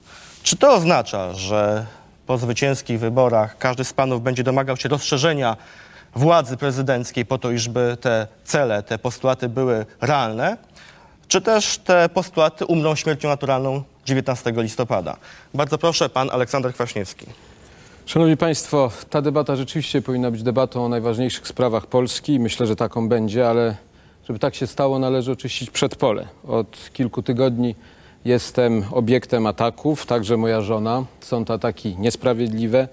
Czy 0.44 0.58
to 0.58 0.74
oznacza, 0.74 1.34
że 1.34 1.86
po 2.28 2.38
zwycięskich 2.38 3.00
wyborach 3.00 3.58
każdy 3.58 3.84
z 3.84 3.94
panów 3.94 4.24
będzie 4.24 4.44
domagał 4.44 4.78
się 4.78 4.90
rozszerzenia 4.90 5.58
władzy 6.16 6.58
prezydenckiej 6.58 7.26
po 7.26 7.38
to, 7.38 7.52
iżby 7.52 7.98
te 8.02 8.28
cele, 8.44 8.84
te 8.84 9.00
postulaty 9.00 9.50
były 9.50 9.86
realne? 10.02 10.58
Czy 11.28 11.42
też 11.42 11.78
te 11.78 12.10
postulaty 12.10 12.66
umrą 12.66 12.96
śmiercią 12.96 13.30
naturalną 13.30 13.84
19 14.06 14.54
listopada? 14.58 15.18
Bardzo 15.54 15.78
proszę, 15.78 16.10
pan 16.10 16.30
Aleksander 16.30 16.74
Kwaśniewski. 16.74 17.26
Szanowni 18.06 18.38
Państwo, 18.38 18.92
ta 19.10 19.22
debata 19.22 19.56
rzeczywiście 19.56 20.02
powinna 20.02 20.32
być 20.32 20.44
debatą 20.44 20.86
o 20.86 20.90
najważniejszych 20.90 21.48
sprawach 21.48 21.86
Polski 21.86 22.40
myślę, 22.40 22.68
że 22.68 22.76
taką 22.76 23.10
będzie, 23.10 23.50
ale 23.50 23.76
żeby 24.28 24.40
tak 24.40 24.56
się 24.56 24.68
stało, 24.68 25.00
należy 25.00 25.32
oczyścić 25.32 25.70
przedpole. 25.70 26.28
Od 26.48 26.90
kilku 26.94 27.24
tygodni 27.24 27.76
jestem 28.26 28.84
obiektem 28.92 29.48
ataków, 29.48 30.06
także 30.06 30.38
moja 30.38 30.62
żona. 30.62 31.06
Są 31.22 31.46
to 31.46 31.54
ataki 31.54 31.96
niesprawiedliwe. 32.00 32.88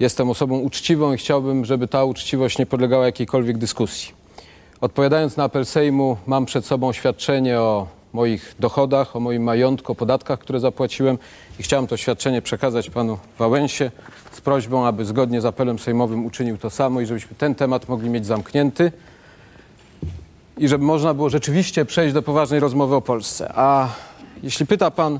Jestem 0.00 0.30
osobą 0.30 0.58
uczciwą 0.58 1.12
i 1.12 1.16
chciałbym, 1.16 1.64
żeby 1.64 1.88
ta 1.88 2.04
uczciwość 2.04 2.58
nie 2.58 2.66
podlegała 2.66 3.06
jakiejkolwiek 3.06 3.58
dyskusji. 3.58 4.12
Odpowiadając 4.80 5.36
na 5.36 5.44
apel 5.44 5.66
Sejmu, 5.66 6.16
mam 6.26 6.46
przed 6.46 6.66
sobą 6.66 6.88
oświadczenie 6.88 7.60
o 7.60 7.86
moich 8.12 8.54
dochodach, 8.60 9.16
o 9.16 9.20
moim 9.20 9.42
majątku, 9.42 9.92
o 9.92 9.94
podatkach, 9.94 10.38
które 10.38 10.60
zapłaciłem 10.60 11.18
i 11.60 11.62
chciałem 11.62 11.86
to 11.86 11.94
oświadczenie 11.94 12.42
przekazać 12.42 12.90
panu 12.90 13.18
Wałęsie 13.38 13.90
z 14.32 14.40
prośbą, 14.40 14.86
aby 14.86 15.04
zgodnie 15.04 15.40
z 15.40 15.44
apelem 15.44 15.78
sejmowym 15.78 16.26
uczynił 16.26 16.58
to 16.58 16.70
samo 16.70 17.00
i 17.00 17.06
żebyśmy 17.06 17.36
ten 17.36 17.54
temat 17.54 17.88
mogli 17.88 18.10
mieć 18.10 18.26
zamknięty 18.26 18.92
i 20.58 20.68
żeby 20.68 20.84
można 20.84 21.14
było 21.14 21.30
rzeczywiście 21.30 21.84
przejść 21.84 22.14
do 22.14 22.22
poważnej 22.22 22.60
rozmowy 22.60 22.94
o 22.94 23.00
Polsce. 23.00 23.52
A 23.54 23.88
jeśli 24.42 24.66
pyta 24.66 24.90
pan 24.90 25.18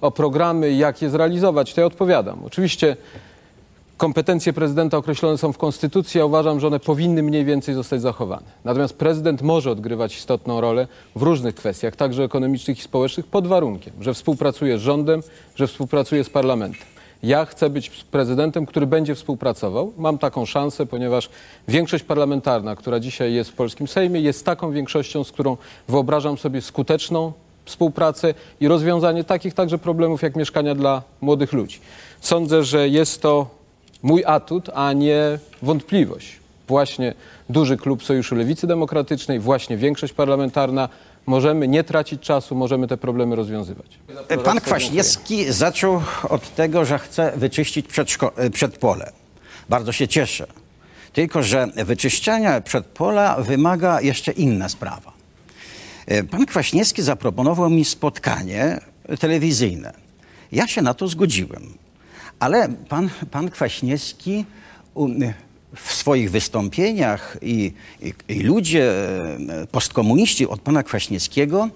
o 0.00 0.10
programy 0.10 0.72
jak 0.72 1.02
je 1.02 1.10
zrealizować, 1.10 1.74
to 1.74 1.80
ja 1.80 1.86
odpowiadam. 1.86 2.38
Oczywiście 2.44 2.96
kompetencje 3.96 4.52
prezydenta 4.52 4.96
określone 4.96 5.38
są 5.38 5.52
w 5.52 5.58
Konstytucji, 5.58 6.20
a 6.20 6.24
uważam, 6.24 6.60
że 6.60 6.66
one 6.66 6.80
powinny 6.80 7.22
mniej 7.22 7.44
więcej 7.44 7.74
zostać 7.74 8.00
zachowane. 8.00 8.46
Natomiast 8.64 8.96
prezydent 8.96 9.42
może 9.42 9.70
odgrywać 9.70 10.16
istotną 10.16 10.60
rolę 10.60 10.86
w 11.16 11.22
różnych 11.22 11.54
kwestiach, 11.54 11.96
także 11.96 12.24
ekonomicznych 12.24 12.78
i 12.78 12.82
społecznych, 12.82 13.26
pod 13.26 13.46
warunkiem, 13.46 13.92
że 14.00 14.14
współpracuje 14.14 14.78
z 14.78 14.80
rządem, 14.80 15.22
że 15.54 15.66
współpracuje 15.66 16.24
z 16.24 16.30
parlamentem. 16.30 16.86
Ja 17.22 17.44
chcę 17.44 17.70
być 17.70 17.90
prezydentem, 17.90 18.66
który 18.66 18.86
będzie 18.86 19.14
współpracował. 19.14 19.92
Mam 19.98 20.18
taką 20.18 20.46
szansę, 20.46 20.86
ponieważ 20.86 21.30
większość 21.68 22.04
parlamentarna, 22.04 22.76
która 22.76 23.00
dzisiaj 23.00 23.34
jest 23.34 23.50
w 23.50 23.54
polskim 23.54 23.88
Sejmie, 23.88 24.20
jest 24.20 24.44
taką 24.44 24.72
większością, 24.72 25.24
z 25.24 25.32
którą 25.32 25.56
wyobrażam 25.88 26.38
sobie 26.38 26.60
skuteczną 26.60 27.32
współpracę 27.64 28.34
i 28.60 28.68
rozwiązanie 28.68 29.24
takich 29.24 29.54
także 29.54 29.78
problemów 29.78 30.22
jak 30.22 30.36
mieszkania 30.36 30.74
dla 30.74 31.02
młodych 31.20 31.52
ludzi. 31.52 31.78
Sądzę, 32.20 32.64
że 32.64 32.88
jest 32.88 33.22
to 33.22 33.50
mój 34.02 34.24
atut, 34.24 34.70
a 34.74 34.92
nie 34.92 35.38
wątpliwość. 35.62 36.36
Właśnie 36.68 37.14
duży 37.48 37.76
klub 37.76 38.04
Sojuszu 38.04 38.34
Lewicy 38.34 38.66
Demokratycznej, 38.66 39.40
właśnie 39.40 39.76
większość 39.76 40.12
parlamentarna. 40.12 40.88
Możemy 41.26 41.68
nie 41.68 41.84
tracić 41.84 42.20
czasu, 42.22 42.54
możemy 42.54 42.88
te 42.88 42.96
problemy 42.96 43.36
rozwiązywać. 43.36 43.86
Pan 44.44 44.60
Kwaśniewski 44.60 45.52
zaczął 45.52 46.02
od 46.28 46.54
tego, 46.54 46.84
że 46.84 46.98
chce 46.98 47.32
wyczyścić 47.36 47.86
przedszko- 47.86 48.50
przedpole. 48.50 49.12
Bardzo 49.68 49.92
się 49.92 50.08
cieszę. 50.08 50.46
Tylko, 51.12 51.42
że 51.42 51.66
wyczyszczania 51.76 52.60
przedpola 52.60 53.36
wymaga 53.38 54.00
jeszcze 54.00 54.32
inna 54.32 54.68
sprawa. 54.68 55.11
E, 56.12 56.24
Pan 56.24 56.46
Kwaśniewski 56.46 57.02
zaproponował 57.02 57.70
mi 57.70 57.84
spotkanie 57.84 58.80
telewizyjne. 59.20 59.92
Ja 60.52 60.66
się 60.66 60.82
na 60.82 60.94
to 60.94 61.08
zgodziłem. 61.08 61.74
Ale 62.38 62.68
pan, 62.68 63.10
pan 63.30 63.50
Kwaśniewski 63.50 64.44
w 65.76 65.92
swoich 65.92 66.30
wystąpieniach 66.30 67.36
i, 67.42 67.72
i, 68.02 68.14
i 68.28 68.42
ludzie 68.42 68.92
e, 68.92 69.66
postkomuniści 69.66 70.48
od 70.48 70.60
pana 70.60 70.82
Kwaśniewskiego 70.82 71.68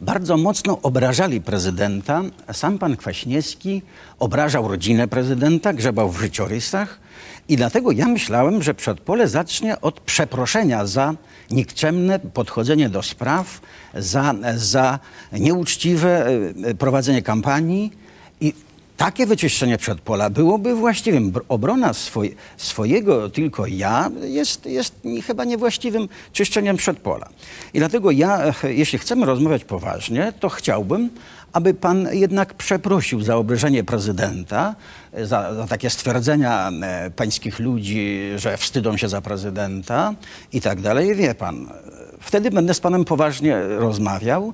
bardzo 0.00 0.36
mocno 0.36 0.78
obrażali 0.82 1.40
prezydenta. 1.40 2.22
Sam 2.52 2.78
pan 2.78 2.96
Kwaśniewski 2.96 3.82
obrażał 4.18 4.68
rodzinę 4.68 5.08
prezydenta, 5.08 5.72
grzebał 5.72 6.10
w 6.10 6.20
życiorysach. 6.20 7.00
I 7.48 7.56
dlatego 7.56 7.92
ja 7.92 8.08
myślałem, 8.08 8.62
że 8.62 8.74
przedpole 8.74 9.28
zacznie 9.28 9.80
od 9.80 10.00
przeproszenia 10.00 10.86
za 10.86 11.14
nikczemne 11.50 12.18
podchodzenie 12.18 12.88
do 12.88 13.02
spraw, 13.02 13.60
za, 13.94 14.34
za 14.56 14.98
nieuczciwe 15.32 16.26
e, 16.64 16.74
prowadzenie 16.74 17.22
kampanii. 17.22 17.92
I 18.40 18.54
takie 18.98 19.26
wyczyszczenie 19.26 19.78
przedpola 19.78 20.30
byłoby 20.30 20.74
właściwym. 20.74 21.32
Br- 21.32 21.44
Obrona 21.48 21.94
swoj, 21.94 22.36
swojego 22.56 23.30
tylko 23.30 23.66
ja 23.66 24.10
jest, 24.22 24.66
jest 24.66 24.94
chyba 25.26 25.44
niewłaściwym 25.44 26.08
czyszczeniem 26.32 26.76
przedpola. 26.76 27.28
I 27.74 27.78
dlatego 27.78 28.10
ja, 28.10 28.54
jeśli 28.62 28.98
chcemy 28.98 29.26
rozmawiać 29.26 29.64
poważnie, 29.64 30.32
to 30.40 30.48
chciałbym, 30.48 31.10
aby 31.52 31.74
pan 31.74 32.08
jednak 32.12 32.54
przeprosił 32.54 33.22
za 33.22 33.36
obrażenie 33.36 33.84
prezydenta, 33.84 34.74
e, 35.12 35.26
za, 35.26 35.54
za 35.54 35.66
takie 35.66 35.90
stwierdzenia 35.90 36.70
e, 36.82 37.10
pańskich 37.10 37.58
ludzi, 37.58 38.20
że 38.36 38.56
wstydzą 38.56 38.96
się 38.96 39.08
za 39.08 39.20
prezydenta 39.20 40.14
i 40.52 40.60
tak 40.60 40.80
dalej. 40.80 41.14
Wie 41.14 41.34
pan, 41.34 41.56
e, 41.56 41.72
wtedy 42.20 42.50
będę 42.50 42.74
z 42.74 42.80
panem 42.80 43.04
poważnie 43.04 43.62
rozmawiał. 43.62 44.52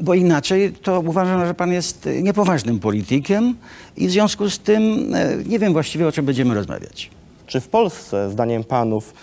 Bo 0.00 0.14
inaczej 0.14 0.72
to 0.72 1.00
uważam, 1.00 1.46
że 1.46 1.54
pan 1.54 1.72
jest 1.72 2.08
niepoważnym 2.22 2.80
politykiem 2.80 3.56
i 3.96 4.08
w 4.08 4.10
związku 4.10 4.50
z 4.50 4.58
tym 4.58 5.14
e, 5.14 5.36
nie 5.46 5.58
wiem 5.58 5.72
właściwie 5.72 6.08
o 6.08 6.12
czym 6.12 6.24
będziemy 6.24 6.54
rozmawiać. 6.54 7.10
Czy 7.46 7.60
w 7.60 7.68
Polsce, 7.68 8.30
zdaniem 8.30 8.64
panów, 8.64 9.14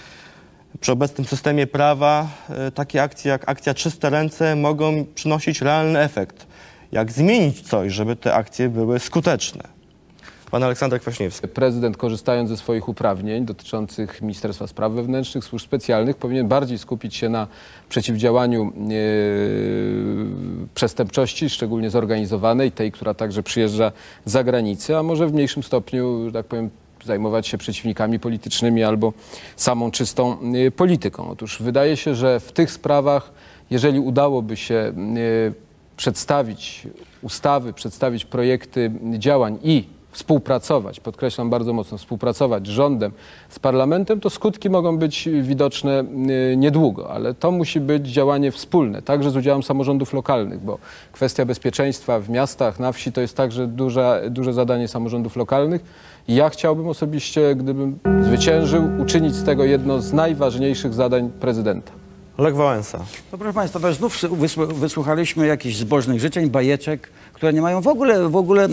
przy 0.79 0.91
obecnym 0.91 1.27
systemie 1.27 1.67
prawa 1.67 2.27
e, 2.49 2.71
takie 2.71 3.03
akcje 3.03 3.31
jak 3.31 3.49
akcja 3.49 3.73
Czyste 3.73 4.09
Ręce 4.09 4.55
mogą 4.55 5.05
przynosić 5.15 5.61
realny 5.61 5.99
efekt? 5.99 6.47
Jak 6.91 7.11
zmienić 7.11 7.61
coś, 7.61 7.93
żeby 7.93 8.15
te 8.15 8.33
akcje 8.33 8.69
były 8.69 8.99
skuteczne? 8.99 9.76
Pan 10.51 10.63
Aleksander 10.63 11.01
Kwaśniewski. 11.01 11.47
Prezydent, 11.47 11.97
korzystając 11.97 12.49
ze 12.49 12.57
swoich 12.57 12.89
uprawnień 12.89 13.45
dotyczących 13.45 14.21
Ministerstwa 14.21 14.67
Spraw 14.67 14.91
Wewnętrznych, 14.91 15.43
służb 15.43 15.65
specjalnych, 15.65 16.17
powinien 16.17 16.47
bardziej 16.47 16.77
skupić 16.77 17.15
się 17.15 17.29
na 17.29 17.47
przeciwdziałaniu 17.89 18.63
e, 18.63 18.71
przestępczości, 20.75 21.49
szczególnie 21.49 21.89
zorganizowanej, 21.89 22.71
tej, 22.71 22.91
która 22.91 23.13
także 23.13 23.43
przyjeżdża 23.43 23.91
z 24.25 24.31
zagranicy, 24.31 24.97
a 24.97 25.03
może 25.03 25.27
w 25.27 25.33
mniejszym 25.33 25.63
stopniu, 25.63 26.25
że 26.25 26.31
tak 26.31 26.45
powiem, 26.45 26.69
zajmować 27.05 27.47
się 27.47 27.57
przeciwnikami 27.57 28.19
politycznymi 28.19 28.83
albo 28.83 29.13
samą 29.55 29.91
czystą 29.91 30.37
e, 30.67 30.71
polityką. 30.71 31.29
Otóż 31.29 31.61
wydaje 31.61 31.97
się, 31.97 32.15
że 32.15 32.39
w 32.39 32.51
tych 32.51 32.71
sprawach, 32.71 33.31
jeżeli 33.69 33.99
udałoby 33.99 34.57
się 34.57 34.75
e, 34.75 34.93
przedstawić 35.97 36.87
ustawy, 37.21 37.73
przedstawić 37.73 38.25
projekty 38.25 38.91
działań 39.19 39.59
i 39.63 39.96
współpracować, 40.17 40.99
podkreślam 40.99 41.49
bardzo 41.49 41.73
mocno, 41.73 41.97
współpracować 41.97 42.67
z 42.67 42.69
rządem, 42.69 43.11
z 43.49 43.59
parlamentem, 43.59 44.19
to 44.19 44.29
skutki 44.29 44.69
mogą 44.69 44.97
być 44.97 45.29
widoczne 45.41 46.03
y, 46.51 46.57
niedługo, 46.57 47.09
ale 47.11 47.33
to 47.33 47.51
musi 47.51 47.79
być 47.79 48.07
działanie 48.07 48.51
wspólne, 48.51 49.01
także 49.01 49.31
z 49.31 49.35
udziałem 49.35 49.63
samorządów 49.63 50.13
lokalnych, 50.13 50.59
bo 50.59 50.77
kwestia 51.11 51.45
bezpieczeństwa 51.45 52.19
w 52.19 52.29
miastach, 52.29 52.79
na 52.79 52.91
wsi 52.91 53.11
to 53.11 53.21
jest 53.21 53.37
także 53.37 53.67
duże, 53.67 54.23
duże 54.29 54.53
zadanie 54.53 54.87
samorządów 54.87 55.35
lokalnych. 55.35 55.81
I 56.27 56.35
ja 56.35 56.49
chciałbym 56.49 56.87
osobiście, 56.87 57.55
gdybym 57.55 57.99
zwyciężył, 58.21 58.83
uczynić 59.01 59.35
z 59.35 59.43
tego 59.43 59.63
jedno 59.63 60.01
z 60.01 60.13
najważniejszych 60.13 60.93
zadań 60.93 61.29
prezydenta. 61.39 61.96
Lech 62.37 62.55
Wałęsa. 62.55 63.05
No 63.31 63.37
proszę 63.37 63.53
Państwa, 63.53 63.79
to 63.79 63.93
znów 63.93 64.23
wysłu- 64.23 64.73
wysłuchaliśmy 64.73 65.47
jakichś 65.47 65.75
zbożnych 65.75 66.19
życzeń, 66.19 66.49
bajeczek, 66.49 67.09
które 67.33 67.53
nie 67.53 67.61
mają 67.61 67.81
w 67.81 67.87
ogóle, 67.87 68.29
w 68.29 68.35
ogóle 68.35 68.65
e, 68.65 68.69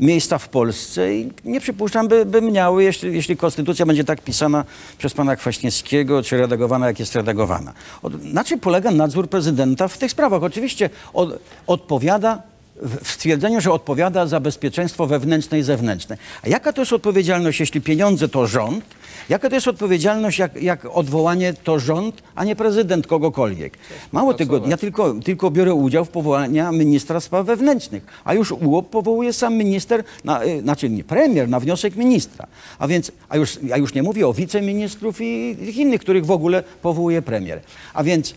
miejsca 0.00 0.38
w 0.38 0.48
Polsce 0.48 1.14
i 1.14 1.32
nie 1.44 1.60
przypuszczam, 1.60 2.08
by, 2.08 2.26
by 2.26 2.42
miały, 2.42 2.84
jeśli, 2.84 3.14
jeśli 3.14 3.36
konstytucja 3.36 3.86
będzie 3.86 4.04
tak 4.04 4.20
pisana 4.20 4.64
przez 4.98 5.14
pana 5.14 5.36
Kwaśniewskiego, 5.36 6.22
czy 6.22 6.36
redagowana, 6.36 6.86
jak 6.86 7.00
jest 7.00 7.14
redagowana. 7.14 7.72
Od, 8.02 8.24
na 8.24 8.44
czym 8.44 8.60
polega 8.60 8.90
nadzór 8.90 9.28
prezydenta 9.28 9.88
w 9.88 9.98
tych 9.98 10.10
sprawach? 10.10 10.42
Oczywiście 10.42 10.90
od, 11.14 11.38
odpowiada 11.66 12.42
w 12.82 13.10
stwierdzeniu, 13.10 13.60
że 13.60 13.72
odpowiada 13.72 14.26
za 14.26 14.40
bezpieczeństwo 14.40 15.06
wewnętrzne 15.06 15.58
i 15.58 15.62
zewnętrzne. 15.62 16.16
A 16.42 16.48
jaka 16.48 16.72
to 16.72 16.82
jest 16.82 16.92
odpowiedzialność, 16.92 17.60
jeśli 17.60 17.80
pieniądze 17.80 18.28
to 18.28 18.46
rząd? 18.46 18.84
Jaka 19.28 19.48
to 19.48 19.54
jest 19.54 19.68
odpowiedzialność, 19.68 20.38
jak, 20.38 20.62
jak 20.62 20.86
odwołanie 20.96 21.54
to 21.54 21.78
rząd, 21.78 22.22
a 22.34 22.44
nie 22.44 22.56
prezydent 22.56 23.06
kogokolwiek? 23.06 23.78
Mało 24.12 24.34
tego, 24.34 24.60
ja 24.66 24.76
tylko, 24.76 25.14
tylko 25.24 25.50
biorę 25.50 25.74
udział 25.74 26.04
w 26.04 26.08
powołaniu 26.08 26.72
ministra 26.72 27.20
spraw 27.20 27.46
wewnętrznych, 27.46 28.06
a 28.24 28.34
już 28.34 28.52
UOP 28.52 28.90
powołuje 28.90 29.32
sam 29.32 29.54
minister, 29.54 30.04
na, 30.24 30.44
y, 30.44 30.60
znaczy 30.60 30.90
nie 30.90 31.04
premier, 31.04 31.48
na 31.48 31.60
wniosek 31.60 31.96
ministra. 31.96 32.46
A 32.78 32.88
więc, 32.88 33.12
a 33.28 33.36
już, 33.36 33.58
ja 33.62 33.76
już 33.76 33.94
nie 33.94 34.02
mówię 34.02 34.28
o 34.28 34.32
wiceministrów 34.32 35.20
i 35.20 35.56
tych 35.58 35.76
innych, 35.76 36.00
których 36.00 36.26
w 36.26 36.30
ogóle 36.30 36.62
powołuje 36.82 37.22
premier. 37.22 37.60
A 37.94 38.04
więc 38.04 38.34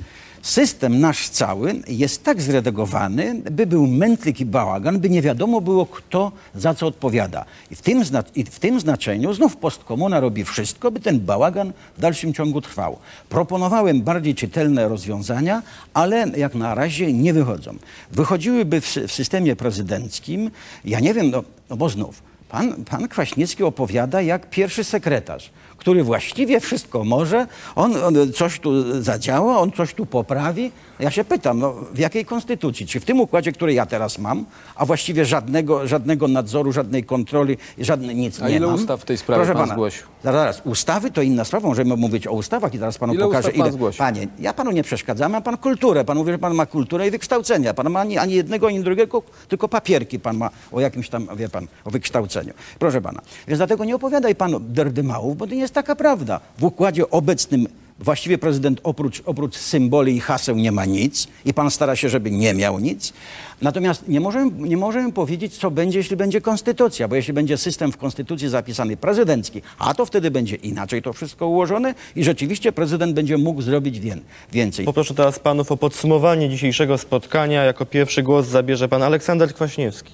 System 0.48 1.00
nasz 1.00 1.30
cały 1.30 1.82
jest 1.88 2.24
tak 2.24 2.41
zredagowany, 2.41 3.41
by 3.52 3.66
był 3.66 3.88
mętlik 3.88 4.39
i 4.39 4.45
bałagan, 4.45 5.00
by 5.00 5.10
nie 5.10 5.22
wiadomo 5.22 5.62
było, 5.62 5.86
kto 5.86 6.32
za 6.56 6.74
co 6.74 6.88
odpowiada. 6.88 7.45
I 7.72 7.76
w 7.76 7.82
tym, 7.82 8.06
zna- 8.06 8.24
i 8.36 8.43
w 8.43 8.60
tym 8.60 8.80
znaczeniu 8.80 9.34
znów 9.34 9.58
postkomuna 9.58 10.20
robi 10.20 10.43
wszystko, 10.43 10.91
by 10.91 11.00
ten 11.00 11.20
bałagan 11.20 11.74
w 11.98 12.02
dalszym 12.02 12.34
ciągu 12.34 12.62
trwał. 12.62 12.98
Proponowałem 13.30 14.02
bardziej 14.02 14.36
czytelne 14.36 14.88
rozwiązania, 14.88 15.62
ale 15.93 16.26
jak 16.38 16.56
na 16.56 16.76
razie 16.76 17.14
nie 17.14 17.34
wychodzą. 17.34 17.76
Wychodziłyby 18.12 18.82
w, 18.82 18.86
w 19.08 19.12
systemie 19.12 19.56
prezydenckim, 19.56 20.52
ja 20.86 21.00
nie 21.00 21.14
wiem, 21.14 21.32
no, 21.32 21.43
no 21.70 21.78
bo 21.78 21.89
znów, 21.89 22.22
pan, 22.50 22.86
pan 22.86 23.08
Kwaśniewski 23.08 23.64
opowiada 23.64 24.22
jak 24.22 24.50
pierwszy 24.50 24.84
sekretarz 24.84 25.50
który 25.78 26.04
właściwie 26.04 26.60
wszystko 26.60 27.04
może, 27.04 27.48
on, 27.76 27.96
on 28.04 28.34
coś 28.34 28.60
tu 28.60 29.02
zadziała, 29.04 29.60
on 29.60 29.72
coś 29.72 29.94
tu 29.94 30.06
poprawi. 30.06 30.72
Ja 31.00 31.12
się 31.12 31.24
pytam, 31.24 31.60
no, 31.60 31.74
w 31.94 32.00
jakiej 32.00 32.26
konstytucji? 32.26 32.88
Czy 32.88 33.00
w 33.00 33.06
tym 33.06 33.20
układzie, 33.20 33.52
który 33.52 33.74
ja 33.74 33.86
teraz 33.86 34.20
mam, 34.20 34.46
a 34.76 34.86
właściwie 34.86 35.26
żadnego, 35.26 35.88
żadnego 35.88 36.28
nadzoru, 36.28 36.72
żadnej 36.72 37.04
kontroli, 37.04 37.58
żadne, 37.80 38.14
nic 38.14 38.42
A 38.42 38.50
nie 38.50 38.56
ile 38.56 38.68
mam? 38.68 38.76
ustaw 38.76 39.02
w 39.02 39.06
tej 39.06 39.18
sprawie 39.18 39.40
Proszę 39.40 39.54
pan 39.54 39.64
pana, 39.64 39.74
zgłosił? 39.74 40.04
Zaraz, 40.24 40.62
ustawy 40.66 41.12
to 41.12 41.22
inna 41.22 41.46
sprawa, 41.46 41.68
możemy 41.68 41.96
mówić 41.96 42.28
o 42.28 42.32
ustawach 42.32 42.74
i 42.74 42.78
zaraz 42.78 42.98
panu 42.98 43.14
Ile 43.14 43.24
pokażę 43.24 43.50
ustaw 43.50 43.64
pan 43.64 43.72
zgłosił? 43.72 43.98
Panie, 43.98 44.28
ja 44.40 44.54
panu 44.54 44.72
nie 44.72 44.84
przeszkadzam, 44.84 45.32
ma 45.32 45.42
pan 45.42 45.58
kulturę, 45.58 46.06
pan 46.06 46.18
mówi, 46.18 46.32
że 46.32 46.40
pan 46.40 46.54
ma 46.54 46.66
kulturę 46.66 47.08
i 47.08 47.12
wykształcenie, 47.12 47.74
pan 47.74 47.90
ma 47.90 48.00
ani, 48.00 48.18
ani 48.18 48.34
jednego, 48.34 48.68
ani 48.68 48.80
drugiego, 48.84 49.24
tylko 49.48 49.68
papierki 49.68 50.20
pan 50.20 50.38
ma 50.38 50.50
o 50.72 50.80
jakimś 50.80 51.10
tam, 51.10 51.28
wie 51.36 51.50
pan, 51.50 51.68
o 51.86 51.92
wykształceniu. 51.92 52.54
Proszę 52.80 53.02
pana, 53.02 53.22
więc 53.48 53.60
dlatego 53.60 53.86
nie 53.86 53.96
opowiadaj 53.96 54.36
pan 54.36 54.56
derdymałów, 54.60 55.38
bo 55.38 55.48
to 55.48 55.56
nie 55.56 55.66
jest 55.68 55.74
taka 55.76 55.95
prawda. 55.95 56.39
W 56.57 56.63
układzie 56.63 57.09
obecnym 57.09 57.68
właściwie 57.99 58.38
prezydent 58.38 58.80
oprócz, 58.84 59.22
oprócz 59.26 59.55
symboli 59.57 60.15
i 60.15 60.20
haseł 60.20 60.55
nie 60.55 60.72
ma 60.72 60.86
nic 60.86 61.28
i 61.45 61.53
pan 61.53 61.72
stara 61.72 61.95
się, 61.95 62.09
żeby 62.09 62.32
nie 62.32 62.53
miał 62.53 62.80
nic. 62.80 63.13
Natomiast 63.61 64.07
nie 64.07 64.20
możemy, 64.20 64.51
nie 64.70 64.78
możemy 64.78 65.11
powiedzieć, 65.11 65.57
co 65.57 65.72
będzie, 65.72 65.97
jeśli 65.97 66.15
będzie 66.18 66.41
konstytucja, 66.41 67.07
bo 67.07 67.15
jeśli 67.15 67.34
będzie 67.34 67.57
system 67.57 67.91
w 67.91 67.97
konstytucji 67.97 68.49
zapisany 68.49 68.97
prezydencki, 68.97 69.61
a 69.80 69.93
to 69.93 70.05
wtedy 70.05 70.32
będzie 70.32 70.55
inaczej 70.55 71.01
to 71.01 71.13
wszystko 71.13 71.47
ułożone 71.47 71.93
i 72.15 72.24
rzeczywiście 72.24 72.72
prezydent 72.72 73.13
będzie 73.13 73.38
mógł 73.38 73.61
zrobić 73.61 73.99
wię- 73.99 74.18
więcej. 74.51 74.86
Poproszę 74.86 75.13
teraz 75.13 75.39
panów 75.39 75.72
o 75.72 75.78
podsumowanie 75.78 76.49
dzisiejszego 76.49 76.97
spotkania. 76.97 77.63
Jako 77.63 77.86
pierwszy 77.86 78.24
głos 78.24 78.45
zabierze 78.47 78.88
pan 78.89 79.03
Aleksander 79.03 79.53
Kwaśniewski. 79.53 80.13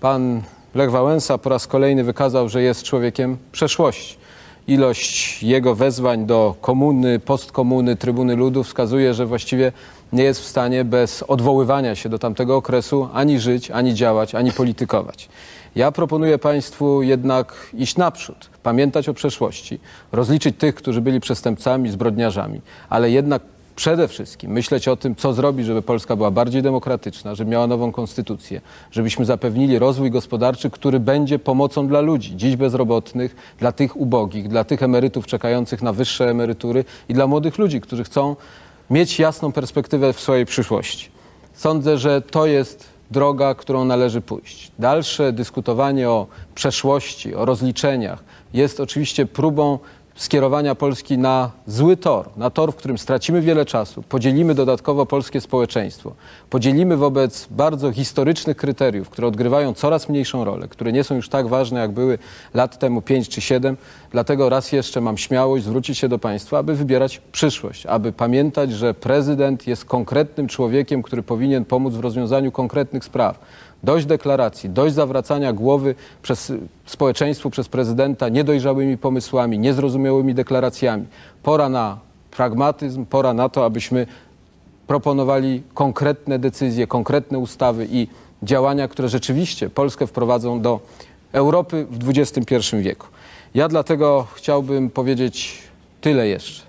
Pan 0.00 0.42
Lech 0.74 0.90
Wałęsa 0.90 1.38
po 1.38 1.48
raz 1.50 1.66
kolejny 1.66 2.04
wykazał, 2.04 2.48
że 2.48 2.62
jest 2.62 2.82
człowiekiem 2.82 3.36
przeszłości. 3.52 4.16
Ilość 4.68 5.42
jego 5.42 5.74
wezwań 5.74 6.26
do 6.26 6.54
komuny, 6.60 7.20
postkomuny, 7.20 7.96
trybuny 7.96 8.36
ludu 8.36 8.64
wskazuje, 8.64 9.14
że 9.14 9.26
właściwie 9.26 9.72
nie 10.12 10.22
jest 10.22 10.40
w 10.40 10.44
stanie 10.44 10.84
bez 10.84 11.22
odwoływania 11.22 11.94
się 11.94 12.08
do 12.08 12.18
tamtego 12.18 12.56
okresu 12.56 13.08
ani 13.12 13.40
żyć, 13.40 13.70
ani 13.70 13.94
działać, 13.94 14.34
ani 14.34 14.52
politykować. 14.52 15.28
Ja 15.76 15.92
proponuję 15.92 16.38
Państwu 16.38 17.02
jednak 17.02 17.70
iść 17.74 17.96
naprzód, 17.96 18.50
pamiętać 18.62 19.08
o 19.08 19.14
przeszłości, 19.14 19.80
rozliczyć 20.12 20.56
tych, 20.58 20.74
którzy 20.74 21.00
byli 21.00 21.20
przestępcami, 21.20 21.90
zbrodniarzami, 21.90 22.60
ale 22.88 23.10
jednak 23.10 23.42
przede 23.78 24.08
wszystkim 24.08 24.50
myśleć 24.52 24.88
o 24.88 24.96
tym, 24.96 25.16
co 25.16 25.32
zrobić, 25.32 25.66
żeby 25.66 25.82
Polska 25.82 26.16
była 26.16 26.30
bardziej 26.30 26.62
demokratyczna, 26.62 27.34
żeby 27.34 27.50
miała 27.50 27.66
nową 27.66 27.92
konstytucję, 27.92 28.60
żebyśmy 28.90 29.24
zapewnili 29.24 29.78
rozwój 29.78 30.10
gospodarczy, 30.10 30.70
który 30.70 31.00
będzie 31.00 31.38
pomocą 31.38 31.88
dla 31.88 32.00
ludzi, 32.00 32.36
dziś 32.36 32.56
bezrobotnych, 32.56 33.36
dla 33.58 33.72
tych 33.72 33.96
ubogich, 33.96 34.48
dla 34.48 34.64
tych 34.64 34.82
emerytów 34.82 35.26
czekających 35.26 35.82
na 35.82 35.92
wyższe 35.92 36.30
emerytury 36.30 36.84
i 37.08 37.14
dla 37.14 37.26
młodych 37.26 37.58
ludzi, 37.58 37.80
którzy 37.80 38.04
chcą 38.04 38.36
mieć 38.90 39.18
jasną 39.18 39.52
perspektywę 39.52 40.12
w 40.12 40.20
swojej 40.20 40.46
przyszłości. 40.46 41.10
Sądzę, 41.54 41.98
że 41.98 42.22
to 42.22 42.46
jest 42.46 42.84
droga, 43.10 43.54
którą 43.54 43.84
należy 43.84 44.20
pójść. 44.20 44.72
Dalsze 44.78 45.32
dyskutowanie 45.32 46.08
o 46.08 46.26
przeszłości, 46.54 47.34
o 47.34 47.44
rozliczeniach 47.44 48.24
jest 48.54 48.80
oczywiście 48.80 49.26
próbą 49.26 49.78
skierowania 50.18 50.74
Polski 50.74 51.18
na 51.18 51.50
zły 51.66 51.96
tor, 51.96 52.28
na 52.36 52.50
tor, 52.50 52.72
w 52.72 52.76
którym 52.76 52.98
stracimy 52.98 53.40
wiele 53.40 53.64
czasu, 53.64 54.02
podzielimy 54.02 54.54
dodatkowo 54.54 55.06
polskie 55.06 55.40
społeczeństwo, 55.40 56.12
podzielimy 56.50 56.96
wobec 56.96 57.46
bardzo 57.50 57.92
historycznych 57.92 58.56
kryteriów, 58.56 59.10
które 59.10 59.28
odgrywają 59.28 59.74
coraz 59.74 60.08
mniejszą 60.08 60.44
rolę, 60.44 60.68
które 60.68 60.92
nie 60.92 61.04
są 61.04 61.14
już 61.14 61.28
tak 61.28 61.48
ważne, 61.48 61.80
jak 61.80 61.90
były 61.90 62.18
lat 62.54 62.78
temu 62.78 63.02
5 63.02 63.28
czy 63.28 63.40
7. 63.40 63.76
Dlatego 64.10 64.48
raz 64.48 64.72
jeszcze 64.72 65.00
mam 65.00 65.18
śmiałość 65.18 65.64
zwrócić 65.64 65.98
się 65.98 66.08
do 66.08 66.18
Państwa, 66.18 66.58
aby 66.58 66.74
wybierać 66.74 67.20
przyszłość, 67.32 67.86
aby 67.86 68.12
pamiętać, 68.12 68.72
że 68.72 68.94
prezydent 68.94 69.66
jest 69.66 69.84
konkretnym 69.84 70.48
człowiekiem, 70.48 71.02
który 71.02 71.22
powinien 71.22 71.64
pomóc 71.64 71.94
w 71.94 72.00
rozwiązaniu 72.00 72.52
konkretnych 72.52 73.04
spraw. 73.04 73.38
Dość 73.82 74.06
deklaracji, 74.06 74.70
dość 74.70 74.94
zawracania 74.94 75.52
głowy 75.52 75.94
przez 76.22 76.52
społeczeństwu, 76.86 77.50
przez 77.50 77.68
prezydenta 77.68 78.28
niedojrzałymi 78.28 78.98
pomysłami, 78.98 79.58
niezrozumiałymi 79.58 80.34
deklaracjami. 80.34 81.06
Pora 81.42 81.68
na 81.68 81.98
pragmatyzm, 82.30 83.04
pora 83.04 83.34
na 83.34 83.48
to, 83.48 83.64
abyśmy 83.64 84.06
proponowali 84.86 85.62
konkretne 85.74 86.38
decyzje, 86.38 86.86
konkretne 86.86 87.38
ustawy 87.38 87.86
i 87.90 88.08
działania, 88.42 88.88
które 88.88 89.08
rzeczywiście 89.08 89.70
Polskę 89.70 90.06
wprowadzą 90.06 90.60
do 90.60 90.80
Europy 91.32 91.86
w 91.90 92.08
XXI 92.08 92.76
wieku. 92.80 93.06
Ja 93.54 93.68
dlatego 93.68 94.26
chciałbym 94.34 94.90
powiedzieć 94.90 95.58
tyle 96.00 96.28
jeszcze. 96.28 96.62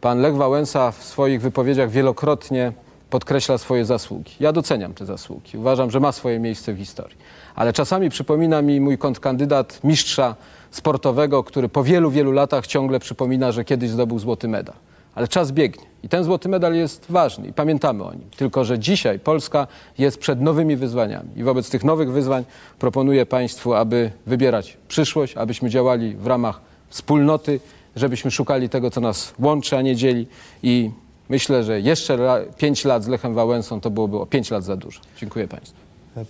Pan 0.00 0.20
Lech 0.20 0.36
Wałęsa 0.36 0.92
w 0.92 1.04
swoich 1.04 1.40
wypowiedziach 1.40 1.90
wielokrotnie 1.90 2.72
podkreśla 3.14 3.58
swoje 3.58 3.84
zasługi. 3.84 4.32
Ja 4.40 4.52
doceniam 4.52 4.94
te 4.94 5.06
zasługi. 5.06 5.58
Uważam, 5.58 5.90
że 5.90 6.00
ma 6.00 6.12
swoje 6.12 6.38
miejsce 6.38 6.72
w 6.72 6.78
historii. 6.78 7.16
Ale 7.54 7.72
czasami 7.72 8.10
przypomina 8.10 8.62
mi 8.62 8.80
mój 8.80 8.98
kontrkandydat 8.98 9.80
mistrza 9.84 10.36
sportowego, 10.70 11.44
który 11.44 11.68
po 11.68 11.84
wielu, 11.84 12.10
wielu 12.10 12.32
latach 12.32 12.66
ciągle 12.66 13.00
przypomina, 13.00 13.52
że 13.52 13.64
kiedyś 13.64 13.90
zdobył 13.90 14.18
złoty 14.18 14.48
medal. 14.48 14.74
Ale 15.14 15.28
czas 15.28 15.52
biegnie 15.52 15.84
i 16.02 16.08
ten 16.08 16.24
złoty 16.24 16.48
medal 16.48 16.74
jest 16.74 17.06
ważny 17.08 17.48
i 17.48 17.52
pamiętamy 17.52 18.04
o 18.04 18.14
nim. 18.14 18.30
Tylko, 18.36 18.64
że 18.64 18.78
dzisiaj 18.78 19.18
Polska 19.18 19.66
jest 19.98 20.18
przed 20.18 20.40
nowymi 20.40 20.76
wyzwaniami 20.76 21.28
i 21.36 21.42
wobec 21.44 21.70
tych 21.70 21.84
nowych 21.84 22.12
wyzwań 22.12 22.44
proponuję 22.78 23.26
Państwu, 23.26 23.74
aby 23.74 24.10
wybierać 24.26 24.76
przyszłość, 24.88 25.36
abyśmy 25.36 25.70
działali 25.70 26.16
w 26.16 26.26
ramach 26.26 26.60
wspólnoty, 26.88 27.60
żebyśmy 27.96 28.30
szukali 28.30 28.68
tego, 28.68 28.90
co 28.90 29.00
nas 29.00 29.34
łączy, 29.38 29.76
a 29.76 29.82
nie 29.82 29.96
dzieli 29.96 30.26
i 30.62 30.90
myślę, 31.28 31.64
że 31.64 31.80
jeszcze 31.80 32.14
la- 32.14 32.40
pięć 32.58 32.84
lat 32.84 33.04
z 33.04 33.08
Lechem 33.08 33.34
Wałęsą 33.34 33.80
to 33.80 33.90
byłoby 33.90 34.16
o 34.18 34.26
pięć 34.26 34.50
lat 34.50 34.64
za 34.64 34.76
dużo. 34.76 35.00
Dziękuję 35.20 35.48
Państwu. 35.48 35.76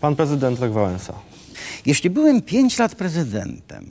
Pan 0.01 0.17
prezydent 0.17 0.61
Lech 0.61 0.73
Wałęsa. 0.73 1.15
Jeśli 1.87 2.11
byłem 2.11 2.43
pięć 2.43 2.79
lat 2.79 2.95
prezydentem, 2.95 3.87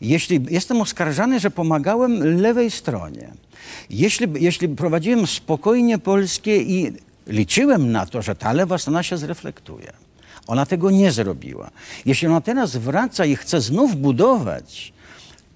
jeśli 0.00 0.40
jestem 0.50 0.80
oskarżany, 0.80 1.40
że 1.40 1.50
pomagałem 1.50 2.40
lewej 2.40 2.70
stronie, 2.70 3.30
jeśli, 3.90 4.26
jeśli 4.40 4.68
prowadziłem 4.68 5.26
spokojnie 5.26 5.98
Polskie 5.98 6.56
i 6.62 6.92
liczyłem 7.26 7.92
na 7.92 8.06
to, 8.06 8.22
że 8.22 8.34
ta 8.34 8.52
lewa 8.52 8.78
strona 8.78 9.02
się 9.02 9.16
zreflektuje, 9.16 9.92
ona 10.46 10.66
tego 10.66 10.90
nie 10.90 11.12
zrobiła. 11.12 11.70
Jeśli 12.06 12.28
ona 12.28 12.40
teraz 12.40 12.76
wraca 12.76 13.24
i 13.24 13.36
chce 13.36 13.60
znów 13.60 13.96
budować, 13.96 14.92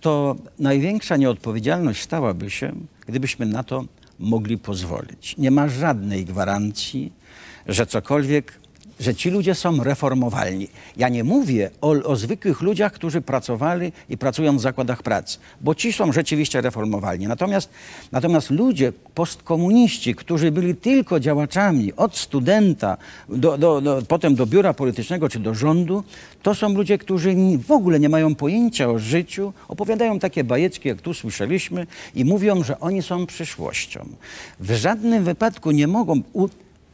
to 0.01 0.37
największa 0.59 1.17
nieodpowiedzialność 1.17 2.03
stałaby 2.03 2.51
się, 2.51 2.73
gdybyśmy 3.07 3.47
na 3.47 3.63
to 3.63 3.85
mogli 4.19 4.59
pozwolić. 4.59 5.37
Nie 5.39 5.51
ma 5.51 5.69
żadnej 5.69 6.25
gwarancji, 6.25 7.13
że 7.67 7.87
cokolwiek 7.87 8.61
że 9.01 9.15
ci 9.15 9.31
ludzie 9.31 9.55
są 9.55 9.85
reformowalni. 9.85 10.69
Ja 10.97 11.09
nie 11.09 11.25
mówię 11.25 11.71
o, 11.81 11.91
o 11.91 12.17
zwykłych 12.17 12.61
ludziach, 12.61 12.93
którzy 12.93 13.21
pracowali 13.21 13.93
i 14.09 14.19
pracują 14.19 14.57
w 14.57 14.61
zakładach 14.61 15.03
pracy, 15.03 15.39
bo 15.61 15.75
ci 15.75 15.93
są 15.93 16.13
rzeczywiście 16.13 16.61
reformowalni. 16.61 17.27
Natomiast, 17.27 17.69
natomiast 18.13 18.51
ludzie 18.51 18.93
postkomuniści, 19.15 20.15
którzy 20.15 20.53
byli 20.53 20.75
tylko 20.75 21.21
działaczami 21.21 21.93
od 21.97 22.17
studenta 22.17 22.97
do, 23.29 23.59
do, 23.59 23.81
do, 23.81 24.03
potem 24.09 24.35
do 24.35 24.47
biura 24.47 24.75
politycznego 24.75 25.29
czy 25.29 25.39
do 25.39 25.55
rządu, 25.55 26.05
to 26.43 26.55
są 26.55 26.75
ludzie, 26.75 26.99
którzy 26.99 27.35
w 27.67 27.71
ogóle 27.71 28.01
nie 28.01 28.09
mają 28.09 28.35
pojęcia 28.35 28.91
o 28.91 28.99
życiu, 28.99 29.53
opowiadają 29.69 30.19
takie 30.19 30.45
bajeczki, 30.45 30.89
jak 30.89 31.01
tu 31.01 31.15
słyszeliśmy, 31.15 31.87
i 32.15 32.25
mówią, 32.25 32.65
że 32.65 32.81
oni 32.81 33.03
są 33.03 33.27
przyszłością. 33.27 34.07
W 34.61 34.73
żadnym 34.73 35.25
wypadku 35.25 35.71
nie 35.71 35.87
mogą 35.87 36.23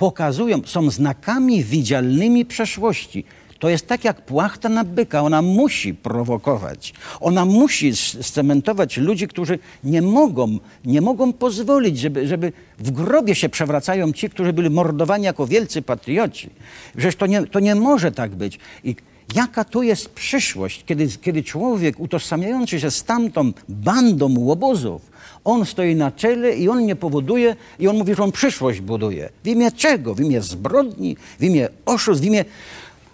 pokazują, 0.01 0.61
są 0.67 0.91
znakami 0.91 1.65
widzialnymi 1.65 2.45
przeszłości. 2.45 3.25
To 3.59 3.69
jest 3.69 3.87
tak 3.87 4.05
jak 4.05 4.25
płachta 4.25 4.69
na 4.69 4.85
byka. 4.85 5.23
Ona 5.23 5.43
musi 5.43 5.95
prowokować. 5.95 6.95
Ona 7.21 7.45
musi 7.45 7.97
scementować 7.97 8.97
ludzi, 8.97 9.29
którzy 9.29 9.59
nie 9.85 10.03
mogą, 10.03 10.59
nie 10.85 11.01
mogą 11.01 11.33
pozwolić, 11.33 11.99
żeby, 11.99 12.27
żeby 12.27 12.53
w 12.79 12.91
grobie 12.91 13.35
się 13.35 13.49
przewracają 13.49 14.13
ci, 14.13 14.31
którzy 14.31 14.53
byli 14.53 14.71
mordowani 14.71 15.25
jako 15.25 15.47
wielcy 15.47 15.83
patrioci. 15.83 16.51
Przecież 16.97 17.17
to 17.17 17.27
nie, 17.27 17.47
to 17.47 17.61
nie 17.61 17.75
może 17.75 18.13
tak 18.13 18.31
być. 18.31 18.59
I 18.85 18.97
jaka 19.35 19.65
to 19.65 19.83
jest 19.83 20.09
przyszłość, 20.09 20.85
kiedy, 20.87 21.09
kiedy 21.09 21.43
człowiek 21.43 22.01
utożsamiający 22.01 22.81
się 22.81 22.91
z 22.91 23.05
tamtą 23.05 23.53
bandą 23.69 24.39
łobuzów, 24.39 25.10
on 25.45 25.67
stoi 25.67 25.97
na 25.97 26.11
czele 26.11 26.57
i 26.57 26.69
on 26.69 26.87
nie 26.87 26.97
powoduje, 26.97 27.57
i 27.79 27.89
on 27.89 27.97
mówi, 27.97 28.15
że 28.15 28.23
on 28.23 28.33
przyszłość 28.33 28.81
buduje. 28.81 29.29
W 29.45 29.49
imię 29.49 29.73
czego? 29.73 30.15
W 30.15 30.21
imię 30.21 30.41
zbrodni, 30.41 31.17
w 31.39 31.45
imię 31.45 31.69
oszustw, 31.87 32.23
w 32.23 32.27
imię... 32.27 32.45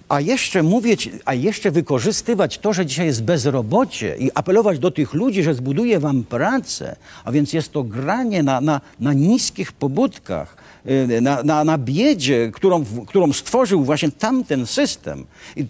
A 0.08 0.20
jeszcze 0.20 0.62
mówić, 0.62 1.10
a 1.24 1.34
jeszcze 1.34 1.70
wykorzystywać 1.70 2.58
to, 2.58 2.72
że 2.72 2.86
dzisiaj 2.86 3.06
jest 3.06 3.22
bezrobocie 3.22 4.16
i 4.18 4.30
apelować 4.34 4.78
do 4.78 4.90
tych 4.90 5.14
ludzi, 5.14 5.42
że 5.42 5.54
zbuduje 5.54 6.00
wam 6.00 6.24
pracę, 6.24 6.96
a 7.24 7.32
więc 7.32 7.52
jest 7.52 7.72
to 7.72 7.82
granie 7.82 8.42
na, 8.42 8.60
na, 8.60 8.80
na 9.00 9.12
niskich 9.12 9.72
pobudkach, 9.72 10.56
y, 10.86 11.20
na, 11.20 11.42
na, 11.42 11.64
na 11.64 11.78
biedzie, 11.78 12.50
którą, 12.52 12.84
którą 13.06 13.32
stworzył 13.32 13.84
właśnie 13.84 14.10
tamten 14.10 14.66
system. 14.66 15.24
I 15.56 15.66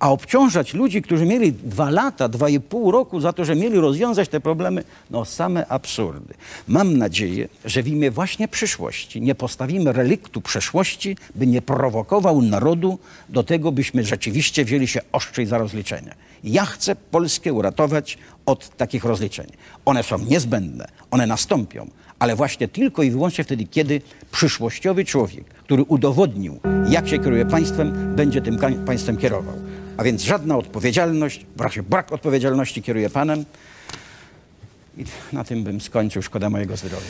a 0.00 0.10
obciążać 0.10 0.74
ludzi, 0.74 1.02
którzy 1.02 1.26
mieli 1.26 1.52
dwa 1.52 1.90
lata, 1.90 2.28
dwa 2.28 2.48
i 2.48 2.60
pół 2.60 2.90
roku 2.90 3.20
za 3.20 3.32
to, 3.32 3.44
że 3.44 3.56
mieli 3.56 3.78
rozwiązać 3.78 4.28
te 4.28 4.40
problemy, 4.40 4.84
no 5.10 5.24
same 5.24 5.66
absurdy. 5.66 6.34
Mam 6.68 6.98
nadzieję, 6.98 7.48
że 7.64 7.82
w 7.82 7.88
imię 7.88 8.10
właśnie 8.10 8.48
przyszłości 8.48 9.20
nie 9.20 9.34
postawimy 9.34 9.92
reliktu 9.92 10.40
przeszłości, 10.40 11.16
by 11.34 11.46
nie 11.46 11.62
prowokował 11.62 12.42
narodu 12.42 12.98
do 13.28 13.42
tego, 13.42 13.72
byśmy 13.72 14.04
rzeczywiście 14.04 14.64
wzięli 14.64 14.88
się 14.88 15.00
ostrzej 15.12 15.46
za 15.46 15.58
rozliczenia. 15.58 16.14
Ja 16.44 16.64
chcę 16.64 16.96
Polskę 16.96 17.52
uratować 17.52 18.18
od 18.46 18.76
takich 18.76 19.04
rozliczeń. 19.04 19.46
One 19.84 20.02
są 20.02 20.18
niezbędne, 20.18 20.88
one 21.10 21.26
nastąpią, 21.26 21.90
ale 22.18 22.36
właśnie 22.36 22.68
tylko 22.68 23.02
i 23.02 23.10
wyłącznie 23.10 23.44
wtedy, 23.44 23.64
kiedy 23.64 24.02
przyszłościowy 24.32 25.04
człowiek, 25.04 25.44
który 25.44 25.82
udowodnił, 25.82 26.60
jak 26.88 27.08
się 27.08 27.18
kieruje 27.18 27.46
państwem, 27.46 28.16
będzie 28.16 28.40
tym 28.40 28.58
państwem 28.86 29.16
kierował. 29.16 29.54
A 30.00 30.04
więc 30.04 30.22
żadna 30.22 30.56
odpowiedzialność, 30.56 31.46
brak, 31.56 31.82
brak 31.82 32.12
odpowiedzialności 32.12 32.82
kieruje 32.82 33.10
Panem. 33.10 33.44
I 34.98 35.04
na 35.32 35.44
tym 35.44 35.64
bym 35.64 35.80
skończył. 35.80 36.22
Szkoda 36.22 36.50
mojego 36.50 36.76
zdrowia. 36.76 37.06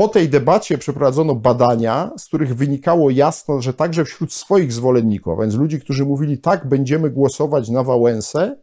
Po 0.00 0.08
tej 0.08 0.28
debacie 0.28 0.78
przeprowadzono 0.78 1.34
badania, 1.34 2.10
z 2.18 2.24
których 2.24 2.56
wynikało 2.56 3.10
jasno, 3.10 3.62
że 3.62 3.74
także 3.74 4.04
wśród 4.04 4.32
swoich 4.32 4.72
zwolenników, 4.72 5.38
a 5.38 5.42
więc 5.42 5.54
ludzi, 5.54 5.80
którzy 5.80 6.04
mówili 6.04 6.38
tak, 6.38 6.68
będziemy 6.68 7.10
głosować 7.10 7.68
na 7.68 7.82
Wałęsę, 7.82 8.56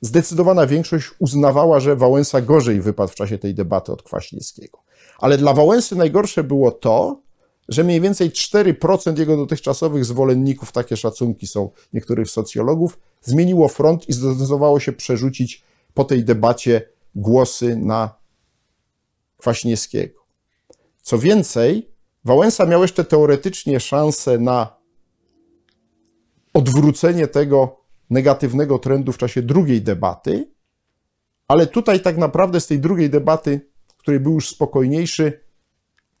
zdecydowana 0.00 0.66
większość 0.66 1.10
uznawała, 1.18 1.80
że 1.80 1.96
Wałęsa 1.96 2.40
gorzej 2.40 2.80
wypadł 2.80 3.12
w 3.12 3.14
czasie 3.14 3.38
tej 3.38 3.54
debaty 3.54 3.92
od 3.92 4.02
Kwaśniewskiego. 4.02 4.78
Ale 5.18 5.38
dla 5.38 5.54
Wałęsy 5.54 5.96
najgorsze 5.96 6.44
było 6.44 6.70
to, 6.70 7.20
że 7.68 7.84
mniej 7.84 8.00
więcej 8.00 8.30
4% 8.30 9.18
jego 9.18 9.36
dotychczasowych 9.36 10.04
zwolenników, 10.04 10.72
takie 10.72 10.96
szacunki 10.96 11.46
są 11.46 11.70
niektórych 11.92 12.30
socjologów, 12.30 12.98
zmieniło 13.22 13.68
front 13.68 14.08
i 14.08 14.12
zdecydowało 14.12 14.80
się 14.80 14.92
przerzucić 14.92 15.64
po 15.94 16.04
tej 16.04 16.24
debacie 16.24 16.88
głosy 17.14 17.76
na 17.76 18.25
Kwaśniewskiego. 19.36 20.26
Co 21.02 21.18
więcej, 21.18 21.96
Wałęsa 22.24 22.66
miał 22.66 22.82
jeszcze 22.82 23.04
teoretycznie 23.04 23.80
szansę 23.80 24.38
na 24.38 24.76
odwrócenie 26.54 27.26
tego 27.26 27.80
negatywnego 28.10 28.78
trendu 28.78 29.12
w 29.12 29.18
czasie 29.18 29.42
drugiej 29.42 29.82
debaty, 29.82 30.50
ale 31.48 31.66
tutaj 31.66 32.00
tak 32.00 32.18
naprawdę 32.18 32.60
z 32.60 32.66
tej 32.66 32.80
drugiej 32.80 33.10
debaty, 33.10 33.60
której 33.96 34.20
był 34.20 34.32
już 34.32 34.48
spokojniejszy, 34.48 35.40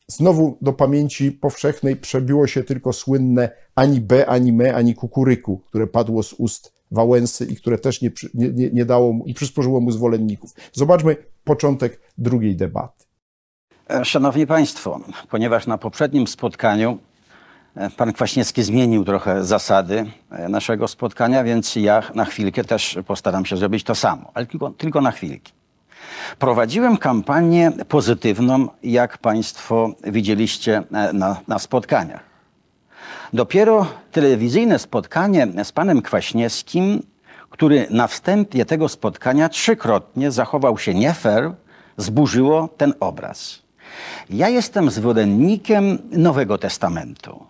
znowu 0.08 0.58
do 0.60 0.72
pamięci 0.72 1.32
powszechnej 1.32 1.96
przebiło 1.96 2.46
się 2.46 2.64
tylko 2.64 2.92
słynne 2.92 3.50
ani 3.74 4.00
B, 4.00 4.26
ani 4.26 4.52
me, 4.52 4.74
ani 4.74 4.94
kukuryku, 4.94 5.58
które 5.58 5.86
padło 5.86 6.22
z 6.22 6.32
ust 6.32 6.72
Wałęsy 6.90 7.44
i 7.44 7.56
które 7.56 7.78
też 7.78 8.02
nie, 8.02 8.10
nie, 8.34 8.70
nie 8.70 8.84
dało 8.84 9.12
mu 9.12 9.24
i 9.24 9.34
przysporzyło 9.34 9.80
mu 9.80 9.90
zwolenników. 9.90 10.50
Zobaczmy 10.72 11.16
początek 11.44 12.00
drugiej 12.18 12.56
debaty. 12.56 13.05
E, 13.90 14.04
szanowni 14.04 14.46
Państwo, 14.46 15.00
ponieważ 15.30 15.66
na 15.66 15.78
poprzednim 15.78 16.26
spotkaniu 16.26 16.98
e, 17.74 17.90
pan 17.90 18.12
Kwaśniewski 18.12 18.62
zmienił 18.62 19.04
trochę 19.04 19.44
zasady 19.44 20.06
e, 20.30 20.48
naszego 20.48 20.88
spotkania, 20.88 21.44
więc 21.44 21.76
ja 21.76 22.02
na 22.14 22.24
chwilkę 22.24 22.64
też 22.64 22.98
postaram 23.06 23.46
się 23.46 23.56
zrobić 23.56 23.84
to 23.84 23.94
samo, 23.94 24.30
ale 24.34 24.46
tylko, 24.46 24.70
tylko 24.70 25.00
na 25.00 25.10
chwilkę. 25.10 25.50
Prowadziłem 26.38 26.96
kampanię 26.96 27.72
pozytywną, 27.88 28.68
jak 28.82 29.18
Państwo 29.18 29.94
widzieliście 30.04 30.82
na, 31.12 31.40
na 31.48 31.58
spotkaniach. 31.58 32.24
Dopiero 33.32 33.86
telewizyjne 34.12 34.78
spotkanie 34.78 35.48
z 35.64 35.72
panem 35.72 36.02
Kwaśniewskim, 36.02 37.02
który 37.50 37.86
na 37.90 38.06
wstępie 38.06 38.64
tego 38.64 38.88
spotkania 38.88 39.48
trzykrotnie 39.48 40.30
zachował 40.30 40.78
się 40.78 40.94
nie 40.94 41.14
fair, 41.14 41.52
zburzyło 41.96 42.68
ten 42.76 42.94
obraz. 43.00 43.65
Ja 44.30 44.48
jestem 44.48 44.90
zwolennikiem 44.90 45.98
Nowego 46.10 46.58
Testamentu, 46.58 47.46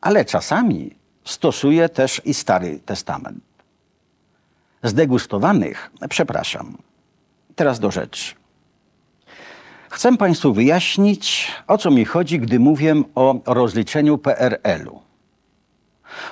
ale 0.00 0.24
czasami 0.24 0.94
stosuję 1.24 1.88
też 1.88 2.20
i 2.24 2.34
Stary 2.34 2.80
Testament. 2.86 3.44
Zdegustowanych, 4.82 5.90
przepraszam. 6.08 6.78
Teraz 7.54 7.80
do 7.80 7.90
rzeczy. 7.90 8.34
Chcę 9.90 10.16
Państwu 10.16 10.52
wyjaśnić, 10.52 11.52
o 11.66 11.78
co 11.78 11.90
mi 11.90 12.04
chodzi, 12.04 12.40
gdy 12.40 12.58
mówię 12.58 13.02
o 13.14 13.40
rozliczeniu 13.46 14.18
PRL-u. 14.18 15.00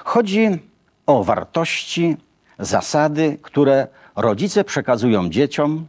Chodzi 0.05 0.59
o 1.07 1.24
wartości, 1.24 2.16
zasady, 2.59 3.38
które 3.42 3.88
rodzice 4.16 4.64
przekazują 4.64 5.30
dzieciom. 5.30 5.86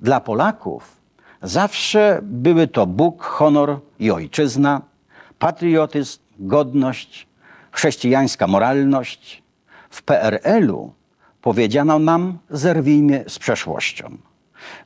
Dla 0.00 0.20
Polaków 0.20 1.01
Zawsze 1.42 2.20
były 2.22 2.68
to 2.68 2.86
Bóg, 2.86 3.22
honor 3.22 3.80
i 3.98 4.10
ojczyzna, 4.10 4.80
patriotyzm, 5.38 6.20
godność, 6.38 7.26
chrześcijańska 7.72 8.46
moralność. 8.46 9.42
W 9.90 10.02
PRL-u 10.02 10.92
powiedziano 11.42 11.98
nam, 11.98 12.38
zerwijmy 12.50 13.24
z 13.28 13.38
przeszłością. 13.38 14.18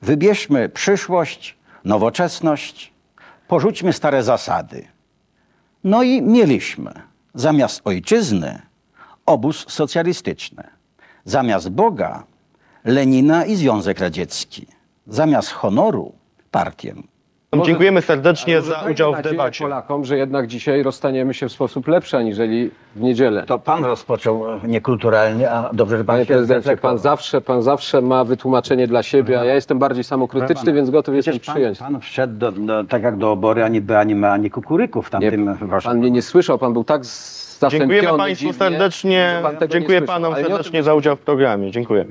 Wybierzmy 0.03 0.69
przyszłość, 0.69 1.57
nowoczesność, 1.85 2.93
porzućmy 3.49 3.93
stare 3.93 4.23
zasady. 4.23 4.87
No 5.85 6.03
i 6.03 6.23
mieliśmy 6.23 6.93
zamiast 7.35 7.81
ojczyzny 7.85 8.63
obóz 9.27 9.65
socjalistyczny, 9.69 10.65
zamiast 11.25 11.69
Boga 11.69 12.25
Lenina 12.85 13.45
i 13.45 13.57
Związek 13.57 13.99
Radziecki, 13.99 14.67
zamiast 15.07 15.51
honoru 15.51 16.13
partię. 16.51 16.95
Dziękujemy 17.65 18.03
serdecznie 18.03 18.63
za 18.63 18.85
udział 18.91 19.15
w 19.15 19.23
debacie. 19.23 19.65
Polakom, 19.65 20.05
że 20.05 20.17
jednak 20.17 20.47
dzisiaj 20.47 20.83
rozstaniemy 20.83 21.35
się 21.35 21.49
w 21.49 21.53
sposób 21.53 21.89
lepszy 21.89 22.17
aniżeli 22.17 22.71
w 22.97 23.01
niedzielę. 23.01 23.43
To 23.47 23.59
pan 23.59 23.85
rozpoczął 23.85 24.45
niekulturalnie, 24.65 25.51
a 25.51 25.71
dobrze, 25.73 25.99
że 25.99 26.05
pan 26.05 26.15
Panie 26.15 26.25
się 26.27 26.35
prezydencie, 26.35 26.77
pan 26.77 26.99
zawsze, 26.99 27.41
pan 27.41 27.63
zawsze 27.63 28.03
ma 28.03 28.25
wytłumaczenie 28.25 28.87
dla 28.87 29.03
siebie, 29.03 29.41
a 29.41 29.45
ja 29.45 29.55
jestem 29.55 29.79
bardziej 29.79 30.05
samokrytyczny, 30.05 30.65
Pana, 30.65 30.73
więc 30.77 30.91
gotów 30.91 31.15
jestem 31.15 31.35
pan, 31.35 31.55
przyjąć. 31.55 31.79
pan 31.79 32.01
wszedł 32.01 32.39
do, 32.39 32.53
do, 32.53 32.85
tak 32.85 33.03
jak 33.03 33.17
do 33.17 33.33
obory, 33.33 33.65
ani 33.65 33.81
by, 33.81 33.99
ani 33.99 34.15
ma, 34.15 34.29
ani 34.29 34.51
kukuryku 34.51 35.03
w 35.03 35.11
tamtym 35.11 35.55
waszym... 35.55 35.91
Pan 35.91 35.99
mnie 35.99 36.11
nie 36.11 36.23
słyszał, 36.23 36.59
pan 36.59 36.73
był 36.73 36.85
tak 36.85 37.05
zastąpiony 37.05 37.79
Dziękujemy 37.79 38.19
Państwu 38.19 38.47
dziwnie, 38.47 38.59
serdecznie. 38.59 39.41
pan 39.43 39.57
nie 39.61 39.69
Dziękuję. 39.69 40.03
Panom 40.03 40.35
nie 40.35 40.43
serdecznie 40.43 40.83
za 40.83 40.95
udział 40.95 41.17
w 41.17 41.21
programie. 41.21 41.71
Dziękuję. 41.71 42.05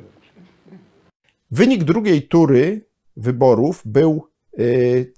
Wynik 1.52 1.84
drugiej 1.84 2.22
tury 2.22 2.82
wyborów 3.18 3.82
był, 3.86 4.28
y, 4.60 5.14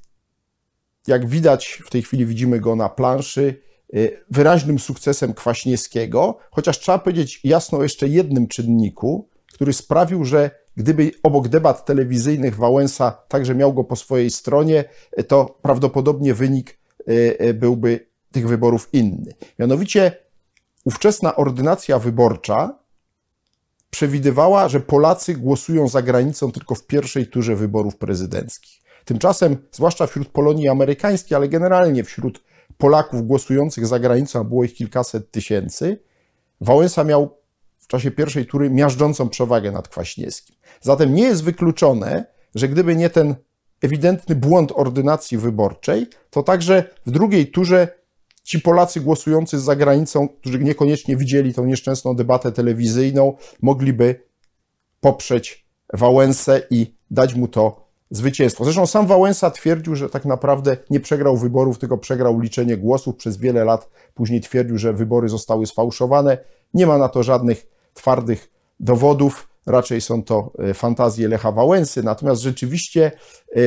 jak 1.08 1.28
widać, 1.28 1.82
w 1.86 1.90
tej 1.90 2.02
chwili 2.02 2.26
widzimy 2.26 2.60
go 2.60 2.76
na 2.76 2.90
planszy, 2.90 3.62
y, 3.96 4.24
wyraźnym 4.32 4.80
sukcesem 4.80 5.34
Kwaśniewskiego, 5.34 6.38
chociaż 6.52 6.80
trzeba 6.80 7.00
powiedzieć 7.00 7.40
jasno 7.44 7.78
o 7.78 7.84
jeszcze 7.84 8.08
jednym 8.08 8.48
czynniku, 8.48 9.30
który 9.54 9.74
sprawił, 9.74 10.26
że 10.26 10.52
gdyby 10.76 11.12
obok 11.24 11.48
debat 11.48 11.86
telewizyjnych 11.86 12.56
Wałęsa 12.56 13.12
także 13.28 13.56
miał 13.56 13.74
go 13.74 13.84
po 13.84 13.96
swojej 13.96 14.30
stronie, 14.30 14.84
to 15.28 15.60
prawdopodobnie 15.62 16.34
wynik 16.34 16.80
y, 17.10 17.54
byłby 17.54 18.08
tych 18.32 18.48
wyborów 18.48 18.90
inny. 18.94 19.34
Mianowicie 19.60 20.12
ówczesna 20.86 21.36
ordynacja 21.36 22.00
wyborcza 22.00 22.80
przewidywała, 23.90 24.70
że 24.70 24.80
Polacy 24.80 25.34
głosują 25.34 25.88
za 25.88 26.02
granicą 26.02 26.52
tylko 26.52 26.76
w 26.76 26.88
pierwszej 26.88 27.28
turze 27.28 27.56
wyborów 27.56 27.98
prezydenckich. 27.98 28.82
Tymczasem, 29.06 29.58
zwłaszcza 29.72 30.08
wśród 30.08 30.28
Polonii 30.28 30.70
amerykańskiej, 30.70 31.36
ale 31.36 31.50
generalnie 31.50 32.04
wśród 32.04 32.44
Polaków 32.78 33.28
głosujących 33.28 33.88
za 33.88 34.00
granicą, 34.00 34.40
a 34.40 34.44
było 34.44 34.64
ich 34.64 34.74
kilkaset 34.74 35.32
tysięcy, 35.32 36.00
Wałęsa 36.62 37.04
miał 37.04 37.38
w 37.78 37.88
czasie 37.88 38.12
pierwszej 38.12 38.46
tury 38.46 38.70
miażdżącą 38.70 39.30
przewagę 39.30 39.72
nad 39.72 39.88
Kwaśniewskim. 39.88 40.56
Zatem 40.82 41.16
nie 41.16 41.24
jest 41.24 41.44
wykluczone, 41.44 42.26
że 42.56 42.68
gdyby 42.68 42.96
nie 42.96 43.10
ten 43.10 43.36
ewidentny 43.82 44.36
błąd 44.36 44.72
ordynacji 44.76 45.38
wyborczej, 45.38 46.08
to 46.30 46.44
także 46.44 46.90
w 47.06 47.12
drugiej 47.12 47.52
turze 47.52 47.88
ci 48.48 48.62
Polacy 48.62 49.02
głosujący 49.02 49.60
za 49.60 49.76
granicą, 49.76 50.28
którzy 50.30 50.60
niekoniecznie 50.60 51.18
widzieli 51.18 51.54
tą 51.54 51.66
nieszczęsną 51.66 52.16
debatę 52.16 52.52
telewizyjną, 52.52 53.34
mogliby 53.62 54.24
poprzeć 55.02 55.68
Wałęsę 55.94 56.62
i 56.70 56.96
dać 57.12 57.36
mu 57.36 57.48
to 57.48 57.88
zwycięstwo. 58.10 58.64
Zresztą 58.64 58.88
sam 58.88 59.08
Wałęsa 59.08 59.52
twierdził, 59.52 59.96
że 59.96 60.10
tak 60.10 60.26
naprawdę 60.26 60.78
nie 60.90 61.00
przegrał 61.00 61.38
wyborów, 61.38 61.80
tylko 61.80 61.98
przegrał 61.98 62.40
liczenie 62.40 62.78
głosów. 62.78 63.16
Przez 63.16 63.38
wiele 63.38 63.66
lat 63.66 63.90
później 64.14 64.42
twierdził, 64.42 64.78
że 64.78 64.94
wybory 64.94 65.30
zostały 65.30 65.66
sfałszowane. 65.66 66.38
Nie 66.74 66.88
ma 66.88 66.98
na 66.98 67.10
to 67.10 67.24
żadnych 67.24 67.68
twardych 67.94 68.52
dowodów, 68.80 69.50
raczej 69.66 70.02
są 70.02 70.24
to 70.24 70.52
e, 70.60 70.74
fantazje 70.74 71.28
Lecha 71.28 71.52
Wałęsy. 71.52 72.04
Natomiast 72.04 72.42
rzeczywiście 72.42 73.12
e, 73.56 73.60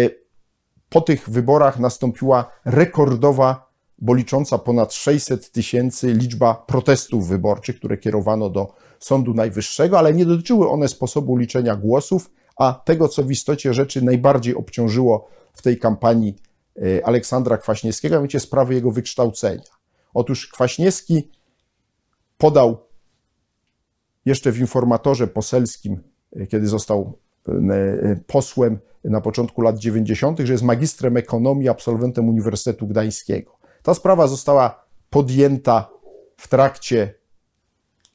po 0.88 1.00
tych 1.00 1.30
wyborach 1.30 1.78
nastąpiła 1.78 2.50
rekordowa, 2.64 3.69
bo 4.00 4.14
licząca 4.14 4.58
ponad 4.58 4.92
600 4.92 5.52
tysięcy 5.52 6.12
liczba 6.12 6.54
protestów 6.54 7.28
wyborczych, 7.28 7.76
które 7.76 7.98
kierowano 7.98 8.50
do 8.50 8.74
Sądu 8.98 9.34
Najwyższego, 9.34 9.98
ale 9.98 10.14
nie 10.14 10.26
dotyczyły 10.26 10.70
one 10.70 10.88
sposobu 10.88 11.36
liczenia 11.36 11.76
głosów, 11.76 12.30
a 12.56 12.82
tego, 12.84 13.08
co 13.08 13.22
w 13.22 13.30
istocie 13.30 13.74
rzeczy 13.74 14.04
najbardziej 14.04 14.54
obciążyło 14.54 15.28
w 15.52 15.62
tej 15.62 15.78
kampanii 15.78 16.36
e, 16.76 17.06
Aleksandra 17.06 17.58
Kwaśniewskiego, 17.58 18.14
a 18.14 18.18
mianowicie 18.18 18.40
sprawy 18.40 18.74
jego 18.74 18.90
wykształcenia. 18.90 19.62
Otóż 20.14 20.48
Kwaśniewski 20.48 21.30
podał 22.38 22.78
jeszcze 24.24 24.52
w 24.52 24.58
informatorze 24.58 25.26
poselskim, 25.26 26.02
e, 26.36 26.46
kiedy 26.46 26.66
został 26.66 27.18
e, 27.48 28.20
posłem 28.26 28.78
na 29.04 29.20
początku 29.20 29.62
lat 29.62 29.78
90., 29.78 30.38
że 30.38 30.52
jest 30.52 30.64
magistrem 30.64 31.16
ekonomii, 31.16 31.68
absolwentem 31.68 32.28
Uniwersytetu 32.28 32.86
Gdańskiego. 32.86 33.59
Ta 33.90 33.94
sprawa 33.94 34.26
została 34.26 34.84
podjęta 35.10 35.90
w 36.36 36.48
trakcie 36.48 37.14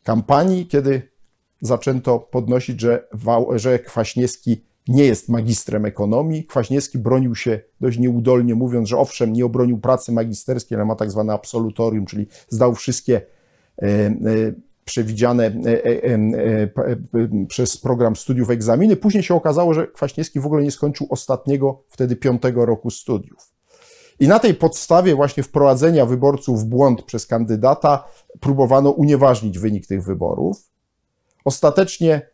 kampanii, 0.04 0.68
kiedy 0.68 1.12
zaczęto 1.62 2.20
podnosić, 2.20 2.82
że, 2.82 3.08
że 3.56 3.80
Kwaśniewski 3.80 4.66
nie 4.88 5.06
jest 5.06 5.30
magistrem 5.30 5.86
ekonomii. 5.86 6.46
Kwaśniewski 6.46 6.98
bronił 6.98 7.36
się 7.36 7.60
dość 7.82 7.98
nieudolnie, 7.98 8.56
mówiąc, 8.56 8.90
że 8.90 8.98
owszem, 8.98 9.34
nie 9.34 9.46
obronił 9.46 9.78
pracy 9.78 10.12
magisterskiej, 10.12 10.76
ale 10.76 10.86
ma 10.86 10.96
tak 10.96 11.12
zwane 11.12 11.34
absolutorium, 11.34 12.06
czyli 12.06 12.28
zdał 12.50 12.76
wszystkie 12.76 13.22
e, 13.82 13.86
e, 13.86 14.16
przewidziane 14.86 15.46
e, 15.46 16.68
przez 17.48 17.78
program 17.78 18.16
studiów 18.16 18.50
egzaminy. 18.50 18.96
Później 18.96 19.24
się 19.24 19.36
okazało, 19.36 19.74
że 19.74 19.88
Kwaśniewski 19.88 20.40
w 20.40 20.46
ogóle 20.46 20.64
nie 20.64 20.72
skończył 20.72 21.08
ostatniego, 21.10 21.84
wtedy 21.88 22.16
piątego 22.16 22.66
roku 22.66 22.90
studiów. 22.90 23.55
I 24.20 24.28
na 24.28 24.40
tej 24.40 24.54
podstawie 24.54 25.16
właśnie 25.16 25.44
wprowadzenia 25.44 26.06
wyborców 26.06 26.62
w 26.62 26.66
błąd 26.66 27.04
przez 27.04 27.28
kandydata 27.28 28.08
próbowano 28.40 28.90
unieważnić 28.90 29.60
wynik 29.60 29.88
tych 29.88 30.04
wyborów. 30.04 30.70
Ostatecznie 31.46 32.30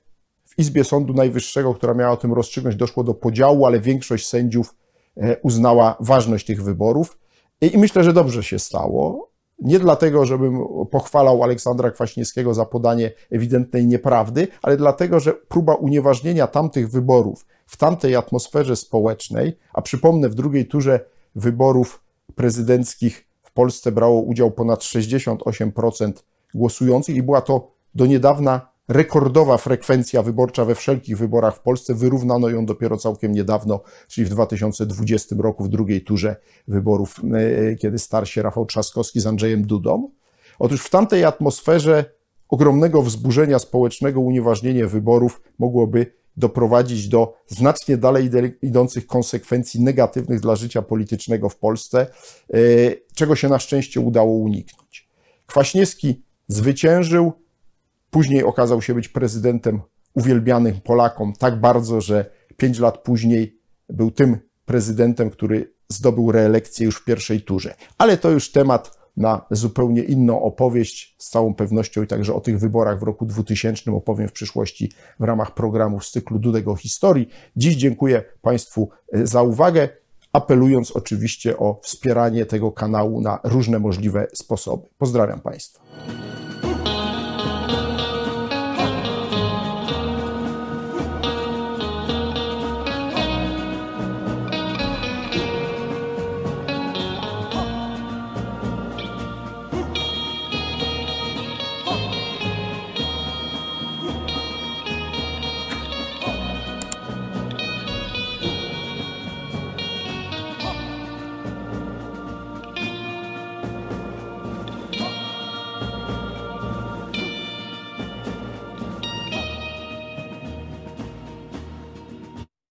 w 0.46 0.60
Izbie 0.60 0.84
Sądu 0.84 1.14
Najwyższego, 1.14 1.74
która 1.74 1.94
miała 1.94 2.12
o 2.12 2.18
tym 2.18 2.34
rozstrzygnąć, 2.34 2.76
doszło 2.76 3.04
do 3.04 3.14
podziału, 3.14 3.66
ale 3.66 3.80
większość 3.80 4.28
sędziów 4.28 4.76
e, 5.18 5.38
uznała 5.38 5.96
ważność 6.00 6.46
tych 6.46 6.64
wyborów. 6.64 7.18
I 7.62 7.76
i 7.76 7.78
myślę, 7.78 8.04
że 8.04 8.14
dobrze 8.14 8.44
się 8.44 8.60
stało. 8.60 9.32
Nie 9.60 9.80
dlatego, 9.80 10.26
żebym 10.26 10.66
pochwalał 10.92 11.44
Aleksandra 11.44 11.92
Kwaśniewskiego 11.92 12.54
za 12.54 12.66
podanie 12.66 13.12
ewidentnej 13.32 13.86
nieprawdy, 13.86 14.48
ale 14.62 14.78
dlatego, 14.78 15.20
że 15.20 15.34
próba 15.34 15.76
unieważnienia 15.76 16.48
tamtych 16.48 16.92
wyborów 16.92 17.46
w 17.66 17.78
tamtej 17.78 18.16
atmosferze 18.16 18.76
społecznej, 18.76 19.58
a 19.74 19.82
przypomnę, 19.82 20.30
w 20.30 20.36
drugiej 20.36 20.68
turze 20.68 21.06
wyborów 21.36 22.04
prezydenckich 22.36 23.28
w 23.44 23.52
Polsce 23.52 23.92
brało 23.92 24.22
udział 24.22 24.52
ponad 24.52 24.80
68% 24.80 26.12
głosujących 26.56 27.16
i 27.16 27.24
była 27.24 27.42
to 27.42 27.72
do 27.96 28.06
niedawna 28.06 28.72
rekordowa 28.88 29.58
frekwencja 29.58 30.24
wyborcza 30.24 30.66
we 30.66 30.76
wszelkich 30.76 31.18
wyborach 31.18 31.56
w 31.56 31.60
Polsce. 31.60 31.96
Wyrównano 31.96 32.50
ją 32.50 32.66
dopiero 32.66 32.98
całkiem 32.98 33.32
niedawno, 33.32 33.82
czyli 34.08 34.26
w 34.26 34.30
2020 34.30 35.36
roku, 35.40 35.64
w 35.64 35.70
drugiej 35.70 36.04
turze 36.04 36.36
wyborów, 36.68 37.22
e, 37.34 37.76
kiedy 37.76 38.00
starł 38.00 38.26
się 38.26 38.42
Rafał 38.42 38.66
Trzaskowski 38.66 39.20
z 39.20 39.28
Andrzejem 39.28 39.68
Dudą. 39.68 40.10
Otóż 40.60 40.82
w 40.82 40.90
tamtej 40.90 41.26
atmosferze 41.26 42.06
ogromnego 42.50 43.02
wzburzenia 43.02 43.60
społecznego 43.60 44.20
unieważnienie 44.20 44.88
wyborów 44.88 45.42
mogłoby 45.60 46.14
doprowadzić 46.38 47.08
do 47.08 47.34
znacznie 47.48 47.98
dalej 47.98 48.30
idących 48.62 49.08
konsekwencji 49.08 49.82
negatywnych 49.82 50.40
dla 50.40 50.56
życia 50.56 50.82
politycznego 50.82 51.50
w 51.50 51.58
Polsce, 51.58 52.08
e, 52.54 52.58
czego 53.16 53.36
się 53.36 53.50
na 53.50 53.60
szczęście 53.60 54.00
udało 54.00 54.34
uniknąć. 54.34 55.10
Kwaśniewski 55.46 56.24
zwyciężył, 56.48 57.34
później 58.10 58.44
okazał 58.44 58.82
się 58.82 58.94
być 58.94 59.10
prezydentem 59.10 59.82
uwielbianym 60.14 60.82
Polakom 60.82 61.34
tak 61.34 61.60
bardzo, 61.60 62.02
że 62.02 62.26
pięć 62.58 62.80
lat 62.80 62.98
później 62.98 63.60
był 63.90 64.12
tym 64.12 64.38
prezydentem, 64.66 65.30
który 65.30 65.74
zdobył 65.90 66.32
reelekcję 66.32 66.86
już 66.86 66.96
w 66.96 67.06
pierwszej 67.06 67.42
turze. 67.42 67.76
Ale 67.98 68.18
to 68.18 68.30
już 68.30 68.52
temat 68.52 69.01
na 69.18 69.46
zupełnie 69.52 70.04
inną 70.04 70.42
opowieść. 70.42 71.16
Z 71.18 71.30
całą 71.30 71.54
pewnością 71.54 72.04
i 72.04 72.08
także 72.08 72.34
o 72.34 72.42
tych 72.42 72.60
wyborach 72.60 73.00
w 73.00 73.04
roku 73.04 73.26
2000 73.26 73.92
opowiem 73.92 74.28
w 74.28 74.32
przyszłości 74.32 74.92
w 75.20 75.24
ramach 75.24 75.54
programu 75.54 76.00
z 76.00 76.12
cyklu 76.12 76.40
Dudego 76.40 76.76
Historii. 76.76 77.30
Dziś 77.56 77.76
dziękuję 77.76 78.24
Państwu 78.42 78.90
e, 79.14 79.28
za 79.28 79.42
uwagę, 79.42 79.90
apelując 80.34 80.92
oczywiście 80.92 81.58
o 81.58 81.80
wspieranie 81.84 82.46
tego 82.46 82.72
kanału 82.72 83.22
na 83.22 83.40
różne 83.44 83.80
możliwe 83.80 84.28
sposoby. 84.34 84.88
Pozdrawiam 84.98 85.40
Państwa. 85.40 85.82